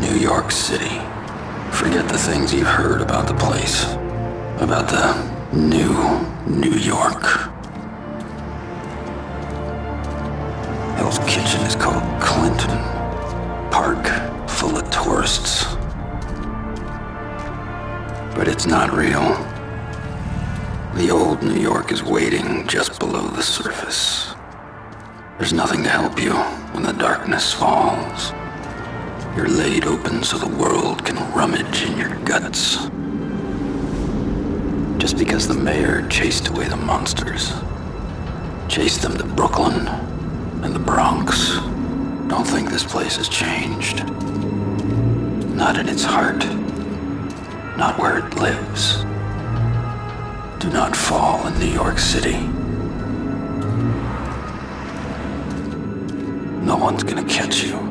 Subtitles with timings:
[0.00, 1.00] New York City.
[1.72, 3.84] Forget the things you've heard about the place.
[4.60, 5.92] About the new
[6.46, 7.22] New York.
[10.96, 12.78] Hell's Kitchen is called Clinton.
[13.72, 14.06] Park
[14.48, 15.64] full of tourists.
[18.36, 19.34] But it's not real.
[20.94, 24.34] The old New York is waiting just below the surface.
[25.38, 26.34] There's nothing to help you
[26.72, 28.32] when the darkness falls.
[29.38, 32.88] You're laid open so the world can rummage in your guts.
[35.00, 37.52] Just because the mayor chased away the monsters,
[38.66, 39.86] chased them to Brooklyn
[40.64, 41.52] and the Bronx,
[42.26, 44.04] don't think this place has changed.
[45.54, 46.44] Not in its heart,
[47.76, 49.04] not where it lives.
[50.58, 52.40] Do not fall in New York City.
[56.66, 57.87] No one's gonna catch you.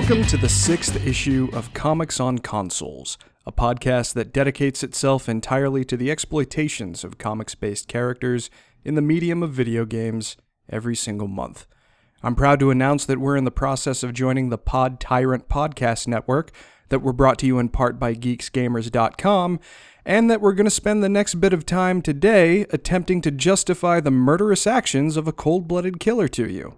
[0.00, 5.84] Welcome to the sixth issue of Comics on Consoles, a podcast that dedicates itself entirely
[5.84, 8.48] to the exploitations of comics based characters
[8.84, 10.36] in the medium of video games
[10.70, 11.66] every single month.
[12.22, 16.06] I'm proud to announce that we're in the process of joining the Pod Tyrant podcast
[16.06, 16.52] network
[16.90, 19.58] that we're brought to you in part by geeksgamers.com
[20.06, 23.98] and that we're going to spend the next bit of time today attempting to justify
[23.98, 26.76] the murderous actions of a cold-blooded killer to you.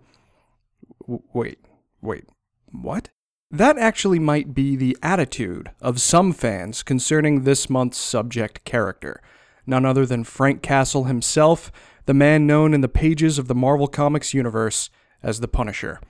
[1.02, 1.58] W- wait,
[2.00, 2.24] wait.
[2.72, 3.10] What?
[3.50, 9.20] That actually might be the attitude of some fans concerning this month's subject character.
[9.66, 11.72] None other than Frank Castle himself,
[12.06, 14.88] the man known in the pages of the Marvel Comics universe
[15.22, 16.00] as the Punisher.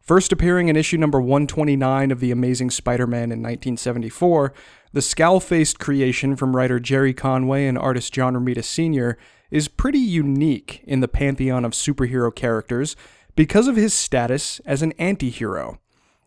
[0.00, 4.52] First appearing in issue number 129 of The Amazing Spider Man in 1974,
[4.92, 9.18] the scowl faced creation from writer Gerry Conway and artist John Romita Sr.
[9.50, 12.94] is pretty unique in the pantheon of superhero characters
[13.34, 15.80] because of his status as an anti hero.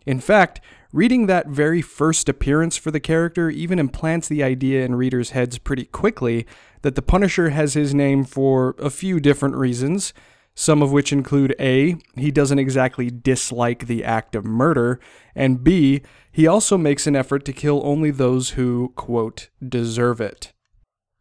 [0.06, 0.62] In fact,
[0.92, 5.58] reading that very first appearance for the character even implants the idea in readers' heads
[5.58, 6.46] pretty quickly
[6.82, 10.14] that the Punisher has his name for a few different reasons,
[10.56, 15.00] some of which include A, he doesn't exactly dislike the act of murder,
[15.36, 20.54] and B, he also makes an effort to kill only those who, quote, deserve it.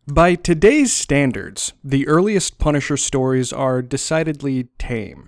[0.06, 5.27] By today's standards, the earliest Punisher stories are decidedly tame.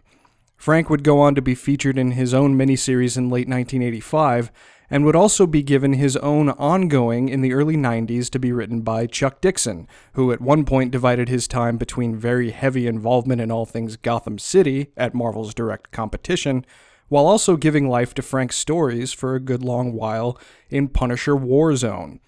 [0.60, 4.52] Frank would go on to be featured in his own miniseries in late 1985,
[4.90, 8.82] and would also be given his own ongoing in the early 90s to be written
[8.82, 13.50] by Chuck Dixon, who at one point divided his time between very heavy involvement in
[13.50, 16.66] all things Gotham City at Marvel's direct competition,
[17.08, 20.38] while also giving life to Frank's stories for a good long while
[20.68, 22.20] in Punisher Warzone.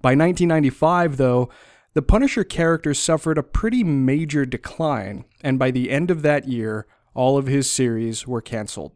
[0.00, 1.50] By 1995, though,
[1.94, 6.86] the Punisher character suffered a pretty major decline, and by the end of that year,
[7.14, 8.92] all of his series were canceled.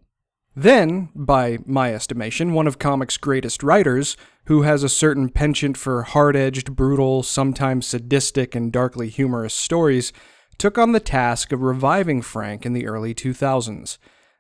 [0.54, 4.16] Then, by my estimation, one of comics' greatest writers,
[4.46, 10.14] who has a certain penchant for hard edged, brutal, sometimes sadistic, and darkly humorous stories,
[10.56, 13.98] took on the task of reviving Frank in the early 2000s.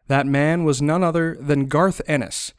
[0.08, 2.54] That man was none other than Garth Ennis.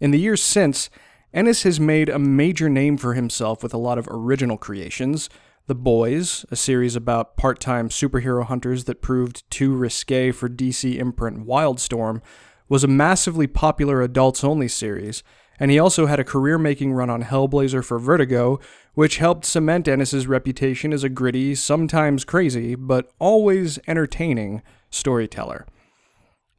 [0.00, 0.90] In the years since,
[1.32, 5.28] Ennis has made a major name for himself with a lot of original creations,
[5.66, 10.96] the Boys, a series about part time superhero hunters that proved too risque for DC
[10.96, 12.22] imprint Wildstorm,
[12.68, 15.22] was a massively popular adults only series,
[15.58, 18.60] and he also had a career making run on Hellblazer for Vertigo,
[18.94, 25.66] which helped cement Ennis's reputation as a gritty, sometimes crazy, but always entertaining storyteller.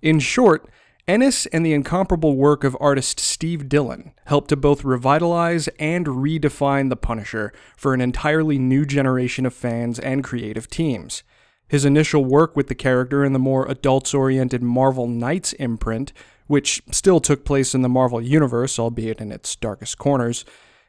[0.02, 0.70] In short,
[1.08, 6.90] Ennis and the incomparable work of artist Steve Dillon helped to both revitalize and redefine
[6.90, 11.24] the Punisher for an entirely new generation of fans and creative teams.
[11.70, 16.12] His initial work with the character in the more adults oriented Marvel Knights imprint,
[16.48, 20.44] which still took place in the Marvel Universe, albeit in its darkest corners,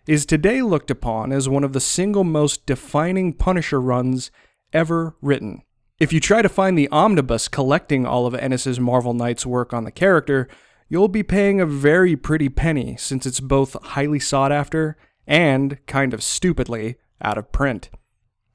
[0.08, 4.32] is today looked upon as one of the single most defining Punisher runs
[4.72, 5.62] ever written.
[5.98, 9.82] If you try to find the omnibus collecting all of Ennis's Marvel Knights work on
[9.82, 10.46] the character,
[10.88, 14.96] you'll be paying a very pretty penny since it's both highly sought after
[15.26, 17.90] and, kind of stupidly, out of print.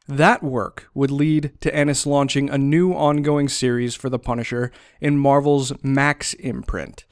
[0.08, 5.18] That work would lead to Ennis launching a new ongoing series for the Punisher in
[5.18, 7.04] Marvel's Max imprint.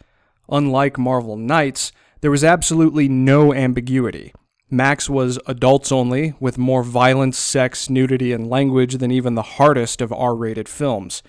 [0.49, 1.91] Unlike Marvel Knights,
[2.21, 4.33] there was absolutely no ambiguity.
[4.73, 9.99] Max was adults only, with more violence, sex, nudity, and language than even the hardest
[9.99, 11.21] of R rated films.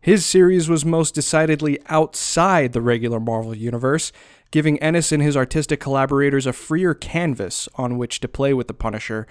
[0.00, 4.10] His series was most decidedly outside the regular Marvel Universe,
[4.50, 8.74] giving Ennis and his artistic collaborators a freer canvas on which to play with the
[8.74, 9.24] Punisher,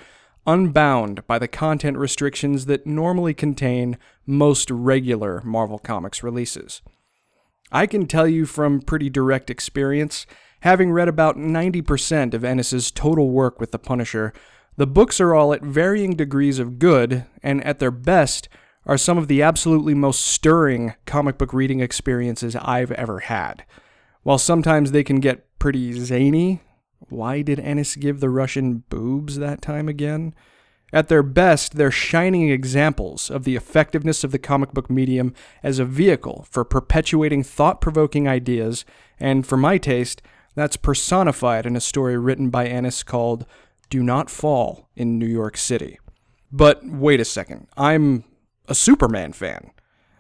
[0.48, 6.82] unbound by the content restrictions that normally contain most regular Marvel Comics releases.
[7.74, 10.26] I can tell you from pretty direct experience,
[10.62, 14.34] having read about 90% of Ennis's total work with the Punisher,
[14.78, 18.48] the books are all at varying degrees of good, and at their best,
[18.86, 23.66] are some of the absolutely most stirring comic book reading experiences I've ever had.
[24.24, 26.62] While sometimes they can get pretty zany,
[27.10, 30.34] why did Ennis give the Russian boobs that time again?
[30.92, 35.78] At their best, they're shining examples of the effectiveness of the comic book medium as
[35.78, 38.86] a vehicle for perpetuating thought provoking ideas,
[39.20, 40.22] and for my taste,
[40.60, 43.46] that's personified in a story written by Ennis called
[43.90, 46.00] Do Not Fall in New York City.
[46.52, 48.24] But wait a second, I'm
[48.68, 49.72] a Superman fan.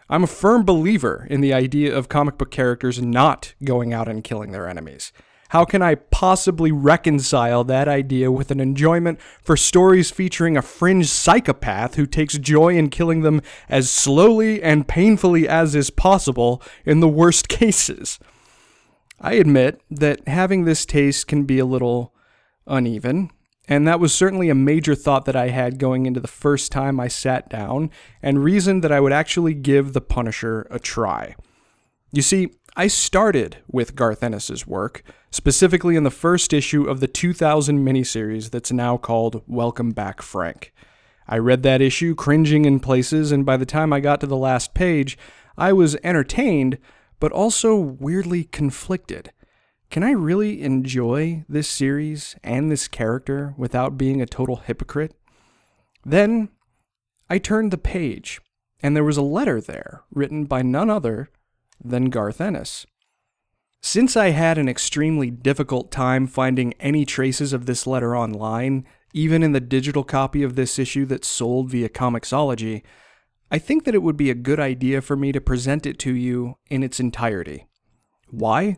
[0.09, 4.23] I'm a firm believer in the idea of comic book characters not going out and
[4.23, 5.11] killing their enemies.
[5.49, 11.07] How can I possibly reconcile that idea with an enjoyment for stories featuring a fringe
[11.07, 16.99] psychopath who takes joy in killing them as slowly and painfully as is possible in
[16.99, 18.19] the worst cases?
[19.21, 22.13] I admit that having this taste can be a little
[22.65, 23.31] uneven,
[23.67, 26.99] and that was certainly a major thought that I had going into the first time
[26.99, 31.35] I sat down and reasoned that I would actually give The Punisher a try.
[32.11, 37.07] You see, I started with Garth Ennis's work, specifically in the first issue of the
[37.07, 40.73] 2000 miniseries that's now called Welcome Back, Frank.
[41.27, 44.37] I read that issue, cringing in places, and by the time I got to the
[44.37, 45.17] last page,
[45.57, 46.77] I was entertained,
[47.19, 49.31] but also weirdly conflicted.
[49.89, 55.15] Can I really enjoy this series and this character without being a total hypocrite?
[56.05, 56.49] Then
[57.29, 58.39] I turned the page,
[58.81, 61.29] and there was a letter there written by none other
[61.83, 62.85] than Garth Ennis.
[63.81, 69.41] Since I had an extremely difficult time finding any traces of this letter online, even
[69.41, 72.83] in the digital copy of this issue that's sold via Comixology,
[73.51, 76.13] I think that it would be a good idea for me to present it to
[76.13, 77.67] you in its entirety.
[78.29, 78.77] Why?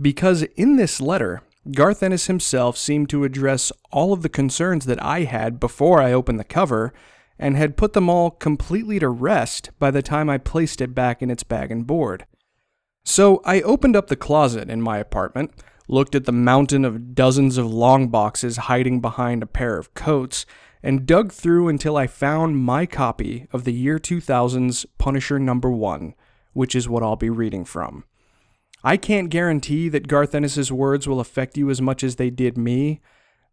[0.00, 1.42] Because in this letter,
[1.72, 6.12] Garth Ennis himself seemed to address all of the concerns that I had before I
[6.12, 6.92] opened the cover,
[7.38, 11.22] and had put them all completely to rest by the time I placed it back
[11.22, 12.26] in its bag and board.
[13.04, 15.50] So I opened up the closet in my apartment,
[15.88, 20.46] looked at the mountain of dozens of long boxes hiding behind a pair of coats,
[20.84, 26.14] and dug through until I found my copy of the year 2000's Punisher number 1,
[26.52, 28.04] which is what I'll be reading from.
[28.84, 32.58] I can't guarantee that Garth Ennis's words will affect you as much as they did
[32.58, 33.00] me,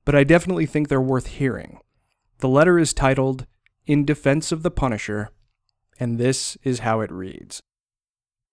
[0.04, 1.80] but I definitely think they're worth hearing.
[2.40, 3.46] The letter is titled
[3.88, 5.30] in defense of the Punisher,
[5.98, 7.62] and this is how it reads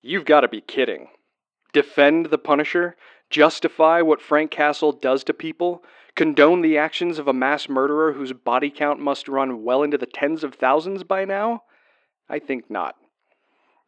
[0.02, 1.08] You've got to be kidding.
[1.72, 2.94] Defend the Punisher?
[3.28, 5.82] Justify what Frank Castle does to people?
[6.18, 10.04] Condone the actions of a mass murderer whose body count must run well into the
[10.04, 11.62] tens of thousands by now?
[12.28, 12.96] I think not.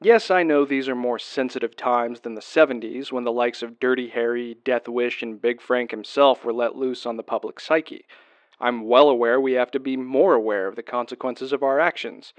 [0.00, 3.80] Yes, I know these are more sensitive times than the 70s when the likes of
[3.80, 8.04] Dirty Harry, Death Wish, and Big Frank himself were let loose on the public psyche.
[8.60, 12.32] I'm well aware we have to be more aware of the consequences of our actions.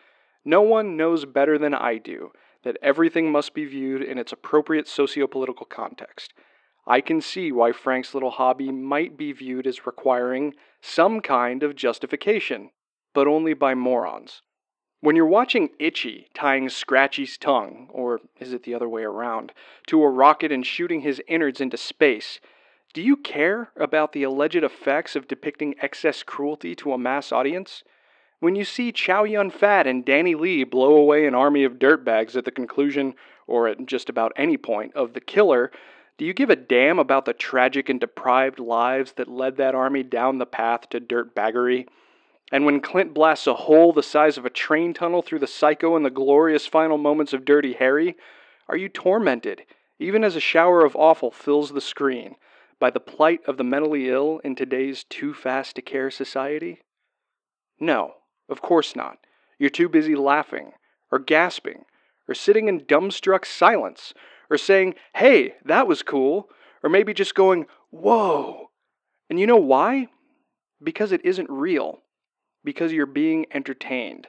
[0.45, 2.31] No one knows better than I do
[2.63, 6.33] that everything must be viewed in its appropriate sociopolitical context.
[6.85, 11.75] I can see why Frank's little hobby might be viewed as requiring some kind of
[11.75, 12.71] justification,
[13.13, 14.41] but only by morons.
[14.99, 19.51] When you're watching Itchy tying Scratchy's tongue, or is it the other way around,
[19.87, 22.39] to a rocket and shooting his innards into space,
[22.93, 27.83] do you care about the alleged effects of depicting excess cruelty to a mass audience?
[28.39, 32.35] When you see Chow Yun Fat and Danny Lee blow away an army of dirtbags
[32.35, 33.15] at the conclusion,
[33.47, 35.71] or at just about any point, of The Killer,
[36.21, 40.03] do you give a damn about the tragic and deprived lives that led that army
[40.03, 41.87] down the path to dirtbaggery?
[42.51, 45.95] And when Clint blasts a hole the size of a train tunnel through the psycho
[45.95, 48.17] in the glorious final moments of Dirty Harry,
[48.69, 49.63] are you tormented,
[49.97, 52.35] even as a shower of offal fills the screen?
[52.77, 56.83] by the plight of the mentally ill in today's too fast to care society?
[57.79, 58.13] No,
[58.47, 59.17] of course not.
[59.57, 60.73] You're too busy laughing,
[61.11, 61.85] or gasping,
[62.27, 64.13] or sitting in dumbstruck silence,
[64.51, 66.49] or saying, hey, that was cool,
[66.83, 68.69] or maybe just going, whoa.
[69.29, 70.09] And you know why?
[70.83, 71.99] Because it isn't real.
[72.63, 74.27] Because you're being entertained.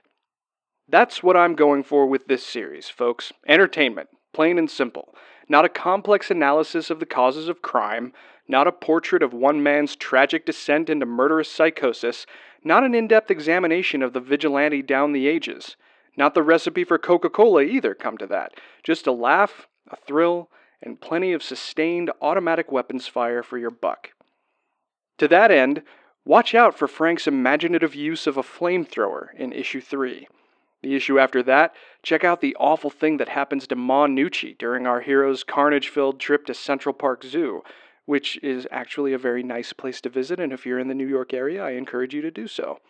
[0.89, 3.33] That's what I'm going for with this series, folks.
[3.49, 5.15] Entertainment, plain and simple.
[5.49, 8.13] not a complex analysis of the causes of crime,
[8.49, 12.27] not a portrait of one man's tragic descent into murderous psychosis,
[12.65, 15.77] not an in depth examination of the vigilante down the ages.
[16.17, 18.53] Not the recipe for Coca Cola either, come to that.
[18.83, 20.49] Just a laugh, a thrill,
[20.83, 24.11] and plenty of sustained automatic weapons fire for your buck.
[25.19, 25.83] To that end,
[26.25, 30.27] watch out for Frank's imaginative use of a flamethrower in issue 3.
[30.83, 34.87] The issue after that, check out the awful thing that happens to Ma Gnucci during
[34.87, 37.63] our hero's carnage filled trip to Central Park Zoo,
[38.05, 41.07] which is actually a very nice place to visit, and if you're in the New
[41.07, 42.81] York area, I encourage you to do so.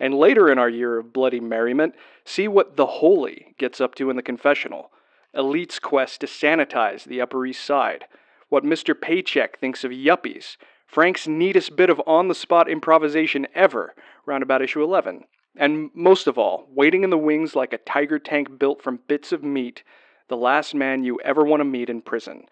[0.00, 4.10] And later in our year of bloody merriment, see what the Holy gets up to
[4.10, 4.90] in the confessional.
[5.34, 8.06] Elite's quest to sanitize the Upper East Side.
[8.48, 8.94] What Mr.
[8.94, 10.56] Payback thinks of yuppies.
[10.86, 13.94] Frank's neatest bit of on the spot improvisation ever,
[14.24, 15.24] round about issue 11.
[15.54, 19.32] And most of all, waiting in the wings like a tiger tank built from bits
[19.32, 19.82] of meat,
[20.28, 22.46] the last man you ever want to meet in prison.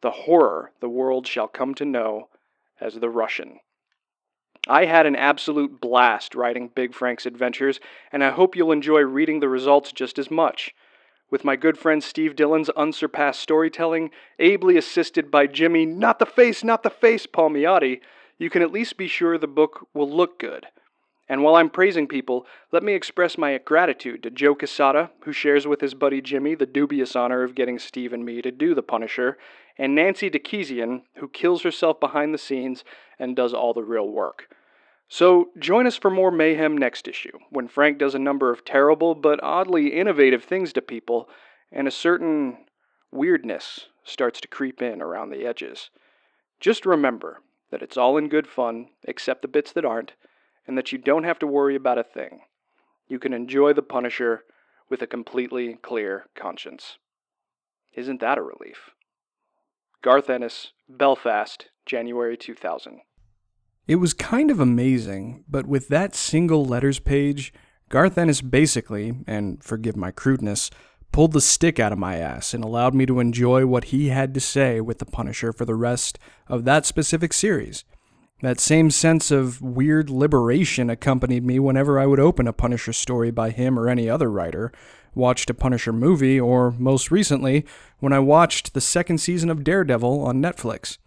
[0.00, 2.28] The horror the world shall come to know
[2.80, 3.60] as the Russian.
[4.68, 7.80] I had an absolute blast writing Big Frank's adventures,
[8.12, 10.72] and I hope you'll enjoy reading the results just as much.
[11.32, 16.62] With my good friend Steve Dillon's unsurpassed storytelling, ably assisted by Jimmy, not the face,
[16.62, 18.02] not the face, Palmiotti,
[18.36, 20.66] you can at least be sure the book will look good.
[21.30, 25.66] And while I'm praising people, let me express my gratitude to Joe Quesada, who shares
[25.66, 28.82] with his buddy Jimmy the dubious honor of getting Steve and me to do The
[28.82, 29.38] Punisher,
[29.78, 32.84] and Nanci Dakesian, who kills herself behind the scenes
[33.18, 34.54] and does all the real work.
[35.12, 39.14] So join us for more mayhem next issue, when Frank does a number of terrible
[39.14, 41.28] but oddly innovative things to people,
[41.70, 42.64] and a certain
[43.10, 45.90] weirdness starts to creep in around the edges.
[46.60, 50.12] Just remember that it's all in good fun, except the bits that aren't,
[50.66, 52.40] and that you don't have to worry about a thing.
[53.06, 54.44] You can enjoy The Punisher
[54.88, 56.96] with a completely clear conscience.
[57.92, 58.92] Isn't that a relief?
[60.00, 63.02] Garth Ennis, Belfast, January 2000.
[63.88, 67.52] It was kind of amazing, but with that single letters page,
[67.88, 70.70] Garth Ennis basically, and forgive my crudeness,
[71.10, 74.34] pulled the stick out of my ass and allowed me to enjoy what he had
[74.34, 77.84] to say with The Punisher for the rest of that specific series.
[78.40, 83.30] That same sense of weird liberation accompanied me whenever I would open a Punisher story
[83.30, 84.72] by him or any other writer,
[85.14, 87.66] watched a Punisher movie, or most recently,
[87.98, 90.98] when I watched the second season of Daredevil on Netflix.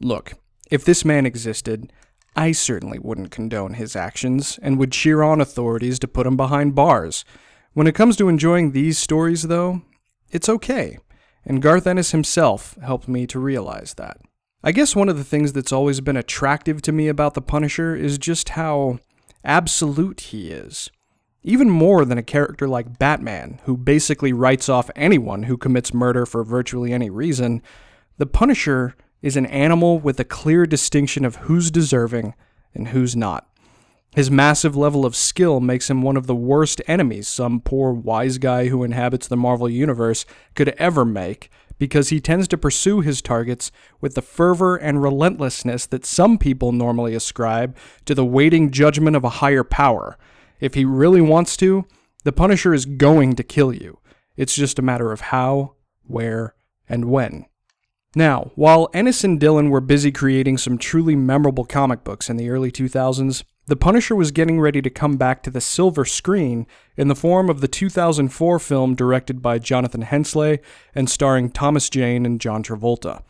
[0.00, 0.32] Look,
[0.70, 1.92] if this man existed,
[2.36, 6.74] I certainly wouldn't condone his actions and would cheer on authorities to put him behind
[6.74, 7.24] bars.
[7.72, 9.82] When it comes to enjoying these stories, though,
[10.30, 10.98] it's okay,
[11.46, 14.18] and Garth Ennis himself helped me to realize that.
[14.62, 17.96] I guess one of the things that's always been attractive to me about the Punisher
[17.96, 18.98] is just how
[19.42, 20.90] absolute he is.
[21.42, 26.26] Even more than a character like Batman, who basically writes off anyone who commits murder
[26.26, 27.62] for virtually any reason,
[28.18, 32.34] the Punisher is an animal with a clear distinction of who's deserving
[32.74, 33.48] and who's not.
[34.14, 38.38] His massive level of skill makes him one of the worst enemies some poor wise
[38.38, 43.20] guy who inhabits the Marvel Universe could ever make, because he tends to pursue his
[43.20, 43.70] targets
[44.00, 49.24] with the fervor and relentlessness that some people normally ascribe to the waiting judgment of
[49.24, 50.16] a higher power.
[50.60, 51.84] If he really wants to,
[52.24, 53.98] the Punisher is going to kill you.
[54.36, 56.54] It's just a matter of how, where,
[56.88, 57.44] and when.
[58.16, 62.48] Now, while Ennis and Dillon were busy creating some truly memorable comic books in the
[62.48, 67.08] early 2000s, The Punisher was getting ready to come back to the silver screen in
[67.08, 70.60] the form of the 2004 film directed by Jonathan Hensleigh
[70.94, 73.20] and starring Thomas Jane and John Travolta.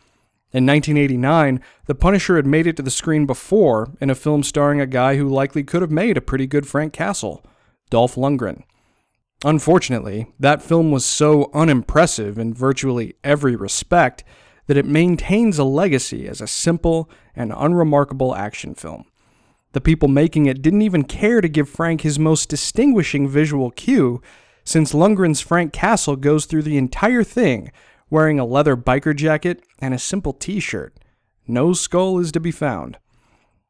[0.53, 4.81] In 1989, The Punisher had made it to the screen before in a film starring
[4.81, 7.45] a guy who likely could have made a pretty good Frank Castle,
[7.91, 8.63] Dolph Lundgren.
[9.45, 14.23] Unfortunately, that film was so unimpressive in virtually every respect
[14.67, 19.05] that it maintains a legacy as a simple and unremarkable action film.
[19.73, 24.23] The people making it didn't even care to give Frank his most distinguishing visual cue,
[24.65, 27.71] since Lundgren's Frank Castle goes through the entire thing
[28.11, 30.99] wearing a leather biker jacket and a simple t shirt.
[31.47, 32.99] No skull is to be found.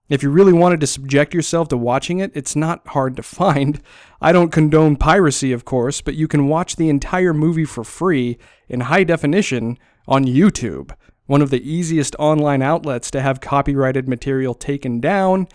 [0.08, 3.80] If you really wanted to subject yourself to watching it, it's not hard to find.
[4.20, 8.38] I don't condone piracy, of course, but you can watch the entire movie for free
[8.68, 10.92] in high definition on YouTube,
[11.26, 15.48] one of the easiest online outlets to have copyrighted material taken down,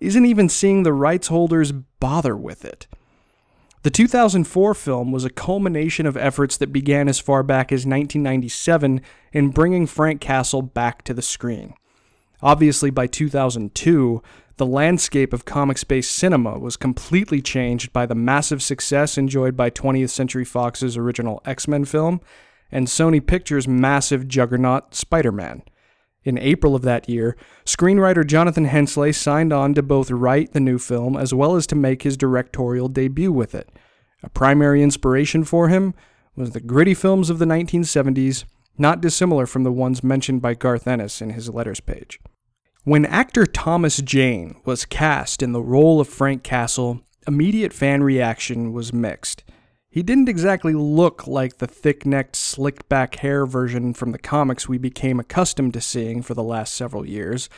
[0.00, 2.86] isn't even seeing the rights holders bother with it.
[3.82, 9.00] The 2004 film was a culmination of efforts that began as far back as 1997
[9.32, 11.74] in bringing Frank Castle back to the screen.
[12.42, 14.22] Obviously, by 2002,
[14.56, 19.70] the landscape of comics based cinema was completely changed by the massive success enjoyed by
[19.70, 22.20] 20th Century Fox's original X Men film
[22.70, 25.62] and Sony Pictures' massive juggernaut Spider Man.
[26.24, 30.78] In April of that year, screenwriter Jonathan Hensleigh signed on to both write the new
[30.78, 33.68] film as well as to make his directorial debut with it.
[34.24, 35.94] A primary inspiration for him
[36.34, 38.44] was the gritty films of the 1970s,
[38.76, 42.18] not dissimilar from the ones mentioned by Garth Ennis in his letters page.
[42.82, 48.72] When actor Thomas Jane was cast in the role of Frank Castle, immediate fan reaction
[48.72, 49.44] was mixed.
[49.96, 54.68] He didn't exactly look like the thick necked, slick back hair version from the comics
[54.68, 57.48] we became accustomed to seeing for the last several years.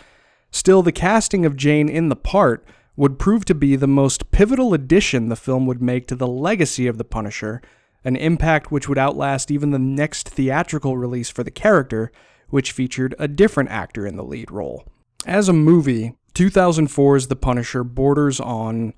[0.52, 2.64] Still, the casting of Jane in the part
[2.94, 6.86] would prove to be the most pivotal addition the film would make to the legacy
[6.86, 7.60] of the Punisher,
[8.04, 12.12] an impact which would outlast even the next theatrical release for the character,
[12.50, 14.86] which featured a different actor in the lead role.
[15.26, 18.94] As a movie, 2004's The Punisher borders on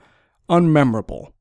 [0.51, 1.33] unmemorable.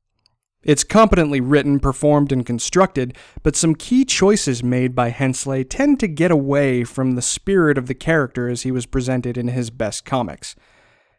[0.62, 6.08] It's competently written, performed, and constructed, but some key choices made by Hensleigh tend to
[6.08, 10.04] get away from the spirit of the character as he was presented in his best
[10.04, 10.54] comics.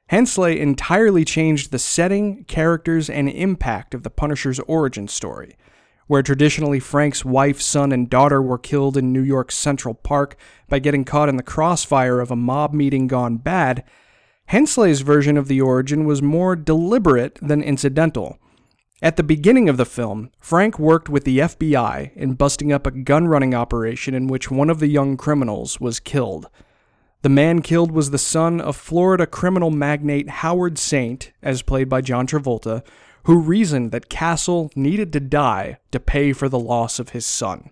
[0.10, 5.58] Hensleigh entirely changed the setting, characters, and impact of the Punisher's origin story.
[6.06, 10.36] Where traditionally Frank's wife, son, and daughter were killed in New York's Central Park
[10.70, 13.86] by getting caught in the crossfire of a mob meeting gone bad,
[14.48, 18.38] Hensleigh's version of the origin was more deliberate than incidental.
[19.04, 22.92] At the beginning of the film, Frank worked with the FBI in busting up a
[22.92, 26.48] gun running operation in which one of the young criminals was killed.
[27.24, 32.02] The man killed was the son of Florida criminal magnate Howard Saint, as played by
[32.02, 32.84] John Travolta,
[33.24, 37.72] who reasoned that Castle needed to die to pay for the loss of his son.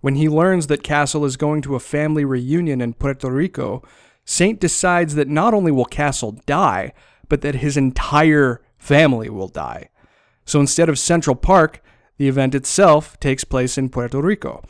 [0.00, 3.82] When he learns that Castle is going to a family reunion in Puerto Rico,
[4.24, 6.94] Saint decides that not only will Castle die,
[7.28, 9.90] but that his entire family will die.
[10.46, 11.82] So instead of Central Park,
[12.16, 14.62] the event itself takes place in Puerto Rico.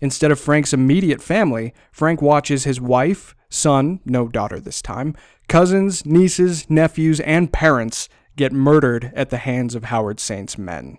[0.00, 5.14] Instead of Frank's immediate family, Frank watches his wife, son, no daughter this time,
[5.48, 10.96] cousins, nieces, nephews, and parents get murdered at the hands of Howard Saint's men.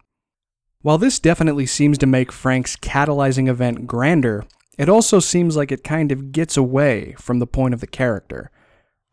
[0.82, 4.46] While this definitely seems to make Frank's catalyzing event grander,
[4.78, 8.52] it also seems like it kind of gets away from the point of the character.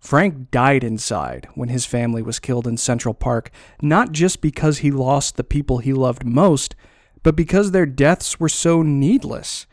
[0.01, 3.51] Frank died inside when his family was killed in Central Park,
[3.83, 6.77] not just because he lost the people he loved most,
[7.23, 9.67] but because their deaths were so needless.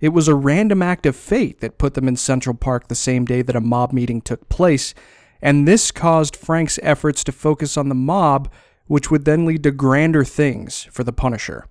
[0.00, 3.24] It was a random act of fate that put them in Central Park the same
[3.24, 4.94] day that a mob meeting took place,
[5.42, 8.52] and this caused Frank's efforts to focus on the mob,
[8.86, 11.66] which would then lead to grander things for the Punisher.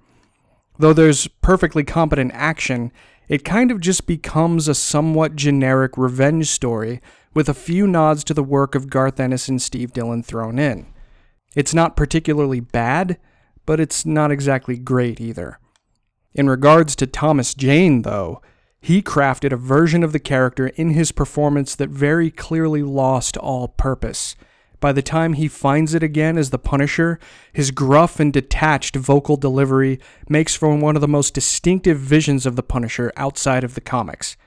[0.79, 2.91] Though there's perfectly competent action,
[3.27, 7.01] it kind of just becomes a somewhat generic revenge story
[7.33, 10.87] with a few nods to the work of Garth Ennis and Steve Dillon thrown in.
[11.55, 13.17] It's not particularly bad,
[13.65, 15.59] but it's not exactly great either.
[16.33, 18.41] In regards to Thomas Jane, though,
[18.81, 23.67] he crafted a version of the character in his performance that very clearly lost all
[23.67, 24.35] purpose.
[24.79, 27.19] By the time he finds it again as the Punisher,
[27.51, 32.55] his gruff and detached vocal delivery makes for one of the most distinctive visions of
[32.55, 34.37] the Punisher outside of the comics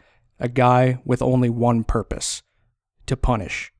[0.40, 2.42] a guy with only one purpose
[3.06, 3.72] to punish.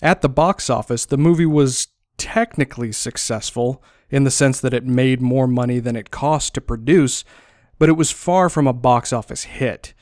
[0.00, 5.20] At the box office, the movie was technically successful in the sense that it made
[5.20, 7.24] more money than it cost to produce,
[7.78, 9.94] but it was far from a box office hit.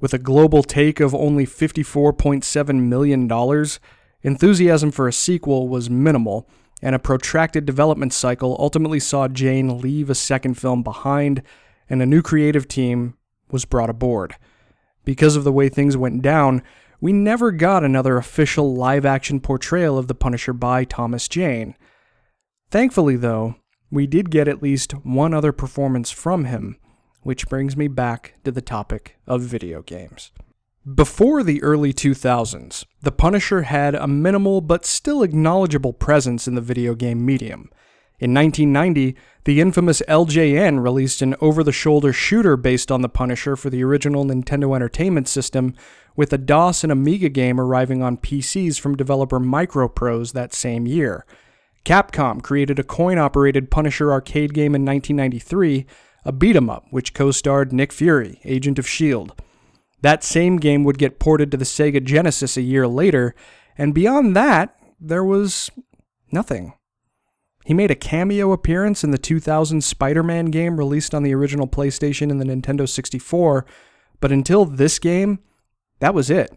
[0.00, 3.66] With a global take of only $54.7 million,
[4.22, 6.48] enthusiasm for a sequel was minimal,
[6.80, 11.42] and a protracted development cycle ultimately saw Jane leave a second film behind,
[11.88, 13.14] and a new creative team
[13.50, 14.36] was brought aboard.
[15.04, 16.62] Because of the way things went down,
[17.00, 21.74] we never got another official live action portrayal of the Punisher by Thomas Jane.
[22.70, 23.56] Thankfully, though,
[23.90, 26.76] we did get at least one other performance from him,
[27.22, 30.30] which brings me back to the topic of video games.
[30.94, 36.60] Before the early 2000s, The Punisher had a minimal but still acknowledgeable presence in the
[36.60, 37.70] video game medium.
[38.18, 43.56] In 1990, the infamous LJN released an over the shoulder shooter based on The Punisher
[43.56, 45.74] for the original Nintendo Entertainment System,
[46.16, 51.24] with a DOS and Amiga game arriving on PCs from developer Microprose that same year.
[51.84, 55.86] Capcom created a coin operated Punisher arcade game in 1993,
[56.24, 59.32] a beat 'em up which co starred Nick Fury, Agent of S.H.I.E.L.D.
[60.02, 63.34] That same game would get ported to the Sega Genesis a year later,
[63.76, 65.70] and beyond that, there was
[66.30, 66.74] nothing.
[67.64, 71.68] He made a cameo appearance in the 2000 Spider Man game released on the original
[71.68, 73.66] PlayStation and the Nintendo 64,
[74.20, 75.38] but until this game,
[76.00, 76.52] that was it.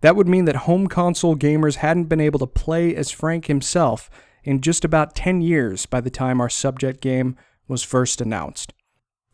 [0.00, 4.10] That would mean that home console gamers hadn't been able to play as Frank himself
[4.42, 7.36] in just about 10 years by the time our subject game
[7.68, 8.74] was first announced.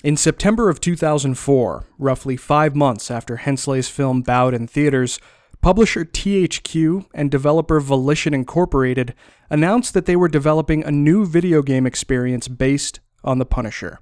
[0.05, 5.19] In September of 2004, roughly five months after Hensleigh's film bowed in theaters,
[5.61, 9.15] publisher THQ and developer Volition Incorporated
[9.51, 13.99] announced that they were developing a new video game experience based on The Punisher.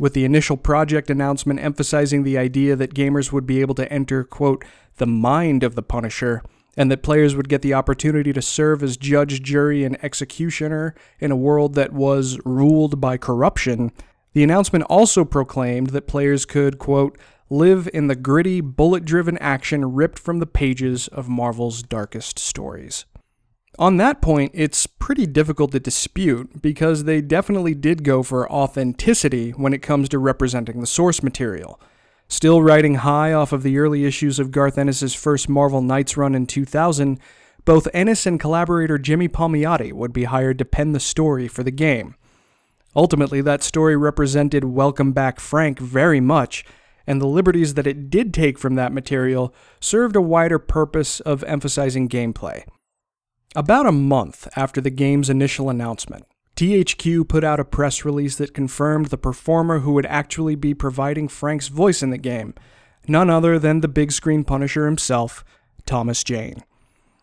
[0.00, 4.24] With the initial project announcement emphasizing the idea that gamers would be able to enter,
[4.24, 4.64] quote,
[4.96, 6.42] the mind of the Punisher,
[6.74, 11.30] and that players would get the opportunity to serve as judge, jury, and executioner in
[11.30, 13.92] a world that was ruled by corruption,
[14.32, 17.18] the announcement also proclaimed that players could, quote,
[17.50, 23.04] live in the gritty, bullet driven action ripped from the pages of Marvel's darkest stories.
[23.80, 29.52] On that point, it's pretty difficult to dispute because they definitely did go for authenticity
[29.52, 31.80] when it comes to representing the source material.
[32.28, 36.34] Still riding high off of the early issues of Garth Ennis's first Marvel Knights run
[36.34, 37.18] in 2000,
[37.64, 41.70] both Ennis and collaborator Jimmy Palmiotti would be hired to pen the story for the
[41.70, 42.16] game.
[42.94, 46.66] Ultimately, that story represented Welcome Back Frank very much,
[47.06, 51.42] and the liberties that it did take from that material served a wider purpose of
[51.44, 52.64] emphasizing gameplay.
[53.56, 58.54] About a month after the game's initial announcement, THQ put out a press release that
[58.54, 62.54] confirmed the performer who would actually be providing Frank's voice in the game,
[63.08, 65.44] none other than the big screen Punisher himself,
[65.84, 66.62] Thomas Jane.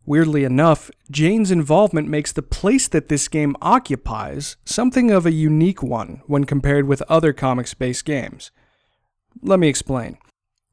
[0.05, 5.81] Weirdly enough, Jane's involvement makes the place that this game occupies something of a unique
[5.81, 8.51] one when compared with other comics based games.
[9.41, 10.17] Let me explain.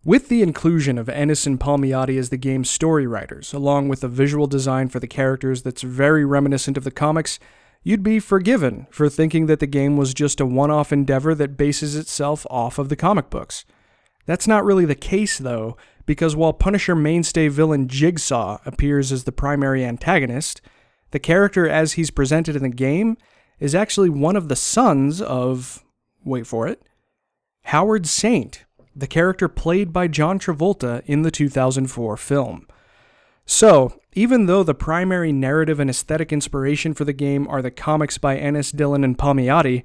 [0.06, 4.08] With the inclusion of Ennis and Palmiotti as the game's story writers, along with a
[4.08, 7.38] visual design for the characters that's very reminiscent of the comics,
[7.82, 11.56] you'd be forgiven for thinking that the game was just a one off endeavor that
[11.56, 13.64] bases itself off of the comic books.
[14.26, 19.32] That's not really the case, though, because while Punisher mainstay villain Jigsaw appears as the
[19.32, 20.60] primary antagonist,
[21.12, 23.16] the character as he's presented in the game
[23.58, 25.82] is actually one of the sons of,
[26.22, 26.82] wait for it,
[27.62, 32.66] Howard Saint, the character played by John Travolta in the 2004 film.
[33.46, 38.16] So, even though the primary narrative and aesthetic inspiration for the game are the comics
[38.16, 39.83] by Ennis Dillon and Palmiotti,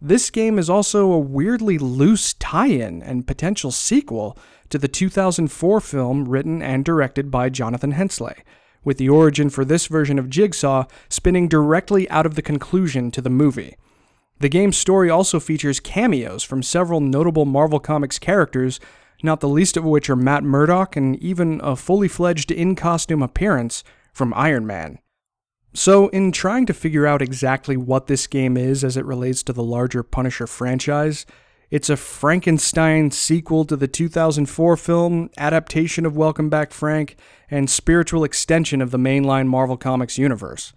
[0.00, 4.36] this game is also a weirdly loose tie in and potential sequel
[4.70, 8.42] to the 2004 film written and directed by Jonathan Hensleigh,
[8.84, 13.20] with the origin for this version of Jigsaw spinning directly out of the conclusion to
[13.20, 13.76] the movie.
[14.40, 18.78] The game's story also features cameos from several notable Marvel Comics characters
[19.22, 23.22] not the least of which are Matt Murdock and even a fully fledged in costume
[23.22, 24.98] appearance from Iron Man.
[25.74, 29.52] So, in trying to figure out exactly what this game is as it relates to
[29.52, 31.26] the larger Punisher franchise,
[31.70, 37.16] it's a Frankenstein sequel to the 2004 film, adaptation of Welcome Back Frank,
[37.50, 40.72] and spiritual extension of the mainline Marvel Comics universe.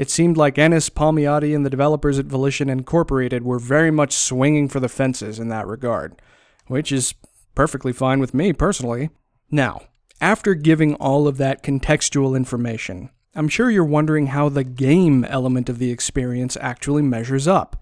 [0.00, 4.66] It seemed like Ennis, Palmiotti, and the developers at Volition Incorporated were very much swinging
[4.66, 6.22] for the fences in that regard,
[6.68, 7.12] which is
[7.54, 9.10] perfectly fine with me personally.
[9.50, 9.82] Now,
[10.18, 15.68] after giving all of that contextual information, I'm sure you're wondering how the game element
[15.68, 17.76] of the experience actually measures up.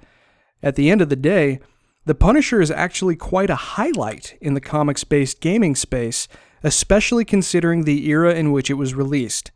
[0.61, 1.61] At the end of the day,
[2.05, 6.27] The Punisher is actually quite a highlight in the comics based gaming space,
[6.65, 9.53] especially considering the era in which it was released.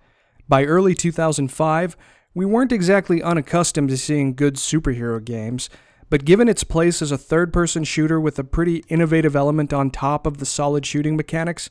[0.49, 1.97] By early 2005,
[2.35, 5.69] we weren't exactly unaccustomed to seeing good superhero games,
[6.09, 9.91] but given its place as a third person shooter with a pretty innovative element on
[9.91, 11.71] top of the solid shooting mechanics,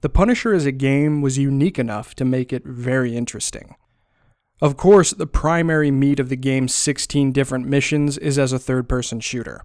[0.00, 3.74] The Punisher as a game was unique enough to make it very interesting.
[4.62, 8.88] Of course, the primary meat of the game's 16 different missions is as a third
[8.88, 9.62] person shooter.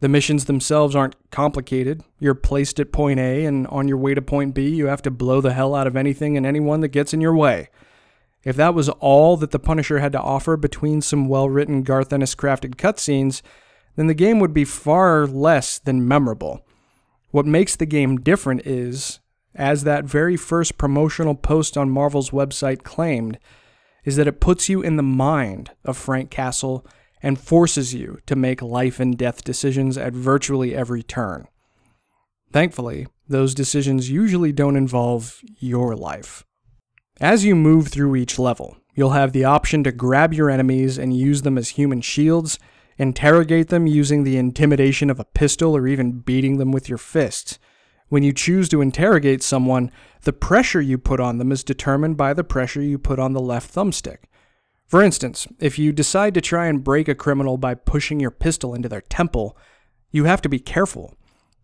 [0.00, 2.02] The missions themselves aren't complicated.
[2.18, 5.10] You're placed at point A, and on your way to point B, you have to
[5.10, 7.68] blow the hell out of anything and anyone that gets in your way.
[8.44, 12.12] If that was all that the Punisher had to offer between some well written Garth
[12.12, 13.42] Ennis crafted cutscenes,
[13.96, 16.64] then the game would be far less than memorable.
[17.30, 19.20] What makes the game different is,
[19.54, 23.38] as that very first promotional post on Marvel's website claimed,
[24.04, 26.86] is that it puts you in the mind of Frank Castle
[27.22, 31.48] and forces you to make life and death decisions at virtually every turn.
[32.52, 36.44] Thankfully, those decisions usually don't involve your life.
[37.20, 41.16] As you move through each level, you'll have the option to grab your enemies and
[41.16, 42.58] use them as human shields
[42.98, 47.58] interrogate them using the intimidation of a pistol or even beating them with your fists.
[48.08, 49.90] When you choose to interrogate someone,
[50.22, 53.40] the pressure you put on them is determined by the pressure you put on the
[53.40, 54.18] left thumbstick.
[54.86, 58.74] For instance, if you decide to try and break a criminal by pushing your pistol
[58.74, 59.56] into their temple,
[60.10, 61.14] you have to be careful.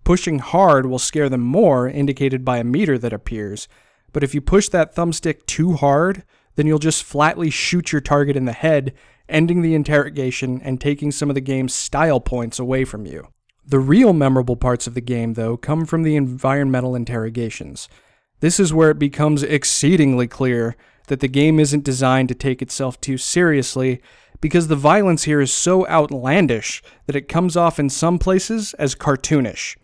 [0.04, 3.66] Pushing hard will scare them more, indicated by a meter that appears,
[4.14, 6.24] but if you push that thumbstick too hard,
[6.56, 8.94] then you'll just flatly shoot your target in the head
[9.28, 13.28] ending the interrogation and taking some of the game's style points away from you.
[13.66, 17.88] The real memorable parts of the game, though, come from the environmental interrogations.
[18.40, 23.00] This is where it becomes exceedingly clear that the game isn't designed to take itself
[23.00, 24.02] too seriously,
[24.40, 28.94] because the violence here is so outlandish that it comes off in some places as
[28.94, 29.76] cartoonish.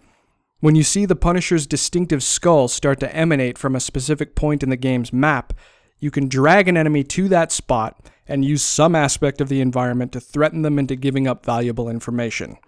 [0.61, 4.69] When you see the Punisher's distinctive skull start to emanate from a specific point in
[4.69, 5.55] the game's map,
[5.99, 10.13] you can drag an enemy to that spot and use some aspect of the environment
[10.13, 12.59] to threaten them into giving up valuable information.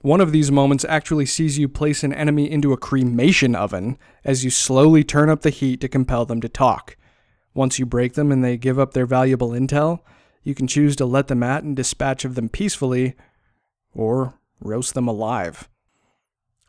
[0.00, 4.42] One of these moments actually sees you place an enemy into a cremation oven as
[4.42, 6.96] you slowly turn up the heat to compel them to talk.
[7.52, 10.00] Once you break them and they give up their valuable intel,
[10.42, 13.14] you can choose to let them out and dispatch of them peacefully,
[13.92, 15.68] or roast them alive.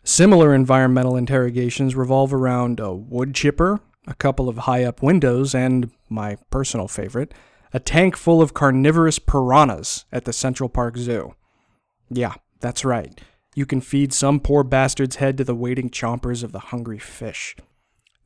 [0.07, 5.89] Similar environmental interrogations revolve around a wood chipper, a couple of high up windows, and,
[6.09, 7.33] my personal favorite,
[7.73, 11.33] a tank full of carnivorous piranhas at the Central Park Zoo.
[12.07, 13.19] Yeah, that's right.
[13.55, 17.55] You can feed some poor bastard's head to the waiting chompers of the hungry fish.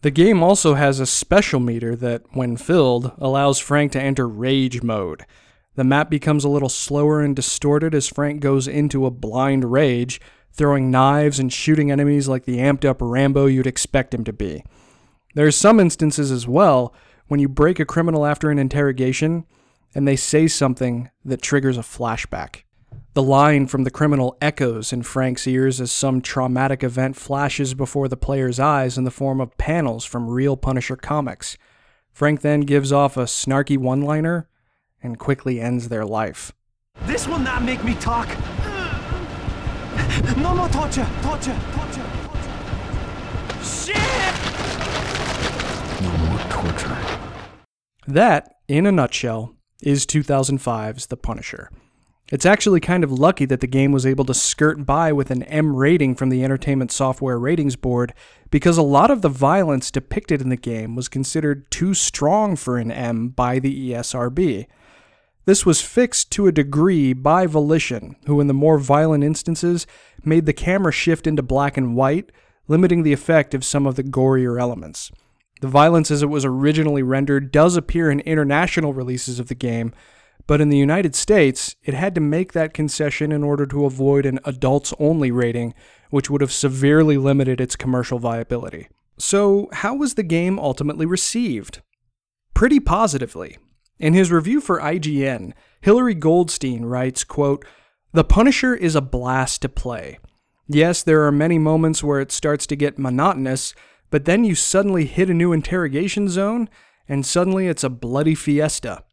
[0.02, 4.84] The game also has a special meter that, when filled, allows Frank to enter rage
[4.84, 5.26] mode.
[5.76, 10.20] The map becomes a little slower and distorted as Frank goes into a blind rage,
[10.60, 14.64] throwing knives and shooting enemies like the amped up Rambo you'd expect him to be.
[15.34, 16.94] There are some instances as well
[17.28, 19.46] when you break a criminal after an interrogation
[19.96, 22.64] and they say something that triggers a flashback.
[23.14, 28.10] The line from the criminal echoes in Frank's ears as some traumatic event flashes before
[28.10, 31.58] the player's eyes in the form of panels from real Punisher comics.
[32.12, 34.50] Frank then gives off a snarky one liner
[35.02, 36.52] and quickly ends their life.
[37.06, 38.28] This will not make me talk.
[40.38, 43.64] No more torture, torture, torture, torture.
[43.64, 44.34] Shit!
[46.02, 46.98] No more torture.
[48.08, 51.70] That, in a nutshell, is 2005's The Punisher.
[52.32, 55.42] It's actually kind of lucky that the game was able to skirt by with an
[55.44, 58.14] M rating from the Entertainment Software Ratings Board
[58.52, 62.78] because a lot of the violence depicted in the game was considered too strong for
[62.78, 64.68] an M by the ESRB.
[65.50, 69.88] This was fixed to a degree by Volition, who in the more violent instances
[70.24, 72.32] made the camera shift into black and white,
[72.68, 75.12] limiting the effect of some of the gorier elements.
[75.62, 79.92] The violence as it was originally rendered does appear in international releases of the game,
[80.46, 84.28] but in the United States, it had to make that concession in order to avoid
[84.28, 85.74] an adults only rating,
[86.12, 88.88] which would have severely limited its commercial viability.
[89.18, 91.82] So, how was the game ultimately received?
[92.54, 93.58] Pretty positively.
[94.00, 97.66] In his review for IGN, Hilary Goldstein writes, quote,
[98.14, 100.20] "The Punisher is a blast to play.
[100.68, 103.76] Yes, there are many moments where it starts to get monotonous,
[104.10, 106.70] but then you suddenly hit a new interrogation zone
[107.08, 109.04] and suddenly it's a bloody fiesta."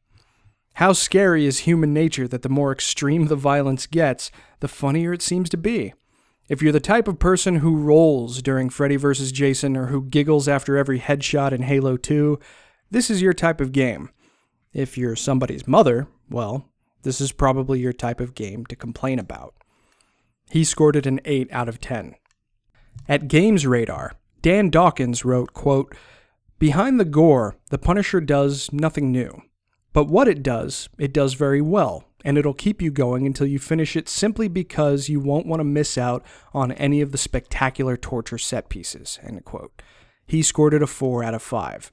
[0.74, 5.22] How scary is human nature that the more extreme the violence gets, the funnier it
[5.22, 5.94] seems to be.
[6.48, 9.32] If you're the type of person who rolls during Freddy vs.
[9.32, 12.38] Jason or who giggles after every headshot in Halo 2,
[12.90, 14.10] this is your type of game.
[14.76, 16.68] If you're somebody's mother, well,
[17.00, 19.54] this is probably your type of game to complain about.
[20.50, 22.14] He scored it an 8 out of 10.
[23.08, 24.12] At Games Radar,
[24.42, 25.96] Dan Dawkins wrote, quote,
[26.58, 29.40] Behind the gore, the Punisher does nothing new.
[29.94, 33.58] But what it does, it does very well, and it'll keep you going until you
[33.58, 37.96] finish it simply because you won't want to miss out on any of the spectacular
[37.96, 39.18] torture set pieces.
[39.22, 39.80] End quote.
[40.26, 41.90] He scored it a 4 out of 5.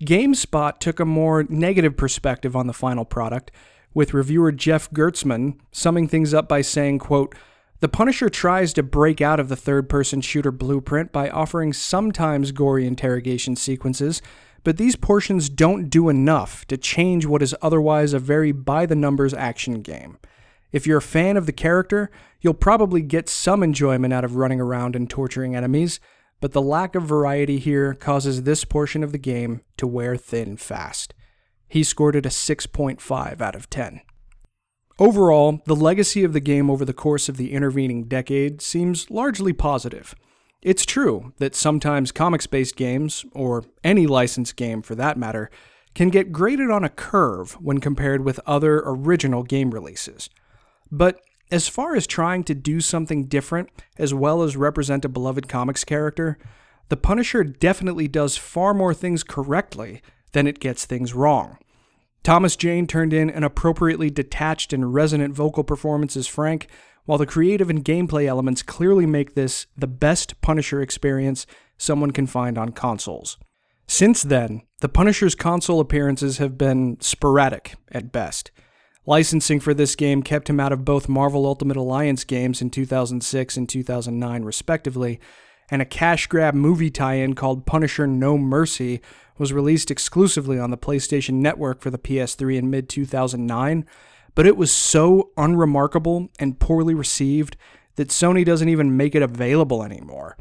[0.00, 3.50] GameSpot took a more negative perspective on the final product,
[3.94, 7.34] with reviewer Jeff Gerstmann summing things up by saying, quote,
[7.80, 12.52] the Punisher tries to break out of the third person shooter blueprint by offering sometimes
[12.52, 14.22] gory interrogation sequences,
[14.64, 18.96] but these portions don't do enough to change what is otherwise a very by the
[18.96, 20.18] numbers action game.
[20.70, 24.60] If you're a fan of the character, you'll probably get some enjoyment out of running
[24.60, 25.98] around and torturing enemies,
[26.40, 30.56] but the lack of variety here causes this portion of the game to wear thin
[30.56, 31.14] fast.
[31.68, 34.00] He scored it a 6.5 out of 10.
[34.98, 39.52] Overall, the legacy of the game over the course of the intervening decade seems largely
[39.52, 40.14] positive.
[40.60, 45.50] It's true that sometimes comics based games, or any licensed game for that matter,
[45.94, 50.28] can get graded on a curve when compared with other original game releases.
[50.90, 51.20] But
[51.50, 55.84] as far as trying to do something different as well as represent a beloved comics
[55.84, 56.38] character,
[56.88, 61.58] The Punisher definitely does far more things correctly than it gets things wrong.
[62.22, 66.68] Thomas Jane turned in an appropriately detached and resonant vocal performance as Frank,
[67.04, 71.46] while the creative and gameplay elements clearly make this the best Punisher experience
[71.78, 73.38] someone can find on consoles.
[73.86, 78.50] Since then, the Punisher's console appearances have been sporadic at best.
[79.08, 83.56] Licensing for this game kept him out of both Marvel Ultimate Alliance games in 2006
[83.56, 85.18] and 2009, respectively,
[85.70, 89.00] and a cash grab movie tie in called Punisher No Mercy
[89.38, 93.86] was released exclusively on the PlayStation Network for the PS3 in mid 2009,
[94.34, 97.56] but it was so unremarkable and poorly received
[97.96, 100.36] that Sony doesn't even make it available anymore.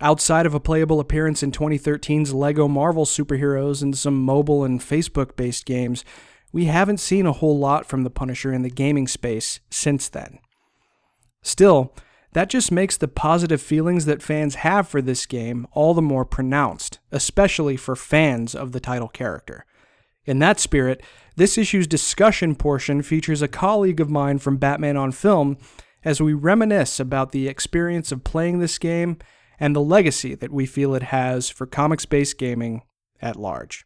[0.00, 5.36] Outside of a playable appearance in 2013's LEGO Marvel Superheroes and some mobile and Facebook
[5.36, 6.04] based games,
[6.52, 10.38] we haven't seen a whole lot from the Punisher in the gaming space since then.
[11.42, 11.94] Still,
[12.32, 16.24] that just makes the positive feelings that fans have for this game all the more
[16.24, 19.66] pronounced, especially for fans of the title character.
[20.24, 21.02] In that spirit,
[21.36, 25.58] this issue's discussion portion features a colleague of mine from Batman on Film
[26.04, 29.18] as we reminisce about the experience of playing this game
[29.58, 32.82] and the legacy that we feel it has for comics based gaming
[33.20, 33.84] at large.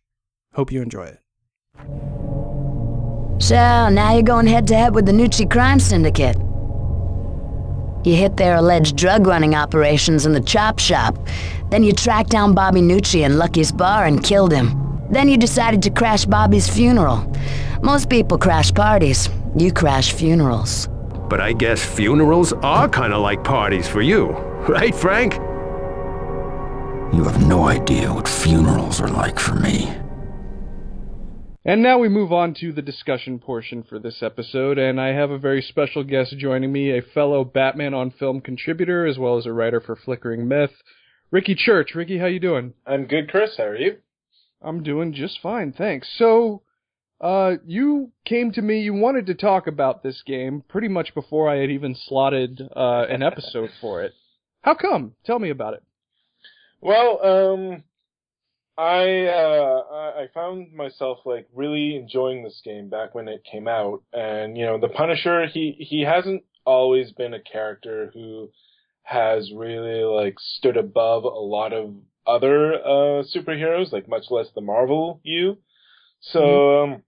[0.55, 2.26] Hope you enjoy it.
[3.39, 6.37] So, now you're going head to head with the Gnucci crime syndicate.
[8.07, 11.19] You hit their alleged drug running operations in the chop shop.
[11.71, 15.07] Then you tracked down Bobby Gnucci in Lucky's bar and killed him.
[15.11, 17.31] Then you decided to crash Bobby's funeral.
[17.83, 19.29] Most people crash parties.
[19.57, 20.89] You crash funerals.
[21.29, 24.27] But I guess funerals are kind of like parties for you,
[24.69, 25.35] right, Frank?
[27.13, 29.93] You have no idea what funerals are like for me.
[31.67, 35.33] And now we move on to the discussion portion for this episode, and I have
[35.33, 39.47] a very special guest joining me, a fellow Batman on Film contributor as well as
[39.47, 40.71] a writer for Flickering Myth,
[41.33, 41.97] Ricky Church.
[41.97, 42.75] Ricky, how you doing?
[42.87, 43.57] I'm good, Chris.
[43.57, 43.97] How are you?
[44.63, 46.09] I'm doing just fine, thanks.
[46.17, 46.63] So,
[47.21, 51.51] uh, you came to me, you wanted to talk about this game pretty much before
[51.51, 54.13] I had even slotted uh, an episode for it.
[54.61, 55.15] How come?
[55.25, 55.83] Tell me about it.
[56.81, 57.83] Well, um,
[58.79, 64.03] I uh, I found myself like really enjoying this game back when it came out,
[64.13, 68.51] and you know, the Punisher he he hasn't always been a character who
[69.03, 71.95] has really like stood above a lot of
[72.27, 75.57] other uh, superheroes, like much less the Marvel you.
[76.21, 76.93] So mm-hmm.
[76.95, 77.03] um,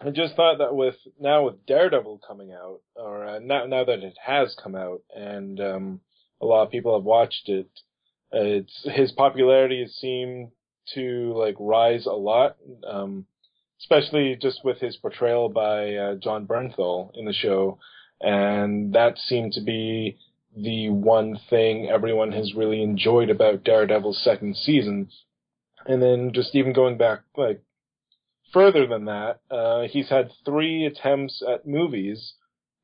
[0.00, 4.04] I just thought that with now with Daredevil coming out, or uh, now now that
[4.04, 6.00] it has come out, and um,
[6.40, 7.68] a lot of people have watched it,
[8.32, 10.52] uh, it's his popularity has seemed
[10.94, 13.26] to like rise a lot, um,
[13.80, 17.78] especially just with his portrayal by uh, Jon Bernthal in the show,
[18.20, 20.18] and that seemed to be
[20.56, 25.08] the one thing everyone has really enjoyed about Daredevil's second season.
[25.86, 27.62] And then just even going back like
[28.52, 32.34] further than that, uh, he's had three attempts at movies,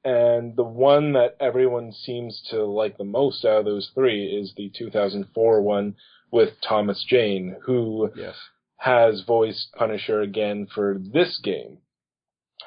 [0.04, 4.52] and the one that everyone seems to like the most out of those three is
[4.56, 5.96] the 2004 one
[6.30, 8.34] with Thomas Jane, who yes.
[8.76, 11.78] has voiced Punisher again for this game.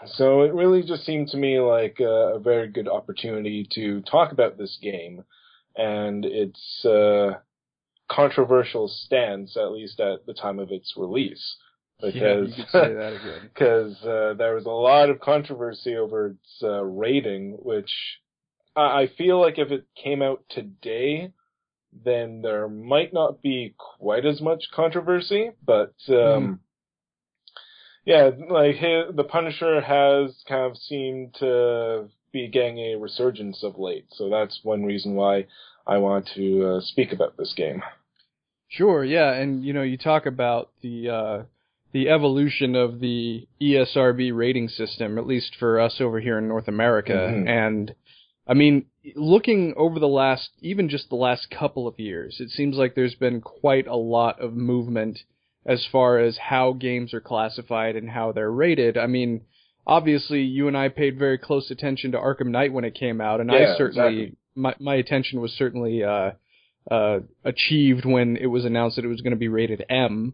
[0.05, 4.31] So it really just seemed to me like a, a very good opportunity to talk
[4.31, 5.23] about this game
[5.75, 7.39] and its uh,
[8.09, 11.57] controversial stance, at least at the time of its release.
[12.01, 17.91] Because yeah, because uh, there was a lot of controversy over its uh, rating, which
[18.73, 21.33] I, I feel like if it came out today,
[21.91, 25.51] then there might not be quite as much controversy.
[25.65, 26.59] But um, mm.
[28.05, 33.77] yeah, like his, the Punisher has kind of seemed to be getting a resurgence of
[33.77, 34.05] late.
[34.11, 35.47] So that's one reason why
[35.87, 37.81] I want to uh, speak about this game.
[38.67, 41.43] Sure, yeah, and you know, you talk about the uh,
[41.91, 46.67] the evolution of the ESRB rating system, at least for us over here in North
[46.67, 47.47] America, mm-hmm.
[47.47, 47.95] and
[48.49, 52.77] I mean, looking over the last, even just the last couple of years, it seems
[52.77, 55.19] like there's been quite a lot of movement
[55.67, 58.97] as far as how games are classified and how they're rated.
[58.97, 59.41] I mean,
[59.85, 63.39] obviously, you and I paid very close attention to Arkham Knight when it came out,
[63.39, 64.37] and yeah, I certainly, exactly.
[64.55, 66.31] my, my attention was certainly, uh,
[66.89, 70.33] uh, achieved when it was announced that it was going to be rated M.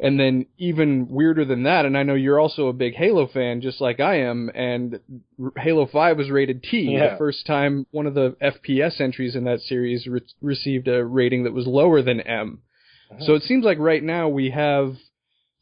[0.00, 3.60] And then even weirder than that, and I know you're also a big Halo fan,
[3.60, 4.98] just like I am, and
[5.56, 7.12] Halo 5 was rated T, yeah.
[7.12, 11.44] the first time one of the FPS entries in that series re- received a rating
[11.44, 12.62] that was lower than M.
[13.12, 13.22] Mm-hmm.
[13.22, 14.96] So it seems like right now we have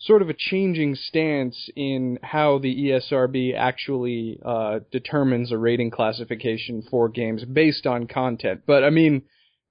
[0.02, 6.83] sort of a changing stance in how the ESRB actually uh, determines a rating classification
[6.90, 8.62] for games based on content.
[8.66, 9.22] But I mean,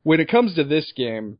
[0.03, 1.37] when it comes to this game,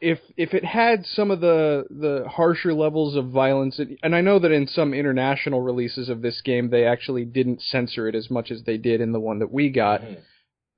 [0.00, 4.38] if if it had some of the the harsher levels of violence, and I know
[4.38, 8.50] that in some international releases of this game they actually didn't censor it as much
[8.50, 10.20] as they did in the one that we got, mm-hmm.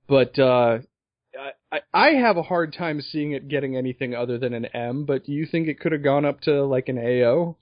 [0.08, 0.78] but uh,
[1.72, 5.04] I I have a hard time seeing it getting anything other than an M.
[5.04, 7.56] But do you think it could have gone up to like an AO?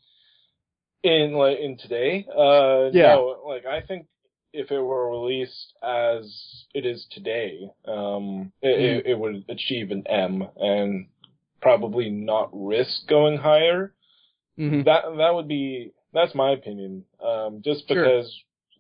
[1.05, 2.27] in like in today.
[2.31, 3.15] Uh, Yeah.
[3.15, 4.07] No, like I think
[4.53, 8.81] if it were released as it is today, um, it, Mm.
[8.81, 11.07] it, it would achieve an M and
[11.65, 13.95] probably not risk going higher.
[14.57, 17.05] hmm That that would be that's my opinion.
[17.21, 17.97] Um, just Sure.
[18.05, 18.27] because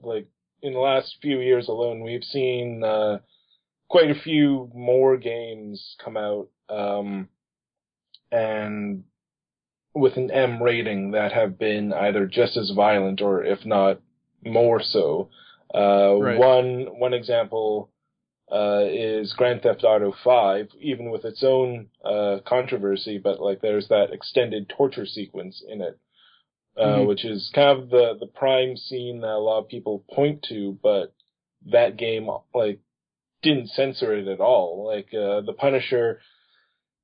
[0.02, 0.26] like
[0.62, 3.18] in the last few years alone, we've seen uh,
[3.88, 7.28] quite a few more games come out, um,
[8.30, 9.04] and
[9.94, 14.00] with an M rating that have been either just as violent or if not
[14.44, 15.30] more so.
[15.74, 16.38] Uh, Right.
[16.38, 17.90] One one example
[18.54, 23.88] uh, is Grand Theft Auto 5, even with its own uh, controversy, but like there's
[23.88, 25.98] that extended torture sequence in it,
[26.76, 27.06] uh, Mhm.
[27.08, 30.78] which is kind of the the prime scene that a lot of people point to,
[30.82, 31.12] but
[31.66, 32.78] that game like
[33.42, 34.86] didn't censor it at all.
[34.86, 36.20] Like uh, the Punisher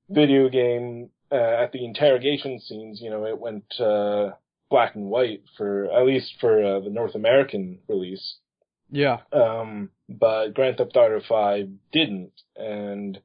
[0.09, 4.33] video game uh, at the interrogation scenes, you know, it went uh,
[4.71, 8.37] black and white for at least for uh, the North American release.
[8.91, 9.19] Yeah.
[9.33, 12.33] Um, but Grand Theft Auto 5 didn't.
[12.57, 13.19] And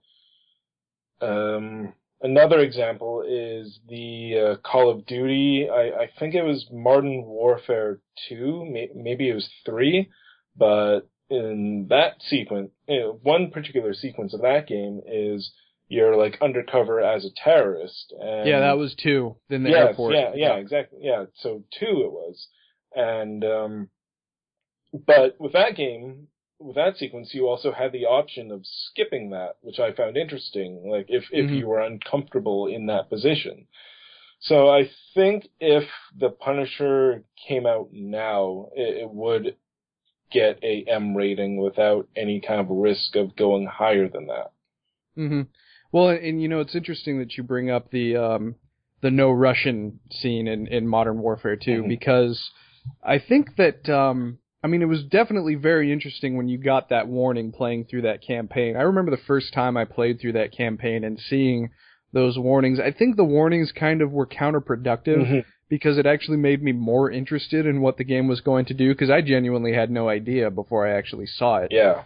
[1.22, 5.68] um, another example is the uh, Call of Duty.
[5.72, 8.00] I, I think it was Modern Warfare
[8.30, 10.10] 2, may, maybe it was 3,
[10.56, 15.52] but in that sequence, you know, one particular sequence of that game is
[15.88, 18.14] you're like undercover as a terrorist.
[18.20, 20.16] And Yeah, that was two in the yes, airport.
[20.16, 21.00] Yeah, yeah, exactly.
[21.02, 22.48] Yeah, so two it was.
[22.96, 23.90] And, um,
[25.06, 26.28] but with that game,
[26.60, 30.90] with that sequence, you also had the option of skipping that, which I found interesting.
[30.90, 31.60] Like, if, if Mhm.
[31.60, 33.68] you were uncomfortable in that position.
[34.40, 39.56] So I think if the Punisher came out now, it, it would
[40.32, 44.52] get a M rating without any kind of risk of going higher than that.
[45.16, 45.42] hmm
[45.92, 48.56] Well, and, you know, it's interesting that you bring up the um,
[49.02, 51.88] the no Russian scene in, in Modern Warfare 2 Mhm.
[51.88, 52.50] because
[53.04, 57.08] I think that um, I mean it was definitely very interesting when you got that
[57.08, 58.76] warning playing through that campaign.
[58.76, 61.70] I remember the first time I played through that campaign and seeing
[62.14, 62.80] those warnings.
[62.80, 65.46] I think the warnings kind of were counterproductive Mhm.
[65.70, 68.90] because it actually made me more interested in what the game was going to do
[68.90, 71.72] because I genuinely had no idea before I actually saw it.
[71.72, 72.02] Yeah.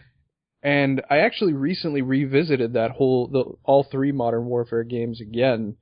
[0.62, 5.78] And I actually recently revisited that whole the all three Modern Warfare games again.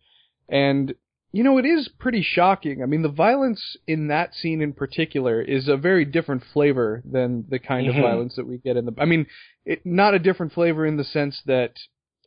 [0.48, 0.94] And
[1.38, 2.82] you know, it is pretty shocking.
[2.82, 7.46] I mean, the violence in that scene in particular is a very different flavor than
[7.48, 7.90] the kind Mhm.
[7.98, 9.28] of violence that we get in the I mean,
[9.64, 11.74] it not a different flavor in the sense that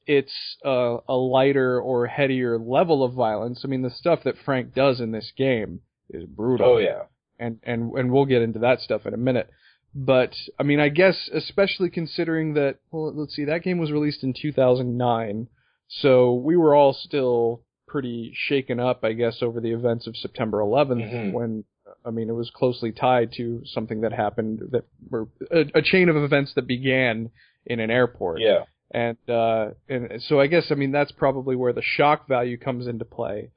[0.07, 3.63] it's uh, a lighter or headier level of violence.
[3.65, 7.03] I mean, the stuff that Frank does in this game is brutal Oh yeah.
[7.39, 9.49] and and and we'll get into that stuff in a minute.
[9.93, 14.23] But I mean, I guess especially considering that well, let's see, that game was released
[14.23, 15.49] in 2009,
[15.89, 20.59] so we were all still pretty shaken up, I guess, over the events of September
[20.61, 21.33] 11th, Mhm.
[21.33, 21.65] when
[22.05, 26.09] I mean it was closely tied to something that happened that were a, a chain
[26.09, 27.31] of events that began
[27.67, 28.65] in an airport Yeah.
[28.93, 32.87] and uh, and so I guess I mean that's probably where the shock value comes
[32.87, 33.51] into play.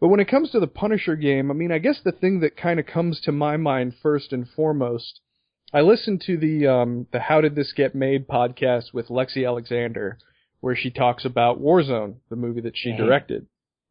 [0.00, 2.56] But when it comes to the Punisher game, I mean I guess the thing that
[2.56, 5.20] kind of comes to my mind first and foremost,
[5.72, 10.18] I listened to the um, the How Did This Get Made podcast with Lexi Alexander,
[10.60, 12.98] where she talks about Warzone, the movie that she Mhm.
[12.98, 13.46] directed.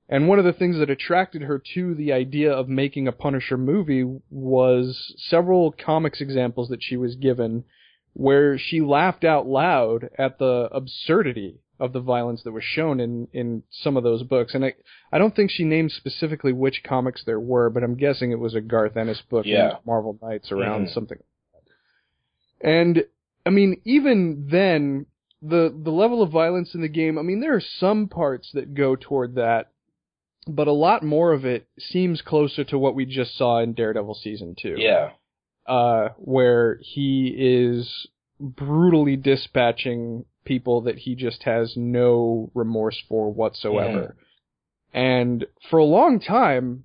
[0.08, 3.58] And one of the things that attracted her to the idea of making a Punisher
[3.58, 7.64] movie was several comics examples that she was given
[8.14, 13.28] where she laughed out loud at the absurdity of the violence that was shown in,
[13.34, 14.54] in some of those books.
[14.54, 14.74] And I,
[15.12, 18.56] I don't think she named specifically which comics there were, but I'm guessing it was
[18.56, 19.78] a Garth Ennis book Yeah.
[19.86, 20.94] Marvel Knights around Mhm.
[20.94, 21.18] something.
[22.62, 23.04] And
[23.46, 25.08] I mean, even then,
[25.42, 28.74] the the level of violence in the game, I mean, there are some parts that
[28.74, 29.72] go toward that,
[30.48, 34.16] but a lot more of it seems closer to what we just saw in Daredevil
[34.16, 35.12] season two Yeah.
[35.66, 38.08] uh, where he is
[38.40, 44.16] brutally dispatching people that he just has no remorse for whatsoever.
[44.94, 46.84] And for a long time,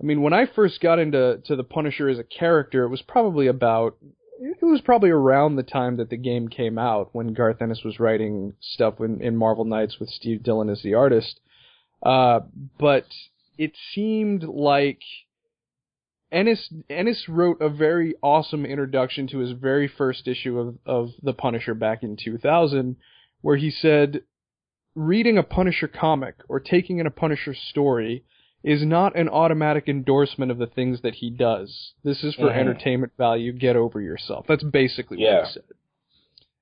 [0.00, 3.02] I mean, when I first got into to the Punisher as a character, it was
[3.02, 3.96] probably about
[4.40, 7.98] it was probably around the time that the game came out when Garth Ennis was
[7.98, 11.40] writing stuff in, in Marvel Knights with Steve Dillon as the artist.
[12.02, 12.40] Uh,
[12.78, 13.06] but
[13.56, 15.00] it seemed like
[16.30, 21.32] Ennis Ennis wrote a very awesome introduction to his very first issue of, of The
[21.32, 22.96] Punisher back in 2000,
[23.40, 24.22] where he said,
[24.94, 28.24] reading a Punisher comic or taking in a Punisher story
[28.62, 31.92] is not an automatic endorsement of the things that he does.
[32.04, 32.56] This is for Mhm.
[32.56, 33.52] entertainment value.
[33.52, 34.46] Get over yourself.
[34.48, 35.36] That's basically Yeah.
[35.38, 35.62] what he said.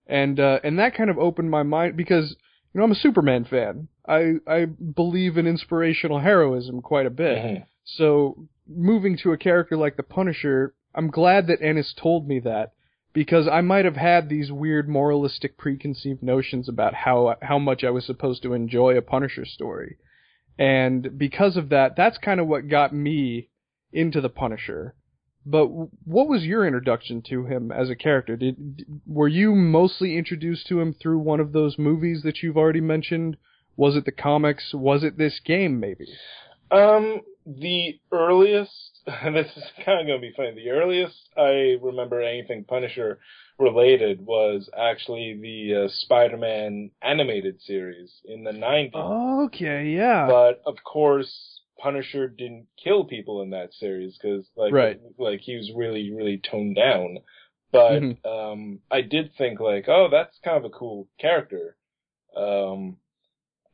[0.07, 2.37] And uh, and that kind of opened my mind because
[2.77, 3.89] you know I'm a Superman fan.
[4.07, 7.39] I I believe in inspirational heroism quite a bit.
[7.39, 7.67] Mhm.
[7.85, 12.73] So moving to a character like the Punisher, I'm glad that Ennis told me that
[13.15, 17.89] because I might have had these weird moralistic preconceived notions about how how much I
[17.89, 19.97] was supposed to enjoy a Punisher story.
[20.59, 23.49] And because of that, that's kind of what got me
[23.91, 24.95] into the Punisher.
[25.49, 28.37] But what was your introduction to him as a character?
[28.37, 32.81] Did were you mostly introduced to him through one of those movies that you've already
[32.81, 33.37] mentioned?
[33.77, 34.75] Was it the comics?
[34.75, 36.09] Was it this game maybe?
[36.73, 38.73] Um, the earliest,
[39.07, 40.55] this is kind of going to be funny.
[40.57, 43.21] The earliest I remember anything Punisher
[43.59, 49.47] related was actually the uh, Spider-Man animated series in the 90s.
[49.47, 50.27] Okay, yeah.
[50.29, 55.01] But of course, Punisher didn't kill people in that series because like Right.
[55.19, 57.19] like he was really really toned down.
[57.73, 58.27] But Mhm.
[58.27, 61.77] um I did think like, oh, that's kind of a cool character.
[62.37, 62.97] Um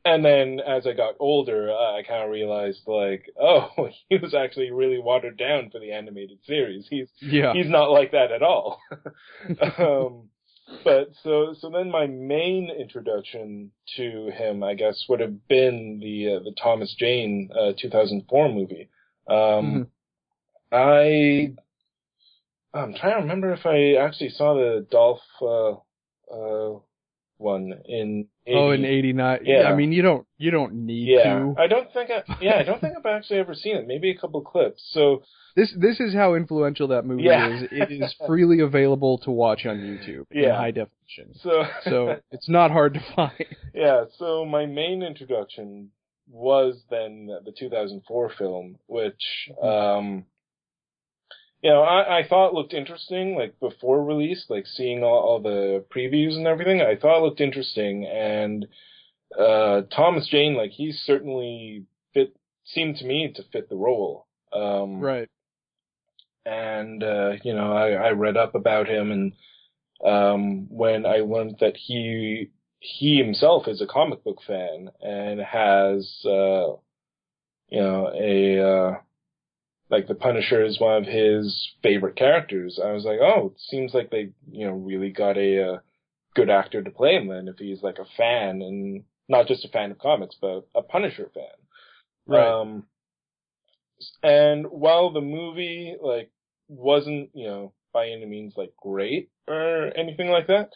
[0.05, 3.69] and then as I got older, I kind of realized like, oh,
[4.09, 6.87] he was actually really watered down for the animated series.
[6.89, 7.53] He's yeah.
[7.53, 8.79] he's not like that at all.
[9.77, 10.29] um,
[10.83, 16.35] but so so then my main introduction to him, I guess, would have been the
[16.35, 18.89] uh, the Thomas Jane uh, 2004 movie.
[19.27, 19.87] Um,
[20.71, 21.53] I
[22.73, 25.73] I'm trying to remember if I actually saw the Dolph uh,
[26.33, 26.79] uh,
[27.43, 28.57] one in 80.
[28.57, 29.39] Oh, in '89.
[29.43, 29.63] Yeah.
[29.63, 31.55] I mean, you don't you don't need yeah, to.
[31.57, 33.85] I don't think I yeah I don't think I've actually ever seen it.
[33.87, 34.81] Maybe a couple clips.
[34.91, 35.23] So
[35.55, 37.55] This this is how influential that movie Yeah.
[37.55, 37.63] is.
[37.71, 41.35] It is freely available to watch on YouTube in high definition.
[41.41, 43.45] so So it's not hard to find.
[43.75, 45.89] Yeah, so my main introduction
[46.29, 50.25] was then the 2004 film, which, um,
[51.63, 55.85] you know, I, I thought looked interesting, like before release, like seeing all, all the
[55.89, 58.67] previews and everything, I thought it looked interesting, and,
[59.39, 62.35] uh, Thomas Jane, like, he certainly fit,
[62.65, 64.27] seemed to me to fit the role.
[64.51, 65.29] Um, Right.
[66.45, 69.33] and uh, you know, I, I read up about him, and
[70.05, 76.19] um, when I learned that he he himself is a comic book fan and has
[76.25, 76.75] uh,
[77.69, 78.97] you know a uh,
[79.93, 83.93] like the Punisher is one of his favorite characters, I was like, oh, it seems
[83.93, 85.77] like they you know really got a, uh
[86.35, 87.27] good actor to play him.
[87.27, 90.81] Then if he's like a fan and not just a fan of comics, but a
[90.81, 91.43] Punisher fan.
[92.25, 92.61] Right.
[92.61, 92.87] Um,
[94.23, 96.31] and while the movie like
[96.67, 100.71] wasn't you know by any means like great or anything like that,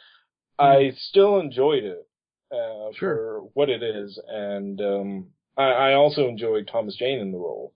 [0.60, 2.08] I still enjoyed it
[2.52, 3.16] uh, Sure.
[3.16, 7.74] for what it is, and um, I, I also enjoyed Thomas Jane in the role.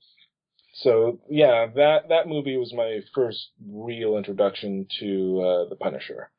[0.74, 6.32] So yeah, that that movie was my first real introduction to uh, the Punisher.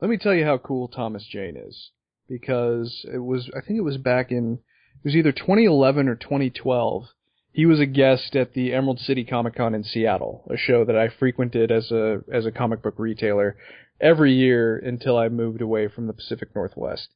[0.00, 1.90] Let me tell you how cool Thomas Jane is.
[2.28, 7.04] Because it was, I think it was back in, it was either 2011 or 2012.
[7.52, 10.96] He was a guest at the Emerald City Comic Con in Seattle, a show that
[10.96, 13.56] I frequented as a, as a comic book retailer
[14.00, 17.08] every year until I moved away from the Pacific Northwest.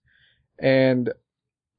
[0.59, 1.11] And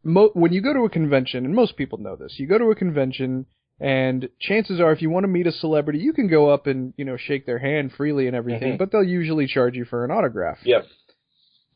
[0.04, 2.72] mo- when you go to a convention, and most people know this, you go to
[2.72, 3.48] a convention
[3.84, 6.94] and chances are if you want to meet a celebrity, you can go up and,
[6.98, 8.78] you know, shake their hand freely and everything, Mhm.
[8.78, 10.60] but they'll usually charge you for an autograph.
[10.66, 10.88] Yep.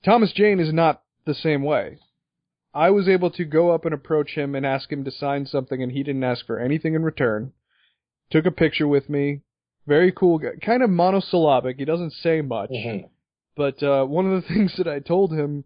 [0.03, 1.97] Thomas Jane is not the same way.
[2.73, 5.81] I was able to go up and approach him and ask him to sign something,
[5.83, 7.51] and he didn't ask for anything in return.
[8.29, 9.41] Took a picture with me.
[9.85, 10.51] Very cool guy.
[10.61, 11.77] Kind of monosyllabic.
[11.77, 12.69] He doesn't say much.
[12.69, 13.09] Mhm.
[13.55, 15.63] But uh, one of the things that I told him,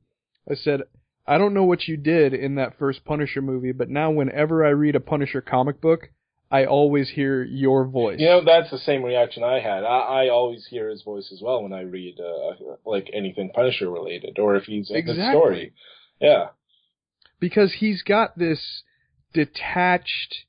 [0.50, 0.82] I said,
[1.28, 4.70] I don't know what you did in that first Punisher movie, but now whenever I
[4.70, 6.10] read a Punisher comic book,
[6.52, 8.20] I always hear your voice.
[8.20, 9.84] You know, that's the same reaction I had.
[9.86, 13.90] I, I always hear his voice as well when I read uh, like anything Punisher
[13.90, 15.24] related, or if he's in Exactly.
[15.24, 15.74] the story.
[16.20, 16.48] Yeah.
[17.40, 18.84] because he's got this
[19.34, 20.46] detached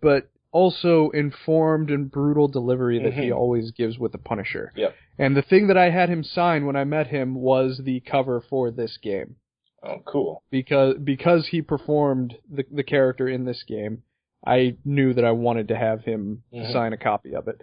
[0.00, 3.36] but also informed and brutal delivery that he Mhm.
[3.36, 4.72] always gives with the Punisher.
[4.76, 4.94] Yep.
[5.18, 8.40] And the thing that I had him sign when I met him was the cover
[8.40, 9.36] for this game
[9.82, 10.42] Oh, cool.
[10.50, 14.02] because because he performed the the character in this game.
[14.46, 16.72] I knew that I wanted to have him Mhm.
[16.72, 17.60] sign a copy of it.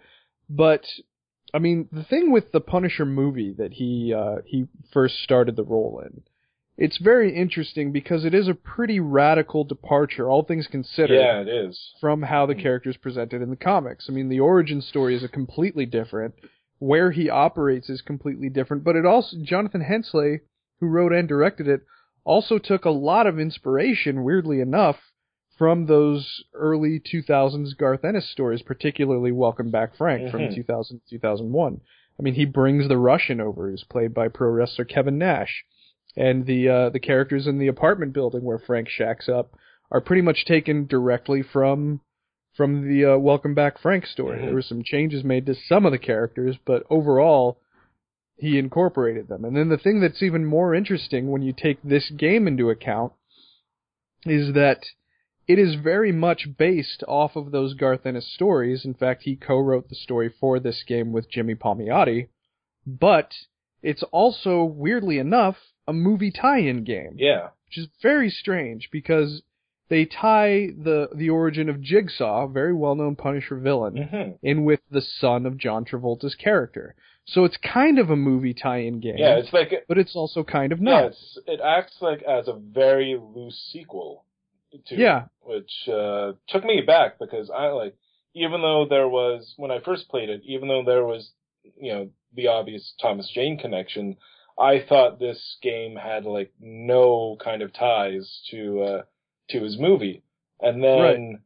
[0.49, 0.85] But
[1.53, 5.63] I mean, the thing with the Punisher movie that he uh, he first started the
[5.63, 6.23] role in,
[6.77, 11.47] it's very interesting because it is a pretty radical departure, all things considered, Yeah, it
[11.47, 11.93] is.
[12.01, 14.09] from how the character is presented in the comics.
[14.09, 16.33] I mean, the origin story is a completely different.
[16.79, 20.39] Where he operates is completely different, but it also Jonathan Hensleigh,
[20.81, 21.81] who wrote and directed it,
[22.25, 24.97] also took a lot of inspiration, weirdly enough,
[25.57, 30.55] from those early 2000s Garth Ennis stories, particularly Welcome Back Frank from Mhm.
[30.55, 31.81] 2000 2001.
[32.19, 35.65] I mean, he brings the Russian over, who's played by pro wrestler Kevin Nash,
[36.15, 39.55] and the uh, the characters in the apartment building where Frank shacks up
[39.91, 42.01] are pretty much taken directly from
[42.53, 44.39] from the uh, Welcome Back Frank story.
[44.39, 44.45] Mhm.
[44.45, 47.59] There were some changes made to some of the characters, but overall,
[48.37, 49.43] he incorporated them.
[49.43, 53.11] And then the thing that's even more interesting when you take this game into account
[54.25, 54.85] is that
[55.47, 58.83] it is very much based off of those Garth Ennis stories.
[58.85, 62.29] In fact, he co-wrote the story for this game with Jimmy Palmiotti,
[62.87, 63.31] but
[63.81, 67.49] it's also weirdly enough a movie tie-in game Yeah.
[67.67, 69.43] which is very strange because
[69.87, 74.79] they tie the the origin of Jigsaw, a very well-known Punisher villain, hmm in with
[74.89, 76.95] the son of John Travolta's character.
[77.27, 80.71] So it's kind of a movie tie-in game, Yeah, it's like but it's also kind
[80.71, 81.05] of yeah, not.
[81.05, 84.24] it's, it acts like as a very loose sequel
[84.87, 85.25] to Yeah.
[85.41, 87.95] which uh, took me back because I like
[88.33, 91.31] even though there was when I first played it, even though there was
[91.79, 94.17] you know the obvious Thomas Jane connection,
[94.59, 99.01] I thought this game had like no kind of ties to uh,
[99.49, 100.23] to his movie,
[100.59, 101.39] and then Right.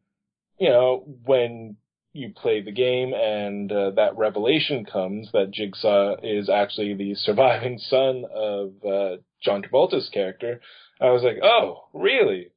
[0.57, 1.77] you know when
[2.11, 7.77] you play the game and uh, that revelation comes that Jigsaw is actually the surviving
[7.77, 10.59] son of uh, John Travolta's character,
[10.99, 12.49] I was like, oh, really?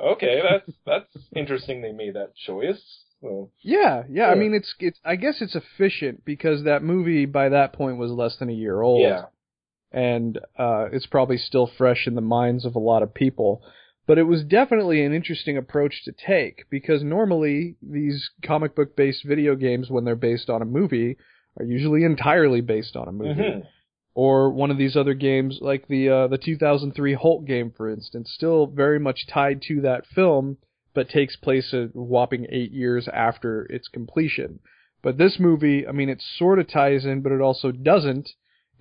[0.00, 1.80] Okay, that's that's interesting.
[1.82, 2.80] They made that choice.
[3.20, 4.28] So, Yeah, yeah.
[4.28, 4.98] I mean, it's it's.
[5.04, 8.82] I guess it's efficient because that movie by that point was less than a year
[8.82, 9.02] old.
[9.02, 9.26] yeah,
[9.92, 13.62] and uh, it's probably still fresh in the minds of a lot of people.
[14.04, 19.24] But it was definitely an interesting approach to take because normally these comic book based
[19.24, 21.16] video games, when they're based on a movie,
[21.58, 23.40] are usually entirely based on a movie.
[23.40, 23.66] Mhm.
[24.14, 28.30] Or one of these other games, like the uh, the 2003 Hulk game, for instance,
[28.34, 30.58] still very much tied to that film,
[30.94, 34.60] but takes place a whopping eight years after its completion.
[35.02, 38.28] But this movie, I mean, it sort of ties in, but it also doesn't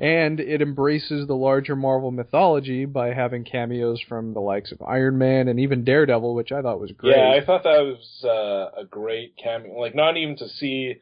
[0.02, 5.20] and it embraces the larger Marvel mythology by having cameos from the likes of Iron
[5.20, 7.16] Man and even Daredevil, which I thought was great.
[7.16, 7.32] yeah.
[7.32, 9.80] I thought that was uh, a great cameo.
[9.80, 10.96] Like not even to see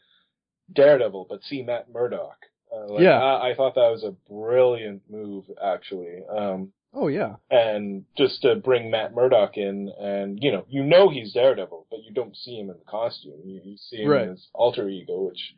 [0.74, 2.36] Daredevil, but see Matt Murdock.
[2.74, 3.20] Uh, like, Yeah.
[3.22, 6.24] I, I thought that was a brilliant move, actually.
[6.30, 11.10] Um, oh yeah, and just to bring Matt Murdock in, and you know, you know
[11.10, 13.42] he's Daredevil, but you don't see him in the costume.
[13.46, 14.24] You, you see him Right.
[14.24, 15.54] in his alter ego, which,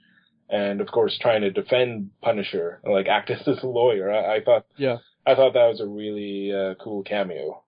[0.49, 4.12] and of course, trying to defend Punisher, like act as his lawyer.
[4.12, 7.64] I, I thought, yeah, I thought that was a really uh, cool cameo.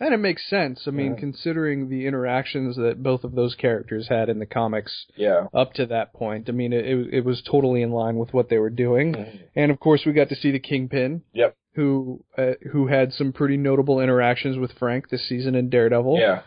[0.00, 0.86] And it makes sense.
[0.86, 1.20] I mean, Yeah.
[1.20, 5.46] considering the interactions that both of those characters had in the comics Yeah.
[5.52, 8.48] up to that point, I mean, it it, it was totally in line with what
[8.48, 9.14] they were doing.
[9.14, 9.40] Mhm.
[9.56, 11.56] And of course, we got to see the Kingpin, Yep.
[11.74, 16.18] who uh, who had some pretty notable interactions with Frank this season in Daredevil.
[16.18, 16.42] Yeah.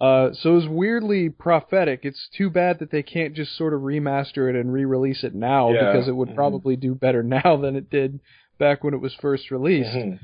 [0.00, 2.00] Uh, so it was weirdly prophetic.
[2.04, 5.70] It's too bad that they can't just sort of remaster it and re-release it now
[5.70, 5.92] Yeah.
[5.92, 6.34] because it would Mhm.
[6.34, 8.18] probably do better now than it did
[8.58, 9.94] back when it was first released.
[9.94, 10.18] Mhm.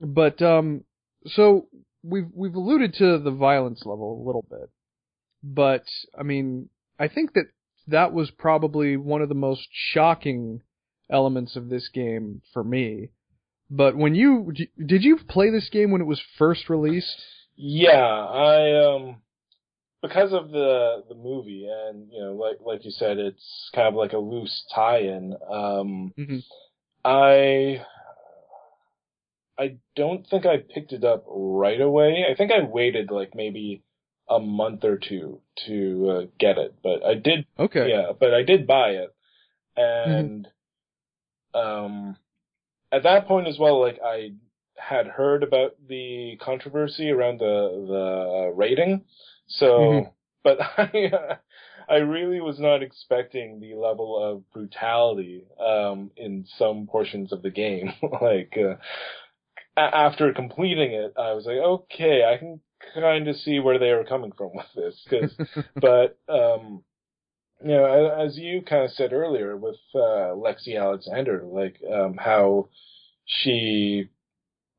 [0.00, 0.84] But um,
[1.26, 1.66] so
[2.02, 4.70] we've we've alluded to the violence level a little bit,
[5.42, 5.84] but
[6.18, 6.68] I mean,
[6.98, 7.46] I think that
[7.88, 10.62] that was probably one of the most shocking
[11.10, 13.10] elements of this game for me.
[13.70, 14.52] But when you
[14.84, 17.22] did you play this game when it was first released?
[17.56, 19.16] Yeah, I um
[20.02, 23.94] because of the the movie and you know like like you said it's kind of
[23.94, 26.42] like a loose tie-in um Mhm.
[27.04, 27.84] I
[29.58, 32.24] I don't think I picked it up right away.
[32.30, 33.82] I think I waited like maybe
[34.28, 37.88] a month or two to uh, get it, but I did Okay.
[37.90, 39.14] yeah, but I did buy it,
[39.76, 40.46] and
[41.54, 42.16] um,
[42.92, 44.32] at that point as well, like I
[44.76, 49.04] had heard about the controversy around the the rating,
[49.48, 50.12] so Mhm.
[50.44, 51.38] but I
[51.88, 57.50] I really was not expecting the level of brutality um in some portions of the
[57.50, 57.92] game,
[58.22, 58.56] like.
[58.56, 58.76] Uh,
[59.78, 62.60] a- after completing it, I was like, okay, I can
[62.94, 65.34] kind of see where they were coming from with this, because
[65.80, 66.84] but um
[67.62, 67.86] you know
[68.20, 72.68] as you kind of said earlier with uh Lexi Alexander like um how
[73.26, 74.08] she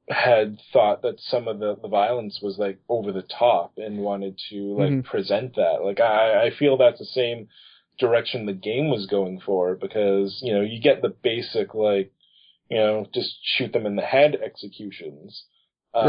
[0.09, 4.39] had thought that some of the the violence was like over the top and wanted
[4.49, 5.03] to like Mhm.
[5.03, 7.47] present that like I I feel that's the same
[7.99, 12.11] direction the game was going for because you know you get the basic like
[12.69, 15.43] you know just shoot them in the head executions
[15.93, 16.07] um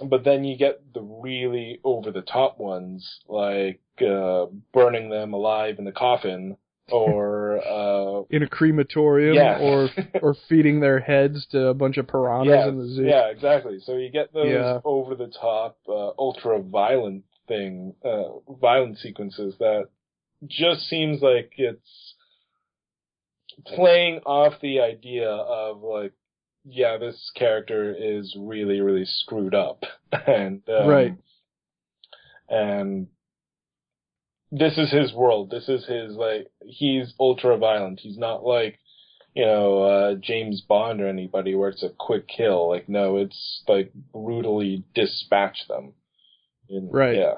[0.00, 0.10] Right.
[0.10, 5.76] but then you get the really over the top ones like uh burning them alive
[5.78, 6.56] in the coffin
[6.90, 9.88] or uh in a crematorium or
[10.22, 13.04] or feeding their heads to a bunch of piranhas in the zoo.
[13.06, 14.78] yeah exactly so you get those Yeah.
[14.84, 19.88] over the top uh, ultra violent thing uh violent sequences that
[20.46, 22.14] just seems like it's
[23.66, 26.12] playing off the idea of like
[26.64, 29.82] yeah this character is really really screwed up
[30.26, 31.14] and um, Right.
[32.48, 33.08] and
[34.54, 35.50] this is his world.
[35.50, 38.00] This is his like he's ultra violent.
[38.00, 38.78] He's not like
[39.34, 42.68] you know uh, James Bond or anybody where it's a quick kill.
[42.68, 45.94] Like no, it's like brutally dispatch them.
[46.68, 47.16] And, Right.
[47.16, 47.34] Yeah.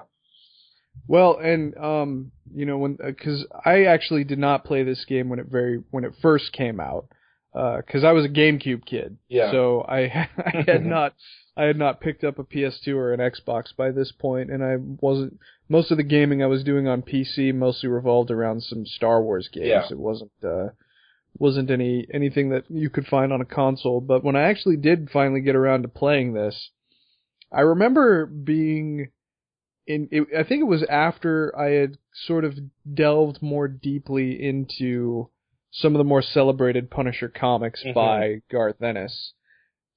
[1.06, 5.38] Well, and um, you know, when because I actually did not play this game when
[5.38, 7.06] it very when it first came out,
[7.52, 9.18] because I was a GameCube kid.
[9.28, 9.50] Yeah.
[9.50, 10.00] So I
[10.38, 11.14] I had not
[11.56, 14.76] I had not picked up a PS2 or an Xbox by this point, and I
[14.78, 15.38] wasn't
[15.68, 19.48] most of the gaming I was doing on PC mostly revolved around some Star Wars
[19.52, 19.66] games.
[19.66, 19.86] Yeah.
[19.90, 20.68] It wasn't uh
[21.38, 24.00] wasn't any anything that you could find on a console.
[24.00, 26.70] But when I actually did finally get around to playing this,
[27.52, 29.10] I remember being
[29.86, 32.54] in it, I think it was after I had sort of
[32.92, 35.28] delved more deeply into
[35.70, 37.94] some of the more celebrated Punisher comics Mhm.
[37.94, 39.32] by Garth Ennis.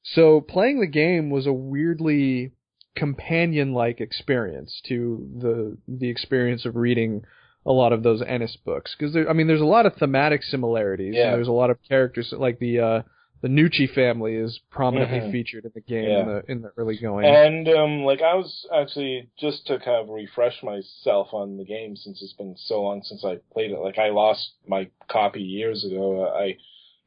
[0.04, 2.52] So playing the game was a weirdly
[2.96, 7.22] companion-like experience to the the experience of reading
[7.66, 11.14] a lot of those Ennis books because I mean there's a lot of thematic similarities
[11.16, 11.28] Yeah.
[11.28, 13.02] and there's a lot of characters like the uh
[13.42, 15.32] the Gnucci family is prominently Mhm.
[15.32, 16.20] featured in the game Yeah.
[16.22, 17.26] in the in the early going.
[17.26, 21.96] And um, like I was actually just to kind of refresh myself on the game
[21.96, 23.80] since it's been so long since I played it.
[23.80, 26.28] Like I lost my copy years ago.
[26.34, 26.58] I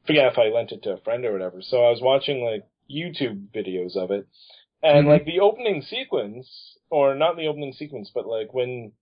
[0.05, 1.61] forget if I lent it to a friend or whatever.
[1.61, 4.27] So I was watching like YouTube videos of it,
[4.83, 5.09] and Mhm.
[5.09, 8.93] like the opening sequence, or not the opening sequence, but like when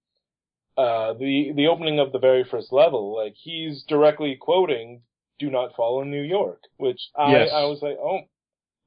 [0.77, 5.01] uh the the opening of the very first level, like he's directly quoting
[5.39, 7.49] "Do not fall in New York," which I Yes.
[7.53, 8.21] I was like, oh,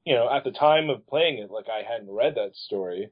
[0.05, 3.09] you know, at the time of playing it, like I hadn't read that story.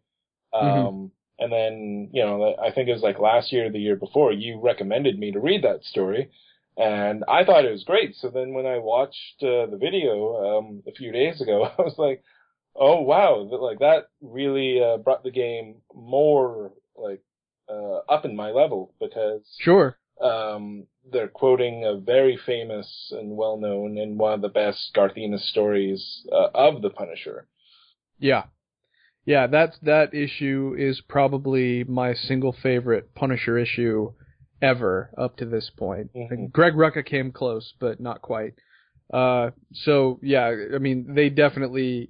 [0.54, 3.96] Um, and then, you know, I think it was like last year or the year
[3.96, 6.30] before, you recommended me to read that story.
[6.78, 8.16] And I thought it was great.
[8.16, 11.96] So then when I watched uh, the video, um, a few days ago, I was
[11.98, 12.24] like,
[12.76, 17.22] oh wow, like that really, uh, brought the game more, like,
[17.70, 19.98] uh, up in my level because, Sure.
[20.22, 25.14] um, they're quoting a very famous and well known and one of the best Garth
[25.18, 27.48] Ennis stories uh, of the Punisher.
[28.20, 28.44] Yeah.
[29.26, 34.14] Yeah, that that issue is probably my single favorite Punisher issue
[34.62, 36.12] ever up to this point.
[36.16, 36.52] Mhm.
[36.52, 38.54] Greg Rucka came close, but not quite.
[39.14, 42.10] Uh, so yeah, I mean, they definitely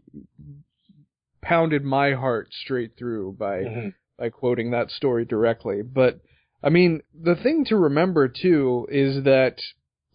[1.41, 3.93] pounded my heart straight through by Mhm.
[4.17, 5.81] by quoting that story directly.
[5.81, 6.19] But
[6.63, 9.57] I mean, the thing to remember too is that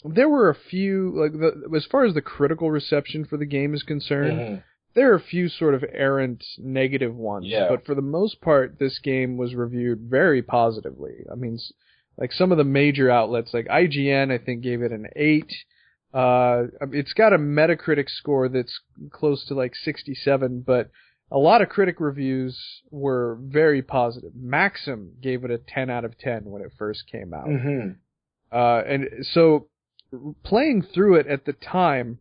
[0.04, 3.74] there were a few like the, as far as the critical reception for the game
[3.74, 4.62] is concerned, Mhm.
[4.94, 7.68] there are a few sort of errant negative ones, Yeah.
[7.68, 11.24] but for the most part, this game was reviewed very positively.
[11.30, 11.58] I mean,
[12.16, 15.52] like some of the major outlets, like IGN, I think gave it an eight.
[16.14, 18.80] Uh, it's got a Metacritic score that's
[19.10, 20.90] close to like 67, but
[21.30, 24.32] a lot of critic reviews were very positive.
[24.34, 27.46] Maxim gave it a 10 out of 10 when it first came out.
[27.48, 27.96] Mhm.
[28.52, 29.68] Uh, and so
[30.44, 32.20] playing through it at the time,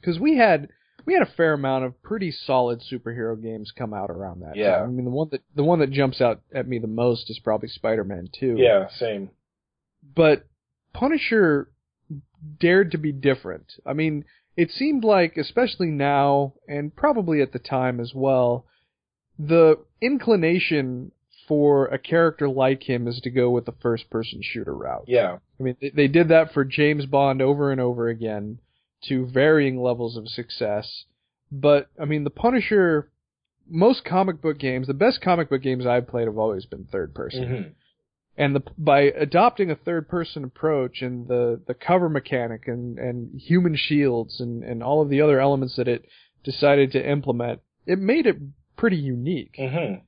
[0.00, 0.68] because we had
[1.04, 4.78] we had a fair amount of pretty solid superhero games come out around that Yeah.
[4.78, 4.88] time.
[4.88, 7.38] I mean, the one that the one that jumps out at me the most is
[7.38, 8.56] probably Spider-Man 2.
[8.58, 9.30] Yeah, same.
[10.16, 10.46] But
[10.92, 11.70] Punisher
[12.58, 13.72] dared to be different.
[13.86, 14.24] I mean,
[14.56, 18.66] it seemed like, especially now, and probably at the time as well,
[19.38, 21.12] the inclination
[21.46, 25.04] for a character like him is to go with the first person shooter route.
[25.06, 25.38] Yeah.
[25.60, 28.58] I mean, they, they did that for James Bond over and over again
[29.04, 31.04] to varying levels of success.
[31.52, 33.10] But, I mean, the Punisher,
[33.68, 37.14] most comic book games, the best comic book games I've played have always been third
[37.14, 37.44] person.
[37.44, 37.72] Mhm.
[38.38, 43.40] And the, by adopting a third person approach and the, the cover mechanic and, and
[43.40, 46.04] human shields and, and all of the other elements that it
[46.44, 48.36] decided to implement, it made it
[48.76, 49.56] pretty unique.
[49.58, 50.02] Mhm.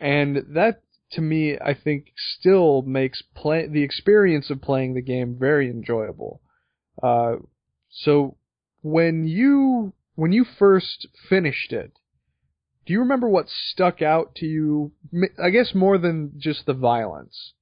[0.00, 5.36] And that, to me, I think still makes play the experience of playing the game
[5.38, 6.40] very enjoyable.
[7.02, 7.36] Uh,
[7.90, 8.36] so
[8.82, 11.92] when you when you first finished it,
[12.86, 14.92] do you remember what stuck out to you?
[15.42, 17.54] I guess more than just the violence,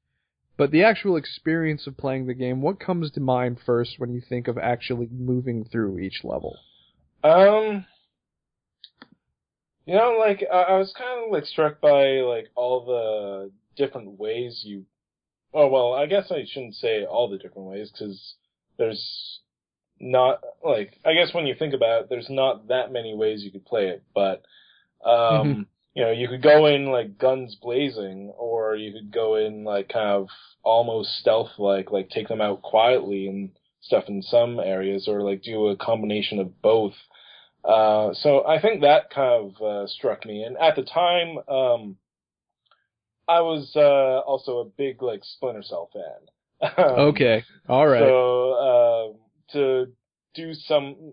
[0.57, 2.63] but the actual experience of playing the game.
[2.63, 6.57] What comes to mind first when you think of actually moving through each level?
[7.23, 7.85] Um,
[9.85, 14.19] you know, like I, I was kind of like struck by like all the different
[14.19, 14.85] ways you.
[15.53, 18.35] Oh well, I guess I shouldn't say all the different ways because
[18.79, 19.41] there's
[20.01, 23.51] not like I guess when you think about it, there's not that many ways you
[23.51, 24.43] could play it, but
[25.09, 25.67] um.
[25.97, 29.89] you know, you could go in like guns blazing, or you could go in like
[29.89, 30.29] kind of
[30.63, 35.43] almost stealth like, like take them out quietly and stuff in some areas, or like
[35.43, 36.93] do a combination of both.
[37.65, 41.97] Uh, so I think that kind of uh, struck me, and at the time, um,
[43.27, 46.73] I was uh, also a big like Splinter Cell fan.
[46.79, 47.43] Um, Okay.
[47.69, 48.01] All right.
[48.01, 49.87] So uh, to
[50.35, 51.13] do some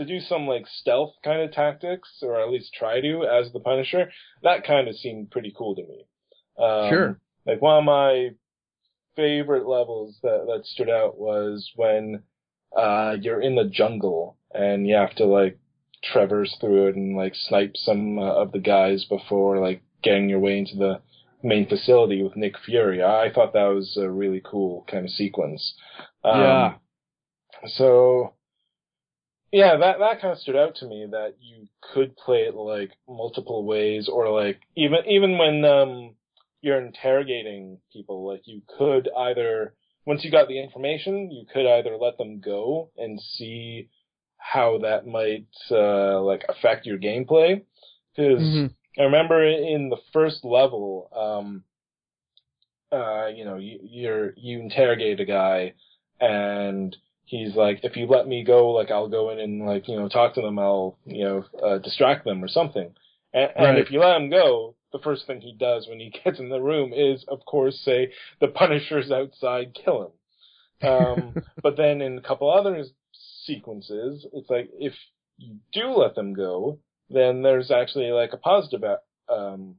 [0.00, 3.60] to do some like stealth kind of tactics, or at least try to, as the
[3.60, 4.10] Punisher,
[4.42, 6.06] that kind of seemed pretty cool to me.
[6.58, 7.20] Um, Sure.
[7.46, 8.30] Like one of my
[9.16, 12.22] favorite levels that that stood out was when
[12.76, 15.58] uh, you're in the jungle and you have to like
[16.02, 20.38] traverse through it and like snipe some uh, of the guys before like getting your
[20.38, 21.00] way into the
[21.42, 23.02] main facility with Nick Fury.
[23.02, 25.74] I thought that was a really cool kind of sequence.
[26.24, 26.74] Um, Yeah.
[27.76, 28.34] So,
[29.52, 32.92] yeah, that that kind of stood out to me that you could play it like
[33.08, 36.14] multiple ways, or like even even when um
[36.62, 39.74] you're interrogating people, like you could either
[40.06, 43.88] once you got the information, you could either let them go and see
[44.38, 47.62] how that might uh, like affect your gameplay.
[48.16, 48.74] Because Mhm.
[48.98, 51.64] I remember in the first level, um,
[52.92, 55.74] uh, you know, you, you're you interrogate a guy,
[56.20, 56.96] and
[57.30, 60.08] he's like, if you let me go, like I'll go in and like you know
[60.08, 62.92] talk to them, I'll you know uh, distract them or something.
[63.32, 63.78] And, and Right.
[63.78, 66.60] if you let him go, the first thing he does when he gets in the
[66.60, 70.12] room is, of course, say the Punisher's outside, kill
[70.82, 70.88] him.
[70.88, 72.84] Um, but then in a couple other
[73.44, 74.94] sequences, it's like if
[75.38, 76.78] you do let them go,
[77.08, 78.82] then there's actually like a positive
[79.28, 79.76] um,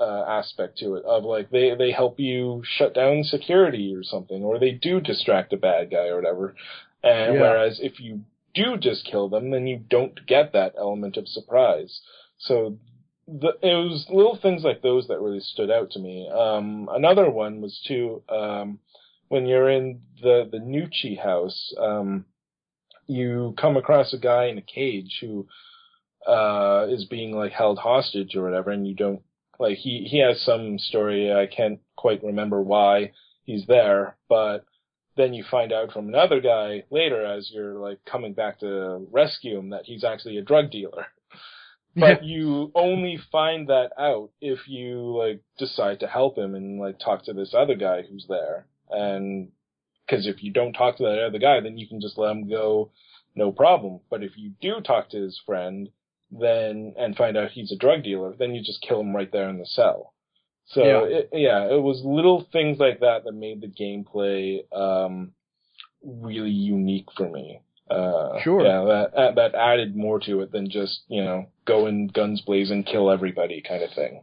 [0.00, 4.42] uh, aspect to it of like they they help you shut down security or something,
[4.42, 6.54] or they do distract a bad guy or whatever.
[7.02, 7.40] And Yeah.
[7.42, 8.22] whereas if you
[8.54, 12.00] do just kill them, then you don't get that element of surprise.
[12.38, 12.78] So
[13.26, 16.28] the, it was little things like those that really stood out to me.
[16.28, 18.78] Um, another one was too um,
[19.28, 21.72] when you're in the the Gnucci house.
[21.78, 22.26] Um,
[23.06, 25.46] you come across a guy in a cage who
[26.26, 29.20] uh is being like held hostage or whatever and you don't
[29.58, 33.12] like he he has some story I can't quite remember why
[33.44, 34.64] he's there but
[35.16, 39.58] then you find out from another guy later as you're like coming back to rescue
[39.58, 41.06] him that he's actually a drug dealer.
[41.96, 46.98] But you only find that out if you like decide to help him and like
[46.98, 48.66] talk to this other guy who's there.
[48.90, 49.52] And
[50.04, 52.48] because if you don't talk to that other guy then you can just let him
[52.50, 52.90] go
[53.36, 54.00] no problem.
[54.10, 55.88] But if you do talk to his friend
[56.30, 59.48] then and find out he's a drug dealer then you just kill him right there
[59.48, 60.12] in the cell
[60.66, 61.18] so Yeah.
[61.18, 65.32] It, yeah it was little things like that that made the gameplay um
[66.02, 67.60] really unique for me
[67.90, 68.62] uh, Sure.
[68.62, 72.40] Yeah, that uh, that added more to it than just you know go in guns
[72.40, 74.22] blazing, kill everybody kind of thing.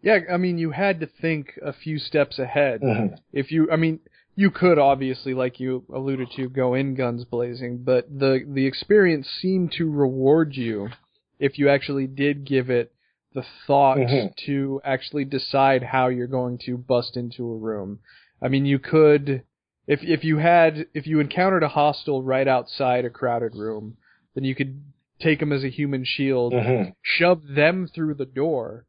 [0.00, 2.82] Yeah, I mean, you had to think a few steps ahead.
[2.82, 3.18] Mhm.
[3.32, 3.98] If you, I mean,
[4.36, 9.28] you could obviously, like you alluded to, go in guns blazing, but the the experience
[9.40, 10.90] seemed to reward you
[11.38, 12.92] if you actually did give it
[13.34, 14.34] the thought Mhm.
[14.46, 17.98] to actually decide how you're going to bust into a room.
[18.40, 19.42] I mean, you could,
[19.86, 23.96] if if you had, if you encountered a hostile right outside a crowded room,
[24.34, 24.80] then you could
[25.20, 26.94] take them as a human shield Mhm.
[27.02, 28.86] shove them through the door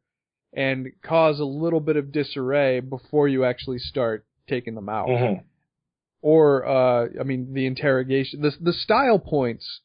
[0.52, 5.08] and cause a little bit of disarray before you actually start taking them out.
[5.08, 5.42] Mhm.
[6.22, 9.80] Or, uh, I mean, the interrogation, the, the style points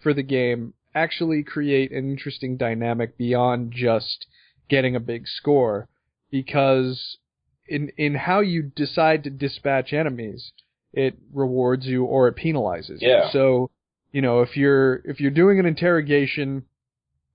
[0.00, 4.26] for the game actually create an interesting dynamic beyond just
[4.68, 5.88] getting a big score
[6.30, 7.18] because
[7.66, 10.52] in, in how you decide to dispatch enemies,
[10.92, 13.08] it rewards you or it penalizes you.
[13.08, 13.30] Yeah.
[13.32, 13.70] So,
[14.12, 16.64] you know, if you're, if you're doing an interrogation,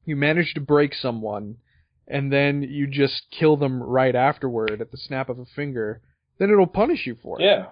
[0.05, 1.57] you manage to break someone,
[2.07, 6.01] and then you just kill them right afterward at the snap of a finger,
[6.39, 7.43] then it'll punish you for it.
[7.43, 7.67] Yeah.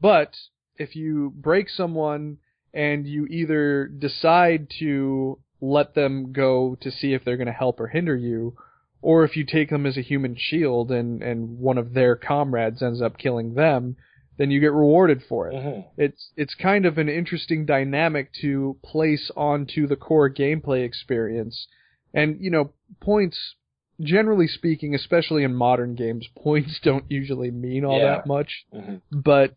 [0.00, 0.34] But
[0.76, 2.38] if you break someone
[2.74, 7.78] and you either decide to let them go to see if they're going to help
[7.80, 8.56] or hinder you,
[9.00, 12.82] or if you take them as a human shield and, and one of their comrades
[12.82, 13.96] ends up killing them,
[14.38, 15.54] then you get rewarded for it.
[15.54, 15.84] Mhm.
[15.96, 21.66] It's it's kind of an interesting dynamic to place onto the core gameplay experience.
[22.14, 23.54] And you know, points
[24.00, 28.16] generally speaking, especially in modern games, points don't usually mean all Yeah.
[28.16, 28.64] that much.
[28.74, 29.02] Mhm.
[29.12, 29.54] But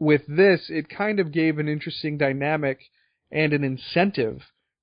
[0.00, 2.80] with this, it kind of gave an interesting dynamic
[3.30, 4.42] and an incentive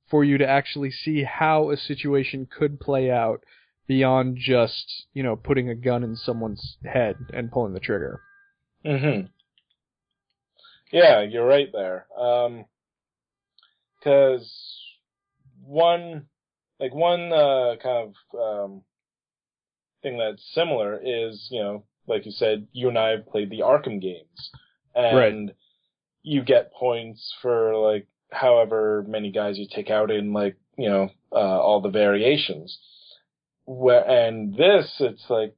[0.09, 3.43] for you to actually see how a situation could play out
[3.87, 8.21] beyond just, you know, putting a gun in someone's head and pulling the trigger.
[8.85, 9.29] Mhm.
[10.91, 12.07] Yeah, you're right there.
[12.17, 12.65] Um
[14.03, 14.83] cuz
[15.61, 16.27] one,
[16.79, 18.83] like one uh, kind of um,
[20.01, 23.59] thing that's similar is, you know, like you said, you and I have played the
[23.59, 24.51] Arkham games,
[24.97, 25.53] and
[26.23, 31.09] you get points for like however many guys you take out in like you know
[31.31, 32.77] uh, all the variations.
[33.65, 35.55] Where and this, it's like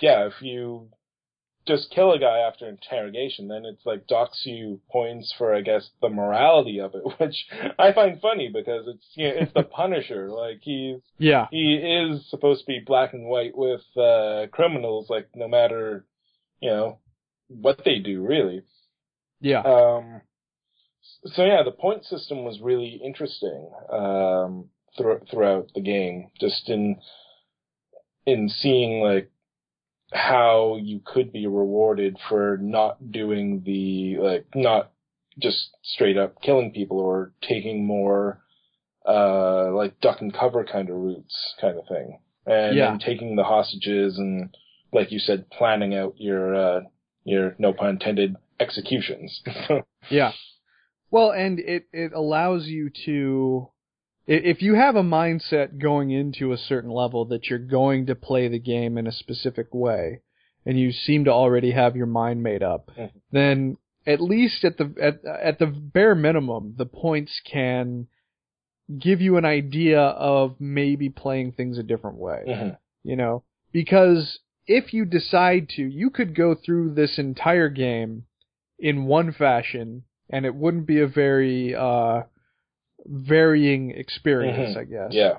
[0.00, 0.88] yeah, if you
[1.66, 5.88] just kill a guy after interrogation, then it's like docks you points for, I guess,
[6.00, 7.34] the morality of it, which
[7.78, 10.28] I find funny because it's you know, it's the Punisher.
[10.30, 11.46] Like he's Yeah.
[11.50, 16.04] he is supposed to be black and white with uh, criminals, like no matter
[16.60, 16.98] you know
[17.48, 18.62] what they do, really.
[19.40, 19.60] Yeah.
[19.60, 20.20] Um,
[21.24, 24.66] so yeah, the point system was really interesting um,
[24.96, 26.96] thr- throughout the game, just in
[28.26, 29.30] in seeing like
[30.12, 34.92] how you could be rewarded for not doing the like not
[35.38, 38.40] just straight up killing people or taking more
[39.06, 42.92] uh like duck and cover kind of routes kind of thing and, Yeah.
[42.92, 44.56] and taking the hostages and
[44.92, 46.80] like you said planning out your uh
[47.24, 49.42] your no pun intended executions
[50.10, 50.32] Yeah.
[51.10, 53.68] Well, and it it allows you to
[54.26, 58.48] if you have a mindset going into a certain level that you're going to play
[58.48, 60.20] the game in a specific way
[60.64, 63.10] and you seem to already have your mind made up, Mhm.
[63.30, 68.08] then at least at the at at the bare minimum, the points can
[68.98, 72.78] give you an idea of maybe playing things a different way Mhm.
[73.04, 73.42] you know,
[73.72, 78.24] because if you decide to, you could go through this entire game
[78.78, 82.22] in one fashion and it wouldn't be a very uh
[83.04, 84.80] varying experience, Mhm.
[84.80, 85.12] I guess.
[85.12, 85.38] yeah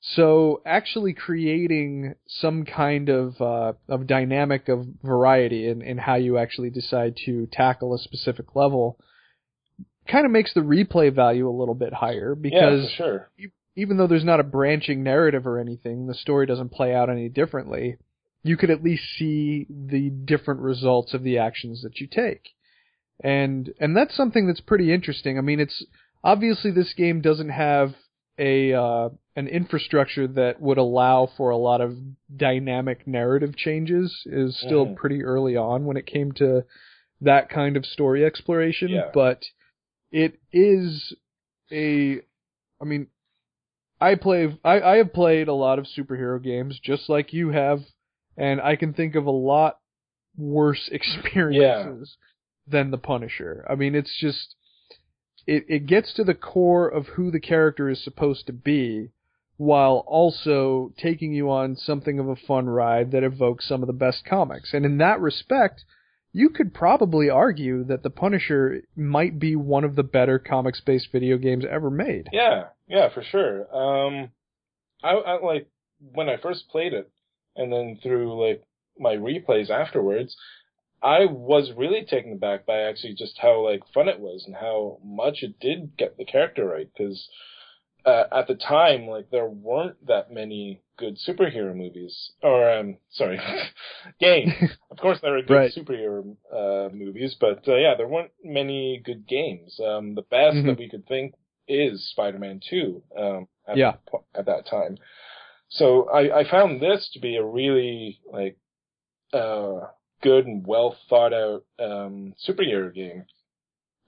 [0.00, 6.36] So actually creating some kind of uh, of dynamic of variety in, in how you
[6.36, 8.98] actually decide to tackle a specific level
[10.06, 13.30] kind of makes the replay value a little bit higher because yeah sure
[13.76, 17.28] even though there's not a branching narrative or anything, the story doesn't play out any
[17.28, 17.96] differently.
[18.44, 22.50] You could at least see the different results of the actions that you take.
[23.22, 25.38] And and that's something that's pretty interesting.
[25.38, 25.84] I mean, it's
[26.22, 27.94] obviously this game doesn't have
[28.38, 31.96] a uh, an infrastructure that would allow for a lot of
[32.36, 34.14] dynamic narrative changes.
[34.26, 34.96] Is still Mhm.
[34.96, 36.64] pretty early on when it came to
[37.20, 39.10] that kind of story exploration, Yeah.
[39.14, 39.44] but
[40.10, 41.14] it is
[41.72, 42.20] a
[42.80, 43.06] I mean,
[44.00, 47.80] I play I, I have played a lot of superhero games just like you have,
[48.36, 49.78] and I can think of a lot
[50.36, 52.16] worse experiences
[52.66, 53.66] than the Punisher.
[53.68, 54.54] I mean, it's just
[55.46, 59.10] it it gets to the core of who the character is supposed to be
[59.56, 63.92] while also taking you on something of a fun ride that evokes some of the
[63.92, 64.74] best comics.
[64.74, 65.84] And in that respect,
[66.32, 71.38] you could probably argue that the Punisher might be one of the better comics-based video
[71.38, 72.28] games ever made.
[72.32, 73.72] Yeah, yeah, for sure.
[73.72, 74.30] Um,
[75.04, 75.68] I, I like
[76.12, 77.08] when I first played it,
[77.56, 78.62] and then through like
[78.98, 80.36] my replays afterwards,
[81.02, 84.98] I was really taken aback by actually just how like fun it was and how
[85.04, 86.88] much it did get the character right.
[86.96, 87.28] Because
[88.06, 93.40] uh, at the time, like there weren't that many good superhero movies, or um, sorry,
[94.20, 94.52] games.
[94.90, 95.72] of course, there are good Right.
[95.74, 99.78] superhero uh, movies, but uh, yeah, there weren't many good games.
[99.80, 100.66] Um, the best Mhm.
[100.66, 101.34] that we could think
[101.66, 103.94] is Spider-Man 2 um, at, Yeah.
[104.34, 104.98] at that time.
[105.68, 108.56] So I, I found this to be a really like
[109.32, 109.88] uh,
[110.22, 113.24] good and well thought out um, superhero game.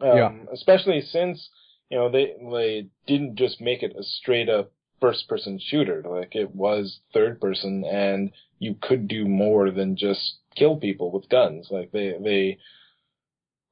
[0.01, 0.33] Um, Yeah.
[0.53, 1.49] Especially since
[1.91, 6.03] you know they they didn't just make it a straight up first person shooter.
[6.09, 11.29] Like it was third person, and you could do more than just kill people with
[11.29, 11.69] guns.
[11.71, 12.59] Like they they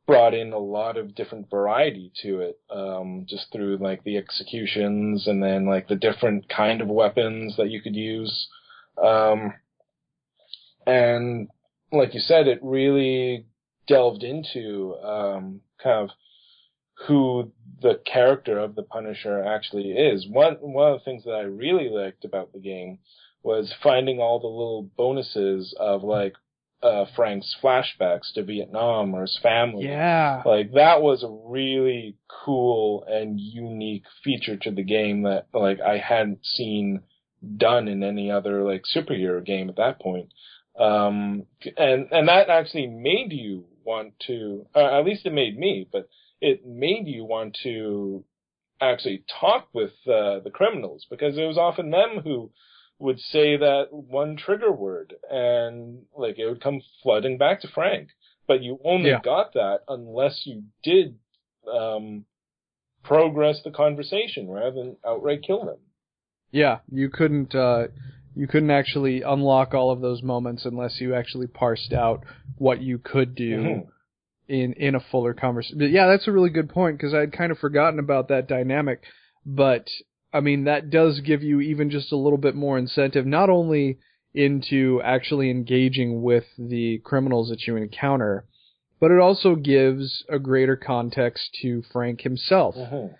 [0.07, 5.27] brought in a lot of different variety to it, um, just through like the executions
[5.27, 8.49] and then like the different kind of weapons that you could use.
[9.03, 9.55] Um,
[10.87, 11.49] and
[11.91, 13.47] like you said, it really
[13.87, 16.11] delved into um, kind of
[17.07, 20.27] who the character of the Punisher actually is.
[20.29, 22.99] One one of the things that I really liked about the game
[23.43, 26.35] was finding all the little bonuses of like
[26.85, 29.87] uh, Frank's flashbacks to Vietnam or his family.
[29.87, 30.43] Yeah.
[30.45, 35.99] Like that was a really cool and unique feature to the game that like I
[35.99, 37.01] hadn't seen
[37.57, 40.29] done in any other like superhero game at that point.
[40.79, 45.89] Um, and and that actually made you want to, uh, at least it made me,
[45.91, 46.09] but
[46.41, 48.25] it made you want to
[48.81, 52.51] actually talk with uh, the criminals because it was often them who
[52.99, 58.09] would say that one trigger word and like it would come flooding back to Frank.
[58.47, 59.21] But you only Yeah.
[59.21, 61.19] got that unless you did
[61.71, 62.25] um,
[63.03, 65.79] progress the conversation rather than outright kill them.
[66.51, 67.89] Yeah, you couldn't uh
[68.37, 72.25] you couldn't actually unlock all of those moments unless you actually parsed out
[72.59, 73.89] what you could do Mhm.
[74.49, 75.79] in in a fuller conversation.
[75.79, 78.47] But yeah, that's a really good point because I had kind of forgotten about that
[78.49, 79.03] dynamic.
[79.47, 79.89] But
[80.35, 83.99] I mean, that does give you even just a little bit more incentive, not only
[84.35, 88.45] into actually engaging with the criminals that you encounter,
[88.99, 92.75] but it also gives a greater context to Frank himself.
[92.75, 93.15] Mhm.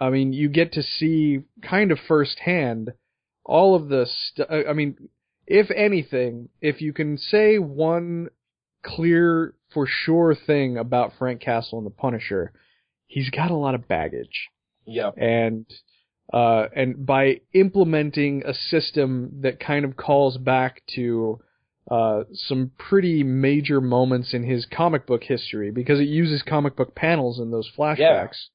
[0.00, 2.92] I mean, you get to see kind of firsthand
[3.44, 4.96] all of the st- I mean,
[5.46, 8.30] if anything, if you can say one
[8.82, 12.52] clear for sure thing about Frank Castle and the Punisher,
[13.06, 14.48] he's got a lot of baggage.
[14.86, 15.14] Yep.
[15.18, 15.66] And
[16.32, 21.38] uh and by implementing a system that kind of calls back to
[21.90, 26.94] uh some pretty major moments in his comic book history because it uses comic book
[26.94, 28.48] panels in those flashbacks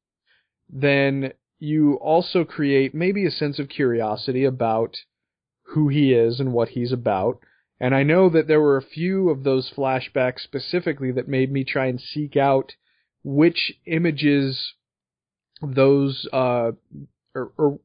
[0.70, 4.98] then you also create maybe a sense of curiosity about
[5.74, 7.40] who he is and what he's about.
[7.80, 11.64] And I know that there were a few of those flashbacks specifically that made me
[11.64, 12.74] try and seek out
[13.24, 14.74] which images
[15.62, 16.72] those uh
[17.36, 17.80] or, or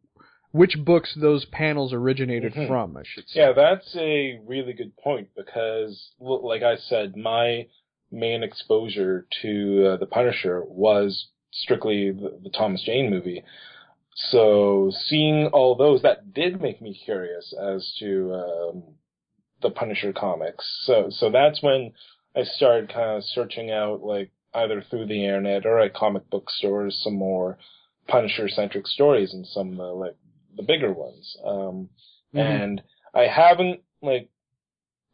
[0.52, 2.66] which books those panels originated Mhm.
[2.68, 3.40] from, I should say.
[3.40, 7.66] Yeah, that's a really good point because, like I said, my
[8.10, 13.42] main exposure to uh, the Punisher was strictly the, the Thomas Jane movie.
[14.14, 18.82] So seeing all those, that did make me curious as to um,
[19.60, 20.64] the Punisher comics.
[20.84, 21.92] So so that's when
[22.34, 26.48] I started kind of searching out, like either through the internet or at comic book
[26.50, 27.58] stores, some more
[28.08, 30.16] Punisher centric stories and some uh, like
[30.56, 31.36] the bigger ones.
[31.44, 31.90] Um,
[32.34, 32.62] Mhm.
[32.62, 32.82] and
[33.14, 34.28] I haven't like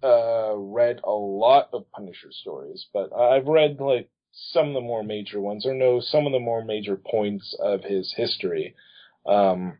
[0.02, 5.02] uh read a lot of Punisher stories, but I've read like some of the more
[5.04, 8.74] major ones or know some of the more major points of his history.
[9.26, 9.78] Um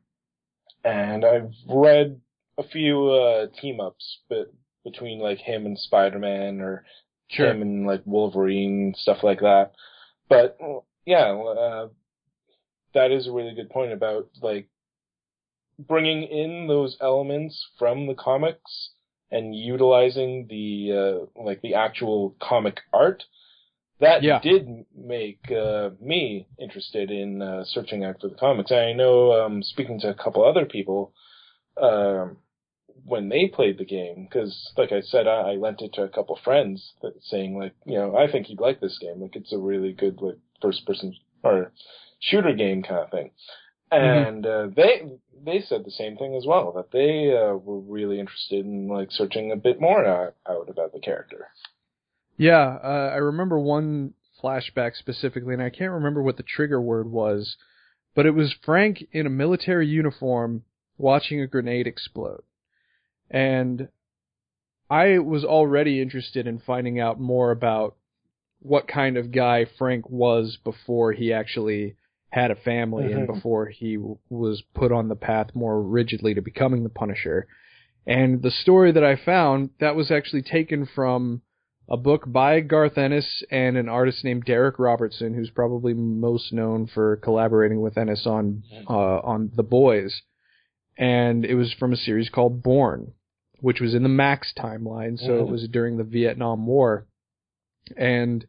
[0.85, 2.21] and I've read
[2.59, 4.53] a few uh team ups but
[4.85, 6.85] between like him and Spider-Man or
[7.29, 7.49] Sure.
[7.51, 9.73] him and like Wolverine stuff like that.
[10.29, 10.59] But
[11.07, 11.89] yeah, uh
[12.95, 14.69] that is a really good point about like
[15.79, 18.91] bringing in those elements from the comics
[19.31, 23.25] and utilizing the uh, like the actual comic art
[24.01, 24.41] that Yeah.
[24.41, 28.71] did make uh, me interested in uh, searching out for the comics.
[28.71, 31.13] And I know um, speaking to a couple other people
[31.77, 32.37] um,
[33.05, 36.09] when they played the game, because like I said, I, I lent it to a
[36.09, 39.21] couple friends that saying like, you know, I think you'd like this game.
[39.21, 41.73] Like it's a really good like first person or
[42.23, 43.31] shooter game kind of thing.
[43.91, 45.03] And uh, they
[45.45, 49.09] they said the same thing as well that they uh, were really interested in like
[49.11, 51.49] searching a bit more out, out about the character.
[52.39, 57.11] Yeah, uh, I remember one flashback specifically, and I can't remember what the trigger word
[57.11, 57.57] was,
[58.15, 60.65] but it was Frank in a military uniform
[60.97, 62.43] watching a grenade explode.
[63.31, 63.89] And
[64.89, 67.97] I was already interested in finding out more about
[68.61, 71.97] what kind of guy Frank was before he actually
[72.33, 73.35] had a family and Mhm.
[73.35, 77.47] before he w- was put on the path more rigidly to becoming the Punisher.
[78.07, 81.43] And the story that I found, that was actually taken from
[81.91, 86.87] a book by Garth Ennis and an artist named Darick Robertson, who's probably most known
[86.87, 90.23] for collaborating with Ennis on uh, on The Boys.
[90.97, 93.13] And it was from a series called Born,
[93.61, 95.51] which was in the Max timeline, so it Mhm.
[95.51, 97.07] was during the Vietnam War.
[97.97, 98.47] And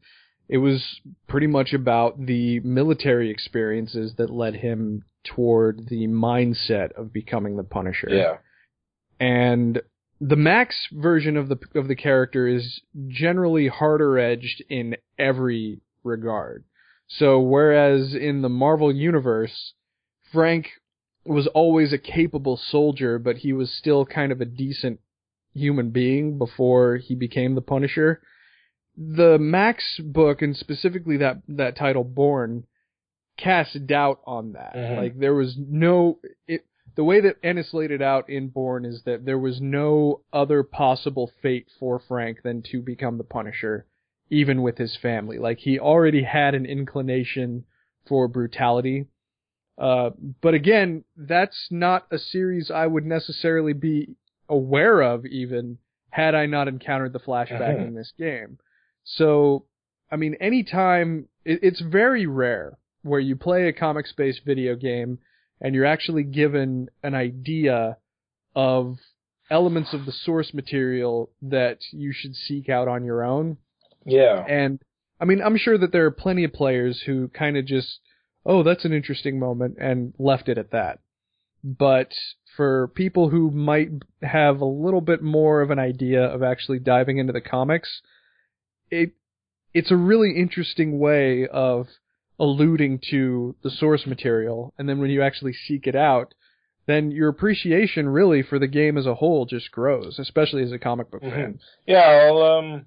[0.50, 7.14] it was pretty much about the military experiences that led him toward the mindset of
[7.14, 8.38] becoming the Punisher Yeah.
[9.20, 9.82] and
[10.20, 16.64] the max version of the of the character is generally harder edged in every regard.
[17.08, 19.74] So whereas in the Marvel universe,
[20.32, 20.68] Frank
[21.26, 25.00] was always a capable soldier, but he was still kind of a decent
[25.54, 28.22] human being before he became the Punisher.
[28.96, 32.66] The Max book and specifically that that title Born
[33.38, 34.74] cast doubt on that.
[34.76, 34.98] Mhm.
[34.98, 36.66] Like there was no it
[36.96, 40.62] the way that Ennis laid it out in Born is that there was no other
[40.62, 43.88] possible fate for Frank than to become the Punisher,
[44.30, 45.40] even with his family.
[45.40, 47.66] Like he already had an inclination
[48.06, 49.08] for brutality.
[49.76, 50.12] Uh,
[50.42, 54.16] but again, that's not a series I would necessarily be
[54.48, 55.80] aware of even
[56.12, 57.88] had I not encountered the flashback Mhm.
[57.88, 58.60] in this game.
[59.04, 59.66] So,
[60.12, 65.20] I mean, anytime, it, it's very rare where you play a comics based video game
[65.62, 67.98] and you're actually given an idea
[68.56, 68.98] of
[69.50, 73.58] elements of the source material that you should seek out on your own.
[74.06, 74.44] Yeah.
[74.48, 74.80] And
[75.20, 78.00] I mean, I'm sure that there are plenty of players who kind of just,
[78.46, 81.00] oh, that's an interesting moment and left it at that.
[81.64, 82.12] But
[82.58, 83.90] for people who might
[84.22, 88.02] have a little bit more of an idea of actually diving into the comics,
[89.02, 89.12] it
[89.74, 91.88] it's a really interesting way of
[92.40, 96.34] alluding to the source material and then when you actually seek it out
[96.86, 100.80] then your appreciation really for the game as a whole just grows, especially as a
[100.80, 101.60] comic book fan.
[101.88, 102.86] Yeah, well, um,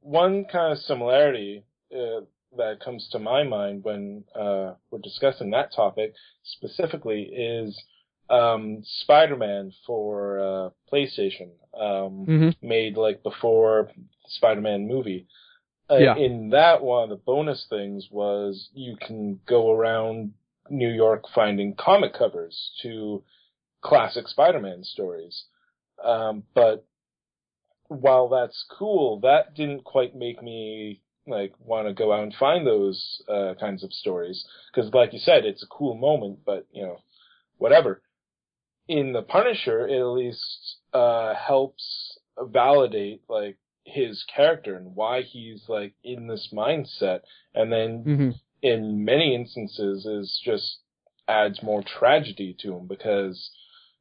[0.00, 2.20] one kind of similarity uh,
[2.56, 6.14] that comes to my mind when uh, we're discussing that topic
[6.44, 7.82] specifically is
[8.30, 12.54] um, Spider-Man for uh, PlayStation, um, Mhm.
[12.62, 15.26] made like before the Spider-Man movie.
[15.92, 16.16] Uh, Yeah.
[16.16, 20.34] In that one, of the bonus things was you can go around
[20.70, 23.22] New York finding comic covers to
[23.82, 25.44] classic Spider-Man stories.
[26.02, 26.86] Um, but
[27.88, 32.66] while that's cool, that didn't quite make me like want to go out and find
[32.66, 36.40] those uh, kinds of stories because, like you said, it's a cool moment.
[36.44, 36.98] But you know,
[37.58, 38.02] whatever.
[38.88, 45.64] In the Punisher, it at least uh, helps validate like his character and why he's
[45.68, 47.20] like in this mindset,
[47.54, 48.30] and then hmm
[48.62, 50.78] in many instances is just
[51.26, 53.50] adds more tragedy to him because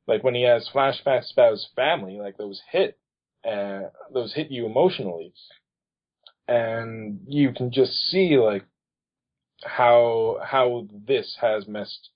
[0.07, 2.99] like when he has flashbacks about his family, like those hit
[3.43, 5.33] and those hit you emotionally.
[6.47, 8.65] And you can just see like
[9.63, 12.09] how how this has messed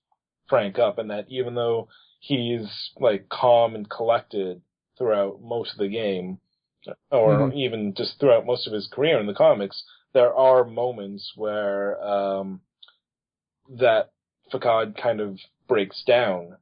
[0.48, 1.88] Frank up and that even though
[2.20, 4.60] he's like calm and collected
[4.98, 6.38] throughout most of the game
[7.10, 7.54] or Mhm.
[7.54, 12.60] even just throughout most of his career in the comics, there are moments where um,
[13.68, 14.10] that
[14.50, 15.38] facade kind of
[15.68, 16.56] breaks down.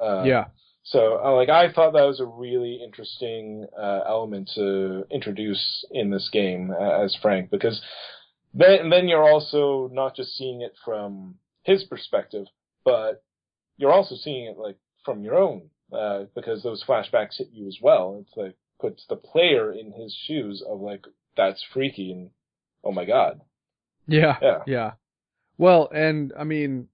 [0.00, 0.46] Uh, yeah.
[0.82, 6.10] So, uh, like, I thought that was a really interesting uh, element to introduce in
[6.10, 7.82] this game uh, as Frank, because
[8.54, 12.46] then then you're also not just seeing it from his perspective,
[12.84, 13.22] but
[13.76, 17.78] you're also seeing it like from your own, uh, because those flashbacks hit you as
[17.82, 18.24] well.
[18.26, 21.04] It's like puts the player in his shoes of like
[21.36, 22.30] that's freaky and
[22.84, 23.40] oh my god.
[24.06, 24.36] Yeah.
[24.40, 24.62] Yeah.
[24.66, 24.90] Yeah.
[25.58, 26.88] Well, and I mean,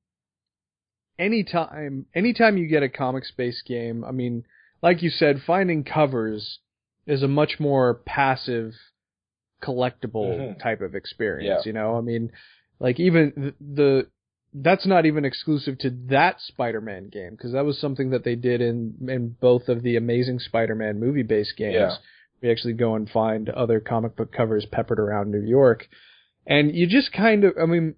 [1.19, 4.45] anytime, anytime you get a comics based game, I mean,
[4.83, 6.59] like you said, finding covers
[7.07, 8.73] is a much more passive,
[9.63, 10.59] collectible Mhm.
[10.63, 11.65] type of experience.
[11.65, 11.69] Yeah.
[11.71, 12.33] You know, I mean,
[12.81, 14.11] like even the, the
[14.55, 18.61] that's not even exclusive to that Spider-Man game because that was something that they did
[18.61, 21.75] in in both of the Amazing Spider-Man movie-based games.
[21.75, 21.97] Yeah.
[22.41, 25.89] We actually go and find other comic book covers peppered around New York,
[26.47, 27.95] and you just kind of, I mean,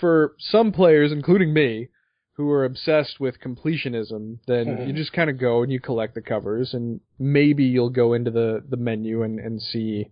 [0.00, 1.88] for some players, including me,
[2.34, 4.86] who are obsessed with completionism, then Mhm.
[4.88, 8.30] you just kind of go and you collect the covers, and maybe you'll go into
[8.30, 10.10] the the menu and and see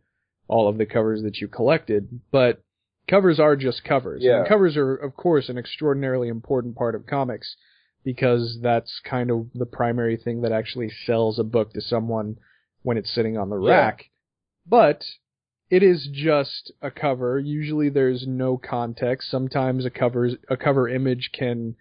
[0.48, 2.62] all of the covers that you collected, but
[3.08, 4.22] covers are just covers.
[4.22, 4.38] Yeah.
[4.40, 7.56] And covers are, of course, an extraordinarily important part of comics
[8.04, 12.36] because that's kind of the primary thing that actually sells a book to someone
[12.82, 13.70] when it's sitting on the Yeah.
[13.70, 14.04] rack.
[14.66, 15.04] But
[15.70, 17.38] it is just a cover.
[17.38, 19.30] Usually there's no context.
[19.30, 21.76] Sometimes a covers a cover image can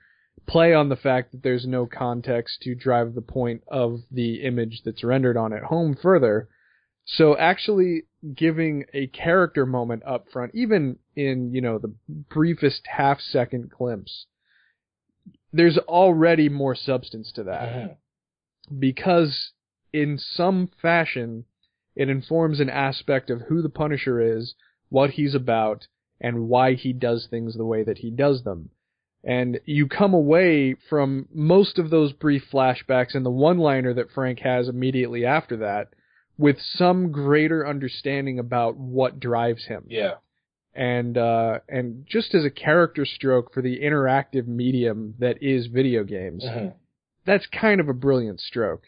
[0.48, 4.82] play on the fact that there's no context to drive the point of the image
[4.84, 6.48] that's rendered on it home further.
[7.06, 8.04] So actually
[8.36, 14.26] giving a character moment up front, even in, you know, the briefest half second glimpse,
[15.52, 17.98] there's already more substance to that
[18.80, 19.52] because
[19.92, 21.46] in some fashion
[21.96, 24.56] it informs an aspect of who the Punisher is,
[24.90, 25.88] what he's about,
[26.20, 28.70] and why he does things the way that he does them.
[29.24, 34.12] And you come away from most of those brief flashbacks and the one liner that
[34.12, 35.90] Frank has immediately after that
[36.38, 40.15] with some greater understanding about what drives him Yeah.
[40.73, 46.03] and uh, and just as a character stroke for the interactive medium that is video
[46.03, 46.73] games, Mhm.
[47.26, 48.84] that's kind of a brilliant stroke.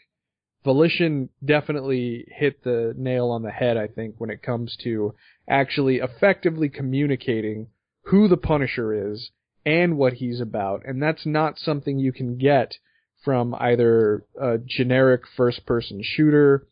[0.64, 5.14] Volition definitely hit the nail on the head, I think, when it comes to
[5.48, 7.68] actually effectively communicating
[8.06, 9.30] who the Punisher is
[9.64, 12.76] and what he's about, and that's not something you can get
[13.24, 16.66] from either a generic first-person shooter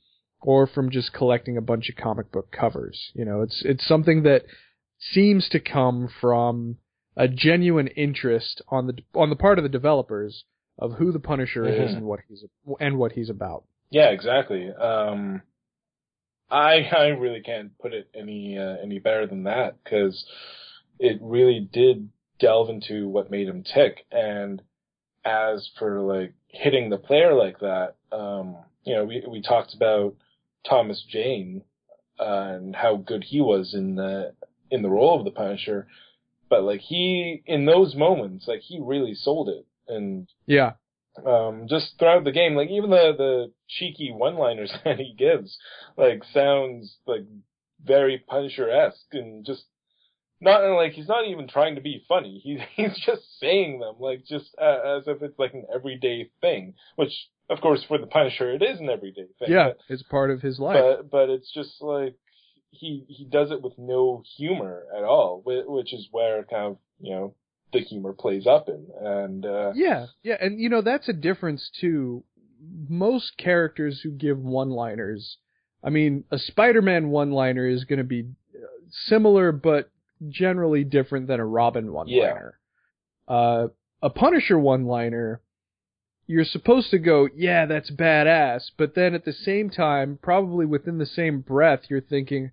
[0.44, 3.10] or from just collecting a bunch of comic book covers.
[3.14, 4.42] You know, it's it's something that
[4.98, 6.76] seems to come from
[7.16, 10.44] a genuine interest on the on the part of the developers
[10.78, 11.96] of who the Punisher is Mhm.
[11.98, 12.44] and what he's
[12.78, 13.64] and what he's about.
[13.90, 14.70] Yeah, exactly.
[14.70, 15.42] Um,
[16.50, 20.26] I I really can't put it any uh, any better than that because
[20.98, 24.04] it really did delve into what made him tick.
[24.12, 24.60] And
[25.24, 30.14] as for like hitting the player like that, um, you know, we we talked about
[30.68, 31.62] Thomas Jane
[32.18, 34.34] uh, and how good he was in the
[34.70, 35.86] in the role of the Punisher,
[36.48, 39.66] but like he in those moments, like he really sold it.
[39.86, 40.72] And Yeah,
[41.24, 45.56] um, just throughout the game, like even the the cheeky one-liners that he gives,
[45.96, 47.24] like sounds like
[47.84, 49.64] very Punisher-esque, and just
[50.44, 52.40] not like he's not even trying to be funny.
[52.42, 56.74] He's he's just saying them like just uh, as if it's like an everyday thing,
[56.96, 57.12] which
[57.50, 59.48] of course for the Punisher it is an everyday thing.
[59.48, 60.76] Yeah, but, it's part of his life.
[60.80, 62.14] but but it's just like
[62.70, 67.14] he he does it with no humor at all, which is where kind of you
[67.14, 67.34] know
[67.72, 71.70] the humor plays up in, and uh, Yeah, yeah, and you know that's a difference
[71.80, 72.24] too.
[72.88, 75.36] Most characters who give one-liners,
[75.82, 78.66] I mean, a Spider-Man one-liner is going to be uh,
[79.06, 79.90] similar but
[80.28, 82.58] generally different than a Robin one-liner.
[83.26, 83.68] Uh,
[84.02, 85.40] a Punisher one-liner,
[86.26, 90.98] you're supposed to go, yeah, that's badass, but then at the same time, probably within
[90.98, 92.50] the same breath, you're thinking,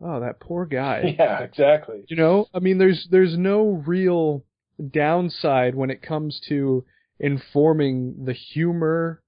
[0.00, 1.14] oh, that poor guy.
[1.18, 2.04] yeah, exactly.
[2.08, 4.44] You know, I mean, there's there's no real
[4.90, 6.84] downside when it comes to
[7.18, 9.22] informing the humor,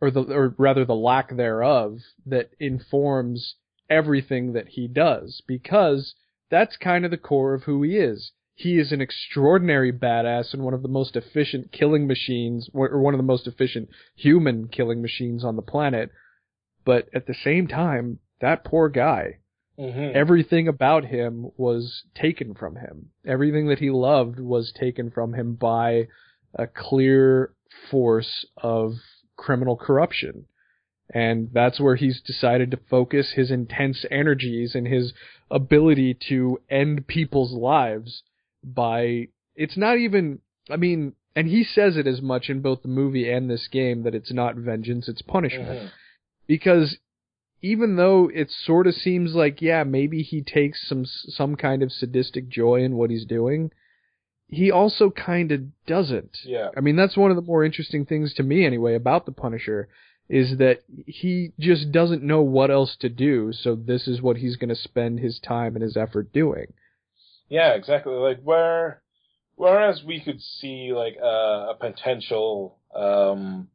[0.00, 3.56] or the or rather the lack thereof that informs
[3.90, 6.14] everything that he does, because
[6.50, 8.32] that's kind of the core of who he is.
[8.54, 13.12] He is an extraordinary badass and one of the most efficient killing machines, or one
[13.12, 16.10] of the most efficient human killing machines on the planet.
[16.84, 19.38] But at the same time, that poor guy
[19.78, 23.10] hmm everything about him was taken from him.
[23.26, 26.08] Everything that he loved was taken from him by
[26.54, 27.52] a clear
[27.90, 28.94] force of
[29.36, 30.46] criminal corruption.
[31.14, 35.12] And that's where he's decided to focus his intense energies and his
[35.50, 38.22] ability to end people's lives
[38.64, 42.88] by, it's not even, I mean, and he says it as much in both the
[42.88, 45.90] movie and this game that it's not vengeance, it's punishment Mhm.
[46.46, 46.98] because
[47.62, 51.90] even though it sort of seems like yeah maybe he takes some some kind of
[51.90, 53.70] sadistic joy in what he's doing
[54.48, 56.68] he also kind of doesn't Yeah.
[56.76, 59.88] i mean that's one of the more interesting things to me anyway about the punisher
[60.28, 64.56] is that he just doesn't know what else to do so this is what he's
[64.56, 66.66] going to spend his time and his effort doing
[67.48, 68.14] Yeah, exactly.
[68.14, 69.02] Like where,
[69.54, 73.68] whereas we could see like a, a potential um,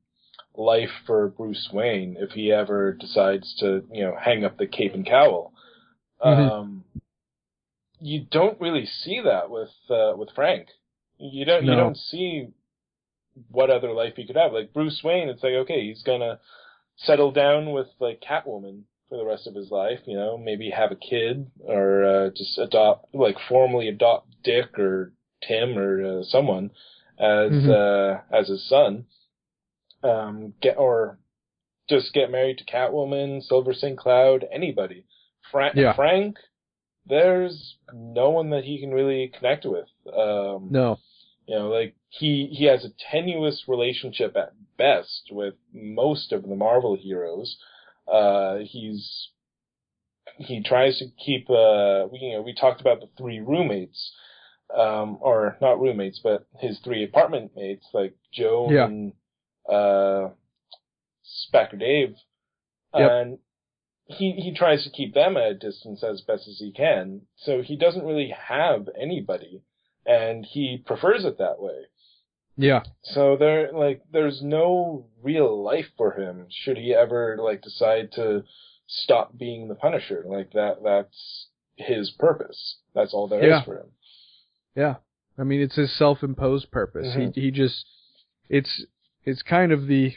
[0.56, 4.94] life for Bruce Wayne if he ever decides to, you know, hang up the cape
[4.94, 5.54] and cowl.
[6.24, 6.52] Mhm.
[6.52, 6.84] Um,
[8.00, 10.68] you don't really see that with uh, with Frank.
[11.18, 12.48] You don't you don't see
[13.50, 14.54] what other life he could have.
[14.54, 16.40] Like Bruce Wayne, it's like okay, he's gonna
[16.98, 20.00] settle down with like Catwoman for the rest of his life.
[20.06, 25.14] You know, maybe have a kid or uh, just adopt like formally adopt Dick or
[25.48, 26.72] Tim or uh, someone
[27.20, 27.70] as Mhm.
[27.70, 29.06] uh, as his son.
[30.04, 31.20] Um, get or
[31.90, 33.98] just get married to Catwoman, Silver St.
[33.98, 35.06] Cloud, anybody.
[35.52, 35.94] Frank, Yeah.
[35.94, 36.38] Frank,
[37.06, 39.88] there's no one that he can really connect with.
[40.08, 40.98] Um, no
[41.48, 46.56] you know, like he he has a tenuous relationship at best with most of the
[46.56, 47.58] Marvel heroes.
[48.06, 49.30] Uh, he's
[50.38, 54.12] he tries to keep uh we, you know we talked about the three roommates
[54.76, 58.86] um or not roommates but his three apartment mates like Joe Yeah.
[58.86, 59.14] and
[59.70, 60.30] uh
[61.26, 62.16] Spacker Dave
[62.96, 63.12] Yep.
[63.12, 63.38] and
[64.06, 67.62] he he tries to keep them at a distance as best as he can so
[67.62, 69.62] he doesn't really have anybody
[70.06, 71.86] and he prefers it that way
[72.62, 76.46] yeah so there, like, there's no real life for him.
[76.50, 78.44] Should he ever like decide to
[78.88, 82.78] stop being the Punisher, like that, that's his purpose.
[82.94, 83.64] That's all there is Yeah.
[83.64, 83.88] for him.
[84.76, 84.96] Yeah,
[85.38, 87.08] I mean it's his self-imposed purpose.
[87.16, 87.34] Mhm.
[87.36, 87.86] He he just
[88.50, 88.86] it's
[89.26, 90.16] it's kind of the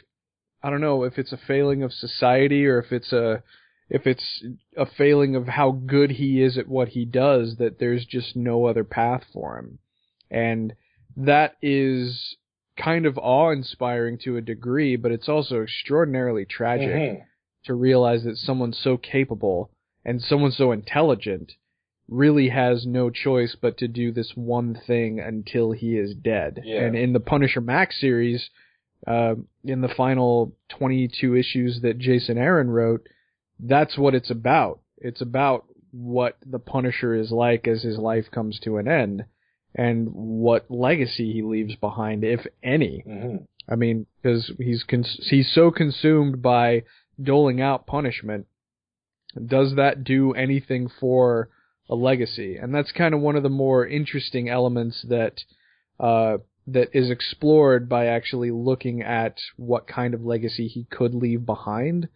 [0.63, 3.43] I don't know if it's a failing of society or if it's a
[3.89, 4.43] if it's
[4.77, 8.65] a failing of how good he is at what he does that there's just no
[8.65, 9.79] other path for him.
[10.31, 10.73] And
[11.17, 12.35] that is
[12.77, 17.23] kind of awe-inspiring to a degree, but it's also extraordinarily tragic Mhm.
[17.65, 19.71] to realize that someone so capable
[20.03, 21.53] and someone so intelligent
[22.07, 26.61] really has no choice but to do this one thing until he is dead.
[26.63, 26.85] Yeah.
[26.85, 28.49] And in the Punisher Max series,
[29.07, 33.07] uh, in the final 22 issues that Jason Aaron wrote,
[33.59, 34.81] that's what it's about.
[34.97, 39.25] It's about what the Punisher is like as his life comes to an end
[39.75, 43.03] and what legacy he leaves behind, if any.
[43.05, 43.45] Mhm.
[43.67, 46.83] I mean, because he's cons- he's so consumed by
[47.21, 48.47] doling out punishment.
[49.43, 51.49] Does that do anything for
[51.89, 52.55] a legacy?
[52.55, 55.43] And that's kind of one of the more interesting elements that
[55.99, 56.37] uh,
[56.67, 62.07] that is explored by actually looking at what kind of legacy he could leave behind.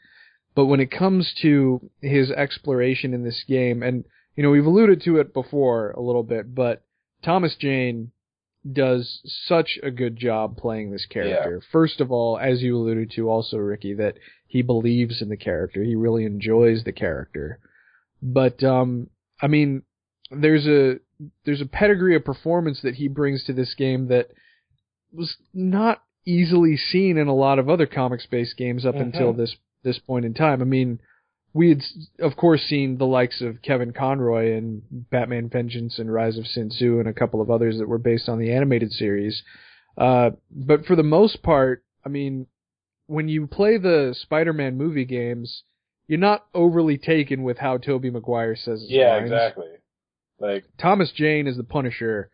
[0.56, 4.06] But when it comes to his exploration in this game, and
[4.36, 6.84] you know we've alluded to it before a little bit, but
[7.24, 8.12] Thomas Jane
[8.72, 11.62] does such a good job playing this character.
[11.72, 14.16] First of all, as you alluded to also, Ricky, that
[14.48, 15.84] he believes in the character.
[15.84, 17.60] He really enjoys the character.
[18.22, 19.10] But um
[19.42, 19.84] I mean,
[20.32, 21.00] there's a
[21.46, 24.28] there's a pedigree of performance that he brings to this game that
[25.14, 29.38] was not easily seen in a lot of other comics based games up until Mhm.
[29.38, 30.62] this this point in time.
[30.62, 31.00] I mean,
[31.54, 31.82] we had
[32.20, 36.70] of course seen the likes of Kevin Conroy in Batman Vengeance and Rise of Sin
[36.70, 39.42] Tzu and a couple of others that were based on the animated series.
[39.98, 42.48] Uh, but for the most part, I mean,
[43.08, 45.64] when you play the Spider-Man movie games,
[46.08, 49.24] you're not overly taken with how Tobey Maguire says Yeah, lines.
[49.32, 49.68] exactly.
[50.40, 52.30] Like, Thomas Jane is the Punisher.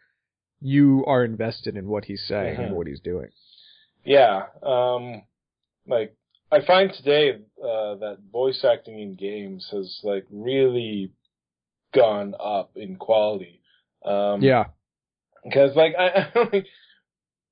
[0.61, 2.75] You are invested in what he's saying and Mhm.
[2.75, 3.29] what he's doing.
[4.03, 5.23] yeah, um,
[5.87, 6.15] like
[6.55, 11.11] I find today uh, that voice acting in games has like really
[11.93, 13.61] gone up in quality.
[14.05, 14.65] Um, Yeah,
[15.43, 16.65] because like I, think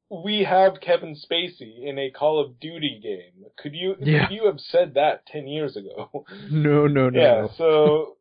[0.09, 3.45] we have Kevin Spacey in a Call of Duty game.
[3.57, 4.27] Could you Yeah.
[4.27, 6.25] could you have said that ten years ago?
[6.49, 7.19] no, no, no.
[7.19, 7.47] yeah.
[7.57, 8.17] So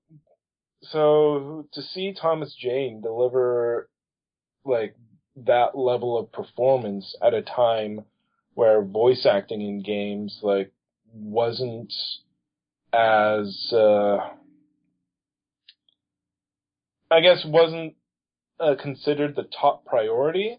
[0.82, 3.88] so to see Thomas Jane deliver
[4.64, 4.96] like
[5.36, 8.04] that level of performance at a time
[8.54, 10.72] where voice acting in games like
[11.12, 11.92] wasn't
[12.92, 14.18] as uh
[17.10, 17.94] I guess wasn't
[18.58, 20.58] uh, considered the top priority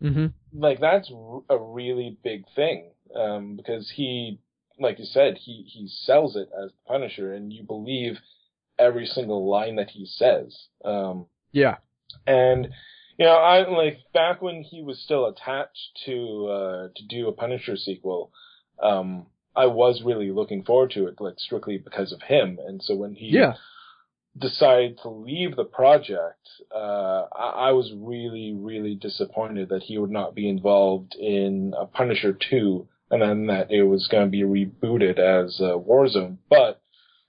[0.00, 1.10] hmm like that's
[1.50, 4.38] a really big thing um, because he,
[4.78, 8.18] like you said, he he sells it as the Punisher, and you believe
[8.78, 10.68] every single line that he says.
[10.84, 11.76] Um, Yeah,
[12.26, 12.68] and
[13.18, 17.32] you know, I like back when he was still attached to uh, to do a
[17.32, 18.30] Punisher sequel.
[18.82, 22.58] Um, I was really looking forward to it, like strictly because of him.
[22.64, 23.54] And so when he yeah,
[24.36, 30.10] decided to leave the project, uh, I, I was really, really disappointed that he would
[30.10, 34.42] not be involved in a Punisher 2 and then that it was going to be
[34.42, 36.38] rebooted as uh, Warzone.
[36.50, 36.82] But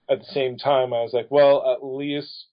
[0.09, 2.47] at the same time, I was like, well, at least,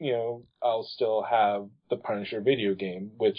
[0.00, 3.38] you know, I'll still have the Punisher video game, which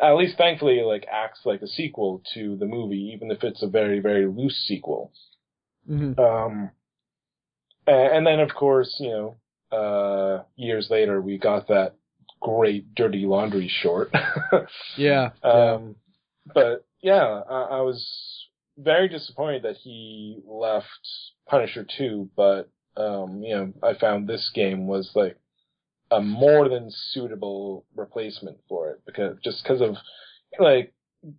[0.00, 3.68] at least thankfully like acts like a sequel to the movie, even if it's a
[3.68, 5.12] very, very loose sequel.
[5.86, 6.70] hmm Um,
[7.86, 11.94] and then of course, you know, uh, years later we got that
[12.40, 14.10] great Dirty Laundry short.
[14.96, 15.50] yeah, yeah.
[15.50, 15.96] um,
[16.54, 18.06] but yeah, I, I was
[18.78, 20.86] very disappointed that he left
[21.48, 25.36] Punisher 2, but, um, you know, I found this game was like
[26.12, 29.96] a more than suitable replacement for it because, just because of,
[30.58, 30.92] like,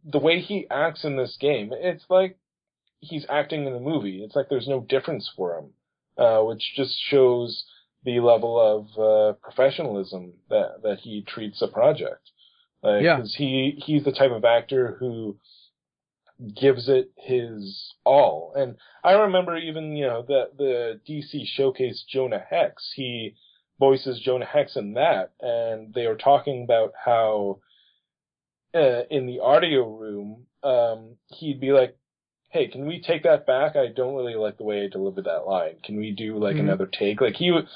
[0.06, 2.38] the way he acts in this game, it's like
[3.00, 4.24] he's acting in the movie.
[4.24, 5.66] It's like there's no difference for him,
[6.18, 7.66] uh, which just shows
[8.06, 12.30] the level of uh, professionalism that that he treats a project.
[12.82, 13.18] Like, Yeah.
[13.18, 15.38] 'cause he he's the type of actor who
[16.56, 18.54] gives it his all.
[18.56, 22.92] And I remember even you know the the DC showcase Jonah Hex.
[22.96, 23.36] He
[23.80, 27.60] voices Jonah Hex in that, and they were talking about how
[28.76, 31.96] uh, in the audio room, um, he'd be like,
[32.50, 33.76] "Hey, can we take that back?
[33.76, 35.76] I don't really like the way I delivered that line.
[35.84, 36.62] Can we do like Mhm.
[36.62, 37.68] another take?" Like he would,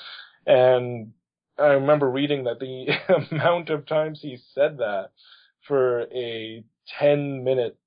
[0.45, 1.13] and
[1.57, 2.87] I remember reading that the
[3.31, 5.11] amount of times he said that
[5.67, 6.63] for a
[6.99, 7.77] ten minute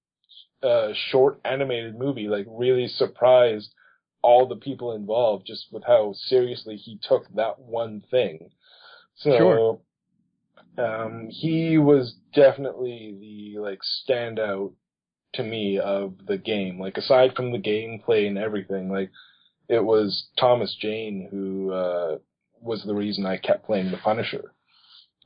[0.62, 3.74] uh, short animated movie, like really surprised
[4.22, 8.50] all the people involved just with how seriously he took that one thing.
[9.16, 9.78] So, Sure.
[10.78, 14.72] um, he was definitely the like standout
[15.34, 16.78] to me of the game.
[16.80, 19.10] Like aside from the gameplay and everything, like
[19.68, 22.18] it was Thomas Jane who uh,
[22.60, 24.52] was the reason I kept playing the Punisher.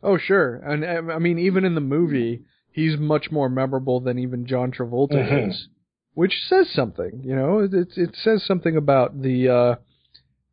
[0.03, 0.57] Oh, sure.
[0.57, 5.15] And I mean, even in the movie, he's much more memorable than even John Travolta
[5.15, 5.49] Mhm.
[5.49, 5.69] is,
[6.15, 7.21] which says something.
[7.25, 9.75] You know, it it, says something about the uh,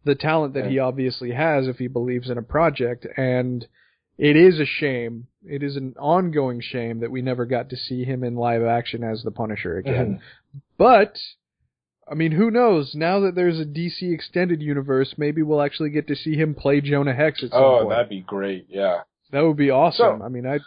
[0.03, 3.05] the talent that he obviously has if he believes in a project.
[3.17, 3.65] And
[4.17, 5.27] it is a shame.
[5.43, 9.03] It is an ongoing shame that we never got to see him in live action
[9.03, 10.21] as the Punisher again.
[10.77, 11.17] But
[12.09, 12.93] I mean, who knows?
[12.93, 16.81] Now that there's a DC extended universe, maybe we'll actually get to see him play
[16.81, 17.89] Jonah Hex at some Oh, point.
[17.91, 18.65] that'd be great.
[18.69, 19.01] Yeah.
[19.31, 20.19] That would be awesome.
[20.19, 20.59] So- I mean, I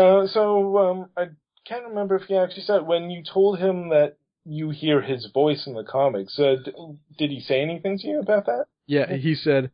[0.00, 1.26] Uh, so um, I
[1.66, 4.16] can't remember if he actually said when you told him that
[4.48, 6.38] you hear his voice in the comics.
[6.38, 6.72] Uh, d-
[7.18, 8.64] did he say anything to you about that?
[8.86, 9.70] yeah, he said,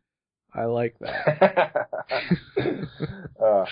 [0.54, 1.88] I like that.
[3.42, 3.64] uh,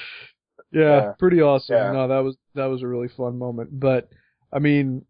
[0.73, 1.13] Yeah, Yeah.
[1.19, 1.77] pretty awesome.
[1.77, 1.93] Yeah.
[1.93, 3.79] No, that was that was a really fun moment.
[3.79, 4.09] But
[4.53, 5.05] I mean,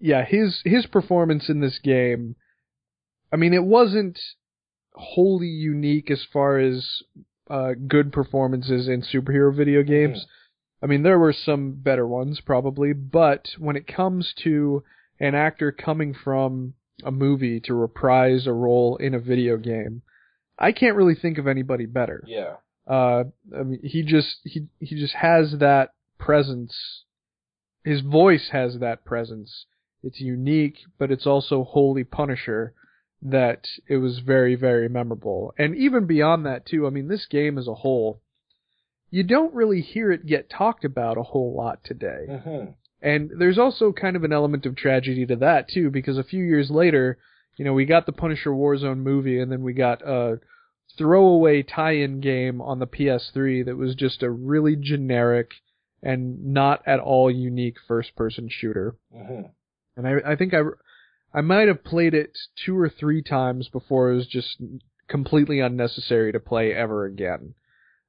[0.00, 2.36] yeah, his his performance in this game,
[3.32, 4.18] I mean, it wasn't
[4.94, 7.02] wholly unique as far as
[7.50, 10.26] uh, good performances in superhero video games.
[10.82, 14.82] I mean, there were some better ones probably, but when it comes to
[15.20, 16.74] an actor coming from
[17.04, 20.02] a movie to reprise a role in a video game,
[20.58, 22.22] I can't really think of anybody better.
[22.26, 22.56] yeah.
[22.86, 23.24] Uh,
[23.54, 26.74] I mean, he just he he just has that presence.
[27.84, 29.66] His voice has that presence.
[30.02, 32.72] It's unique, but it's also wholly Punisher.
[33.20, 36.86] That it was very very memorable, and even beyond that too.
[36.86, 38.22] I mean, this game as a whole,
[39.10, 42.26] you don't really hear it get talked about a whole lot today.
[42.28, 42.74] Mhm.
[43.00, 46.44] And there's also kind of an element of tragedy to that too, because a few
[46.44, 47.18] years later,
[47.56, 50.40] you know, we got the Punisher Warzone movie, and then we got a
[50.96, 55.50] throwaway tie-in game on the PS3 that was just a really generic
[56.02, 58.96] and not at all unique first-person shooter.
[59.14, 59.50] Mhm.
[59.96, 60.62] And I, I think I,
[61.34, 64.60] I might have played it two or three times before it was just
[65.08, 67.54] completely unnecessary to play ever again.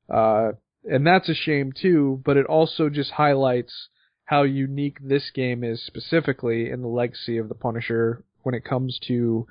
[0.08, 0.54] Uh,
[0.84, 3.90] and that's a shame too, but it also just highlights
[4.30, 9.00] how unique this game is specifically in the legacy of the Punisher when it comes
[9.08, 9.48] to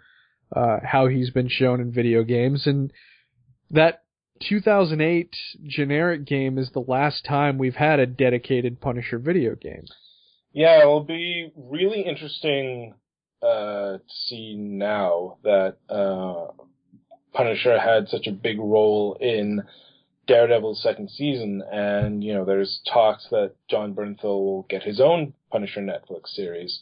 [0.55, 2.64] uh, how he's been shown in video games.
[2.64, 2.92] And
[3.72, 4.05] that
[4.48, 5.34] 2008
[5.66, 9.84] generic game is the last time we've had a dedicated Punisher video game.
[10.52, 12.94] Yeah, it'll be really interesting
[13.42, 16.52] uh, to see now that uh,
[17.34, 19.64] Punisher had such a big role in
[20.28, 25.32] Daredevil's second season, and you know, there's talks that Jon Bernthal will get his own
[25.50, 26.80] Punisher Netflix series.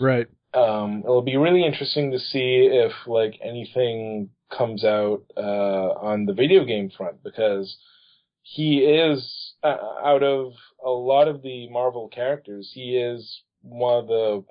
[0.00, 0.26] Right.
[0.54, 6.32] Um, it'll be really interesting to see if like anything comes out uh, on the
[6.32, 7.76] video game front because
[8.42, 10.52] he is uh, out of
[10.82, 14.44] a lot of the Marvel characters, he is one of the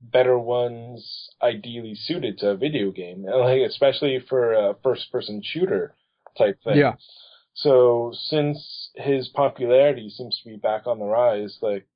[0.00, 5.94] better ones ideally suited to a video game, like especially for a first-person shooter
[6.36, 6.78] type thing.
[6.78, 6.94] Yeah.
[7.54, 11.86] So since his popularity seems to be back on the rise, like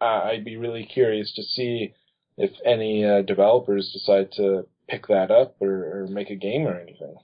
[0.00, 1.94] I'd be really curious to see
[2.36, 6.78] if any uh, developers decide to pick that up or, or make a game or
[6.80, 7.16] anything.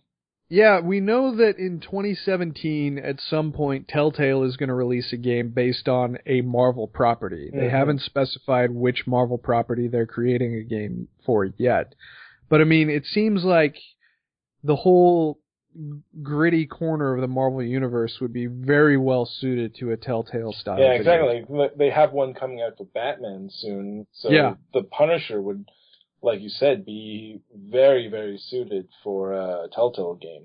[0.51, 5.16] Yeah, we know that in 2017, at some point, Telltale is going to release a
[5.16, 7.51] game based on a Marvel property.
[7.51, 7.70] They Mhm.
[7.70, 11.94] haven't specified which Marvel property they're creating a game for yet.
[12.51, 13.76] But I mean, it seems like
[14.62, 15.39] the whole
[16.22, 20.78] gritty corner of the Marvel universe would be very well suited to a Telltale style.
[20.78, 21.44] yeah, exactly.
[21.48, 24.55] Like, They have one coming out for Batman soon, so Yeah.
[24.72, 25.68] the Punisher would,
[26.22, 30.44] like you said, be very, very suited for a Telltale game.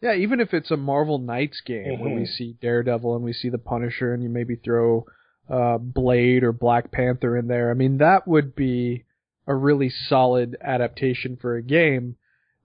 [0.00, 3.48] Yeah, even if it's a Marvel Knights game where we see Daredevil and we see
[3.50, 5.06] the Punisher and you maybe throw
[5.48, 9.04] uh, Blade or Black Panther in there, I mean, that would be
[9.46, 12.16] a really solid adaptation for a game.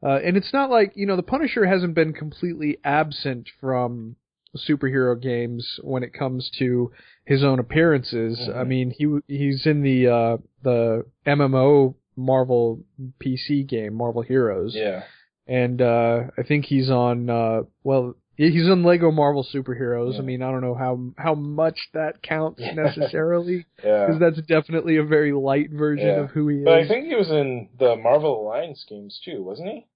[0.04, 4.16] Uh, and it's not like, you know, the Punisher hasn't been completely absent from
[4.56, 6.92] superhero games when it comes to
[7.26, 8.40] his own appearances.
[8.48, 8.56] Mhm.
[8.58, 12.84] I mean, he he's in the uh, the MMO Marvel
[13.24, 15.04] PC game, Marvel Heroes Yeah.
[15.48, 17.30] and uh, I think he's on.
[17.30, 20.18] Uh, well, he's in Lego Marvel Superheroes.
[20.18, 22.74] I mean, I don't know how how much that counts Yeah.
[22.74, 24.06] necessarily, Yeah.
[24.06, 26.22] because that's definitely a very light version Yeah.
[26.24, 26.66] of who he is.
[26.66, 29.88] But I think he was in the Marvel Alliance games too, wasn't he?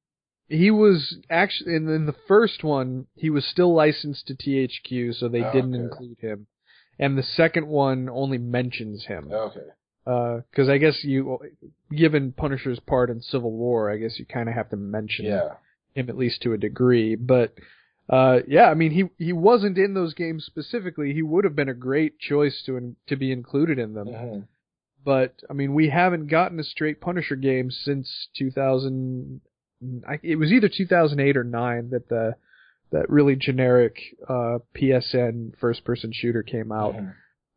[0.49, 3.07] he was actually in, in the first one.
[3.15, 5.83] He was still licensed to THQ, so they Oh, didn't okay.
[5.83, 6.47] include him.
[6.99, 9.29] And the second one only mentions him.
[9.31, 9.61] Oh, okay.
[10.05, 11.39] Uh, because I guess you,
[11.95, 15.51] given Punisher's part in Civil War, I guess you kind of have to mention Yeah.
[15.95, 17.15] him at least to a degree.
[17.15, 17.53] But
[18.11, 21.13] uh, yeah, I mean, he he wasn't in those games specifically.
[21.13, 24.07] He would have been a great choice to in, to be included in them.
[24.07, 24.47] Mhm.
[25.03, 29.41] But I mean, we haven't gotten a straight Punisher game since 2000.
[30.07, 32.35] I, it was either 2008 or nine that the
[32.91, 33.95] that really generic
[34.27, 36.93] uh, PSN first person shooter came out.
[36.95, 37.13] Mhm.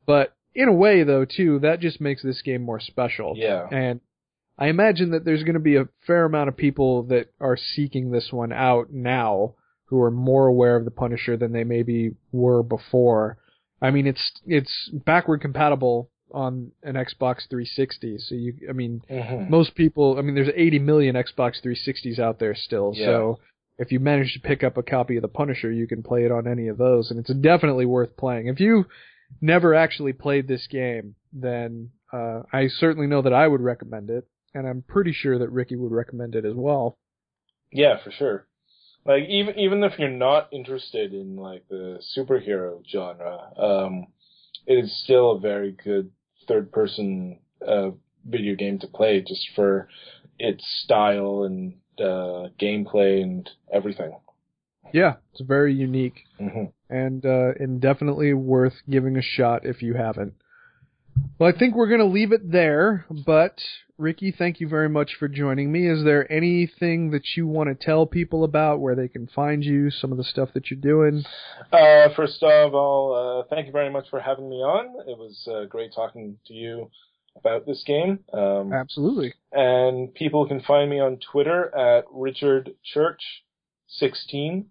[0.06, 3.34] But in a way, though, too, that just makes this game more special.
[3.36, 3.66] Yeah.
[3.72, 4.00] And
[4.56, 8.12] I imagine that there's going to be a fair amount of people that are seeking
[8.12, 9.54] this one out now
[9.86, 13.38] who are more aware of the Punisher than they maybe were before.
[13.82, 19.48] I mean, it's it's backward compatible on an Xbox 360, so you, I mean, Mhm.
[19.50, 23.06] most people, I mean, there's 80 million Xbox 360s out there still, Yeah.
[23.06, 23.38] so
[23.78, 26.32] if you manage to pick up a copy of the Punisher, you can play it
[26.32, 28.48] on any of those, and it's definitely worth playing.
[28.48, 28.86] If you
[29.40, 34.24] never actually played this game, then uh, I certainly know that I would recommend it,
[34.54, 36.96] and I'm pretty sure that Ricky would recommend it as well.
[37.70, 38.46] Yeah, for sure.
[39.06, 44.06] Like even even if you're not interested in like the superhero genre, um,
[44.66, 46.10] it is still a very good
[46.48, 47.90] third person uh,
[48.24, 49.88] video game to play just for
[50.38, 54.12] its style and uh, gameplay and everything.
[54.92, 59.94] Yeah, it's very unique hmm and uh, and definitely worth giving a shot if you
[59.94, 60.34] haven't.
[61.38, 63.58] Well, I think we're going to leave it there, but
[63.96, 65.88] Ricky, thank you very much for joining me.
[65.88, 69.90] Is there anything that you want to tell people about where they can find you,
[69.90, 71.24] some of the stuff that you're doing?
[71.72, 75.08] Uh, first of all, uh, thank you very much for having me on.
[75.08, 76.90] It was uh, great talking to you
[77.36, 78.18] about this game.
[78.32, 79.34] Um, Absolutely.
[79.52, 83.22] and people can find me on Twitter at Richard Church
[83.88, 84.66] 16.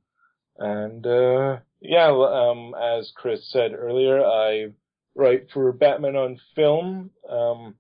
[0.58, 4.74] And uh, yeah, um, as Chris said earlier, I
[5.16, 7.12] write for Batman on Film.
[7.30, 7.76] Um,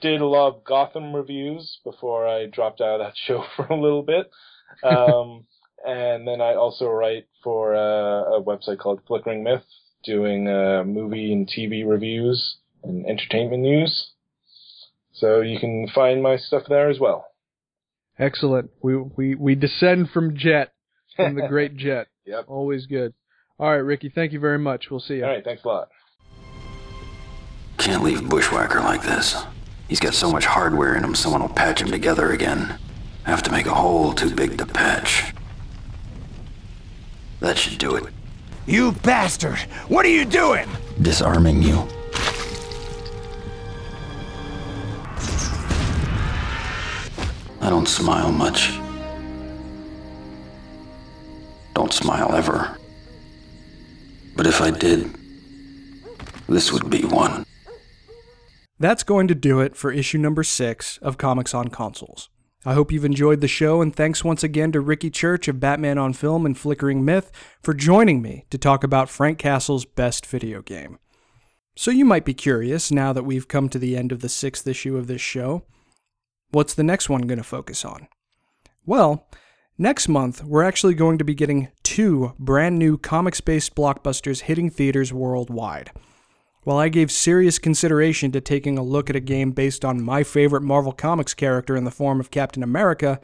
[0.00, 3.80] did a lot of Gotham reviews before I dropped out of that show for a
[3.80, 4.30] little bit.
[4.82, 5.46] Um,
[5.84, 9.64] and then I also write for uh, a website called Flickering Myth,
[10.04, 14.10] doing uh, movie and TV reviews and entertainment news.
[15.12, 17.26] So you can find my stuff there as well.
[18.18, 18.70] Excellent.
[18.82, 20.72] We we we descend from Jet,
[21.16, 22.08] from the great Jet.
[22.26, 22.44] Yep.
[22.48, 23.14] Always good.
[23.58, 24.10] All right, Ricky.
[24.12, 24.86] Thank you very much.
[24.90, 25.24] We'll see you.
[25.24, 25.88] All right, thanks a lot.
[27.78, 29.36] Can't leave Bushwhacker like this.
[29.88, 32.78] He's got so much hardware in him, someone will patch him together again.
[33.24, 35.32] Have to make a hole too big to patch.
[37.40, 38.04] That should do it.
[38.66, 39.58] You bastard!
[39.88, 40.68] What are you doing?
[41.00, 41.88] Disarming you.
[47.62, 48.78] I don't smile much.
[51.74, 52.76] Don't smile ever.
[54.36, 55.14] But if I did,
[56.46, 57.44] this would be one.
[58.78, 62.28] That's going to do it for issue number six of Comics on Consoles.
[62.64, 65.98] I hope you've enjoyed the show, and thanks once again to Ricky Church of Batman
[65.98, 67.30] on Film and Flickering Myth
[67.62, 70.98] for joining me to talk about Frank Castle's best video game.
[71.76, 74.66] So, you might be curious now that we've come to the end of the sixth
[74.66, 75.64] issue of this show
[76.50, 78.08] what's the next one going to focus on?
[78.86, 79.28] Well,
[79.76, 84.70] next month, we're actually going to be getting two brand new comics based blockbusters hitting
[84.70, 85.92] theaters worldwide.
[86.64, 90.22] While I gave serious consideration to taking a look at a game based on my
[90.22, 93.20] favorite Marvel Comics character in the form of Captain America,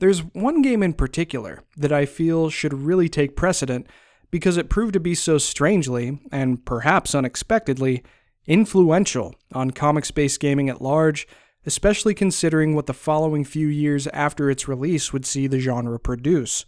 [0.00, 3.86] there's one game in particular that I feel should really take precedent
[4.30, 8.02] because it proved to be so strangely, and perhaps unexpectedly,
[8.46, 11.28] influential on comics based gaming at large,
[11.64, 16.64] especially considering what the following few years after its release would see the genre produce.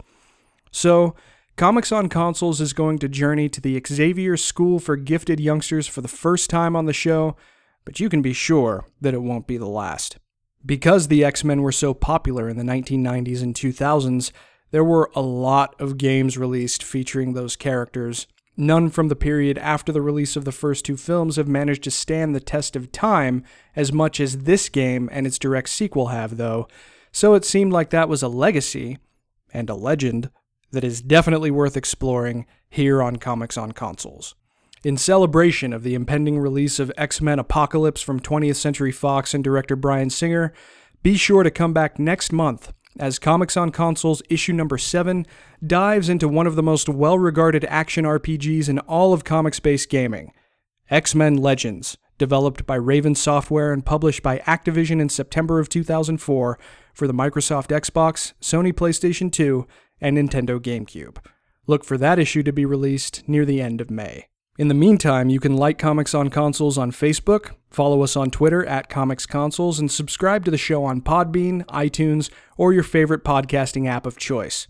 [0.71, 1.15] So,
[1.57, 6.03] Comics on Consoles is going to journey to the Xavier School for Gifted Youngsters for
[6.03, 7.35] the first time on the show,
[7.87, 10.19] but you can be sure that it won't be the last.
[10.67, 14.33] Because the X Men were so popular in the 1990s and 2000s,
[14.71, 18.27] there were a lot of games released featuring those characters.
[18.59, 21.91] None from the period after the release of the first two films have managed to
[21.91, 23.43] stand the test of time
[23.75, 26.69] as much as this game and its direct sequel have, though,
[27.13, 28.99] so it seemed like that was a legacy,
[29.55, 30.29] and a legend,
[30.73, 34.35] that is definitely worth exploring here on Comics on Consoles.
[34.85, 39.43] In celebration of the impending release of X Men Apocalypse from 20th Century Fox and
[39.43, 40.53] director Bryan Singer,
[41.03, 45.27] be sure to come back next month as Comics on Consoles issue number 7
[45.67, 49.91] dives into one of the most well regarded action RPGs in all of comics based
[49.91, 50.33] gaming
[50.91, 56.59] X Men Legends, developed by Raven Software and published by Activision in September of 2004
[56.95, 59.67] for the Microsoft Xbox, Sony PlayStation 2,
[60.01, 61.19] and Nintendo GameCube.
[61.67, 64.27] Look for that issue to be released near the end of May.
[64.59, 68.65] In the meantime, you can like Comics on Consoles on Facebook, follow us on Twitter
[68.65, 73.87] at Comics Consoles, and subscribe to the show on Podbean, iTunes, or your favorite podcasting
[73.87, 74.67] app of choice.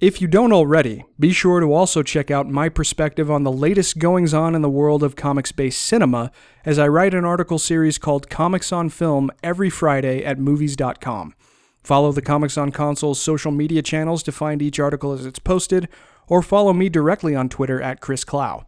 [0.00, 4.00] If you don't already, be sure to also check out my perspective on the latest
[4.00, 6.32] goings on in the world of comics based cinema
[6.64, 11.36] as I write an article series called Comics on Film every Friday at movies.com.
[11.82, 15.88] Follow the Comics on Consoles social media channels to find each article as it's posted,
[16.28, 18.64] or follow me directly on Twitter at Chris Clow.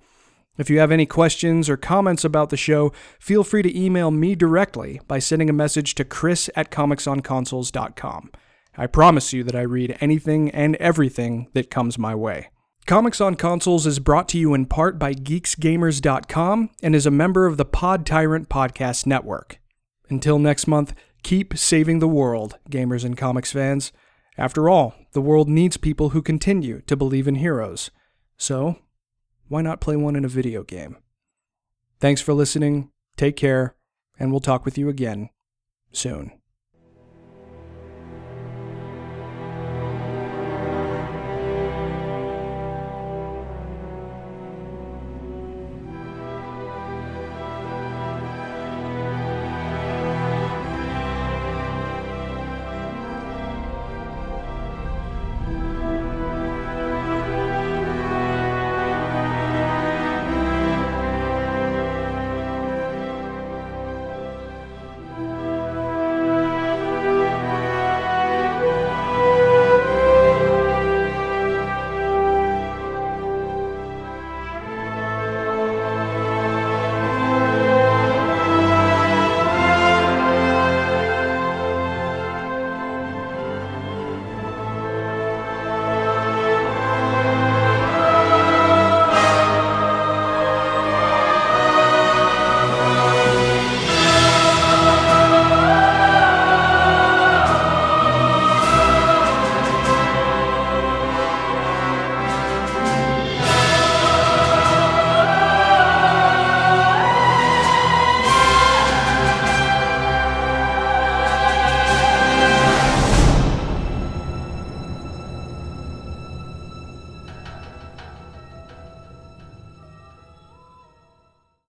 [0.57, 4.35] If you have any questions or comments about the show, feel free to email me
[4.35, 8.31] directly by sending a message to chris at comicsonconsoles.com.
[8.77, 12.51] I promise you that I read anything and everything that comes my way.
[12.87, 17.47] Comics on Consoles is brought to you in part by geeksgamers.com and is a member
[17.47, 19.59] of the Pod Tyrant Podcast Network.
[20.11, 20.93] Until next month,
[21.25, 23.93] keep saving the world, gamers and comics fans.
[24.39, 27.91] After all, the world needs people who continue to believe in heroes.
[28.37, 28.79] So,
[29.49, 30.97] why not play one in a video game?
[31.99, 33.75] Thanks for listening, take care,
[34.19, 35.31] and we'll talk with you again
[35.93, 36.33] soon.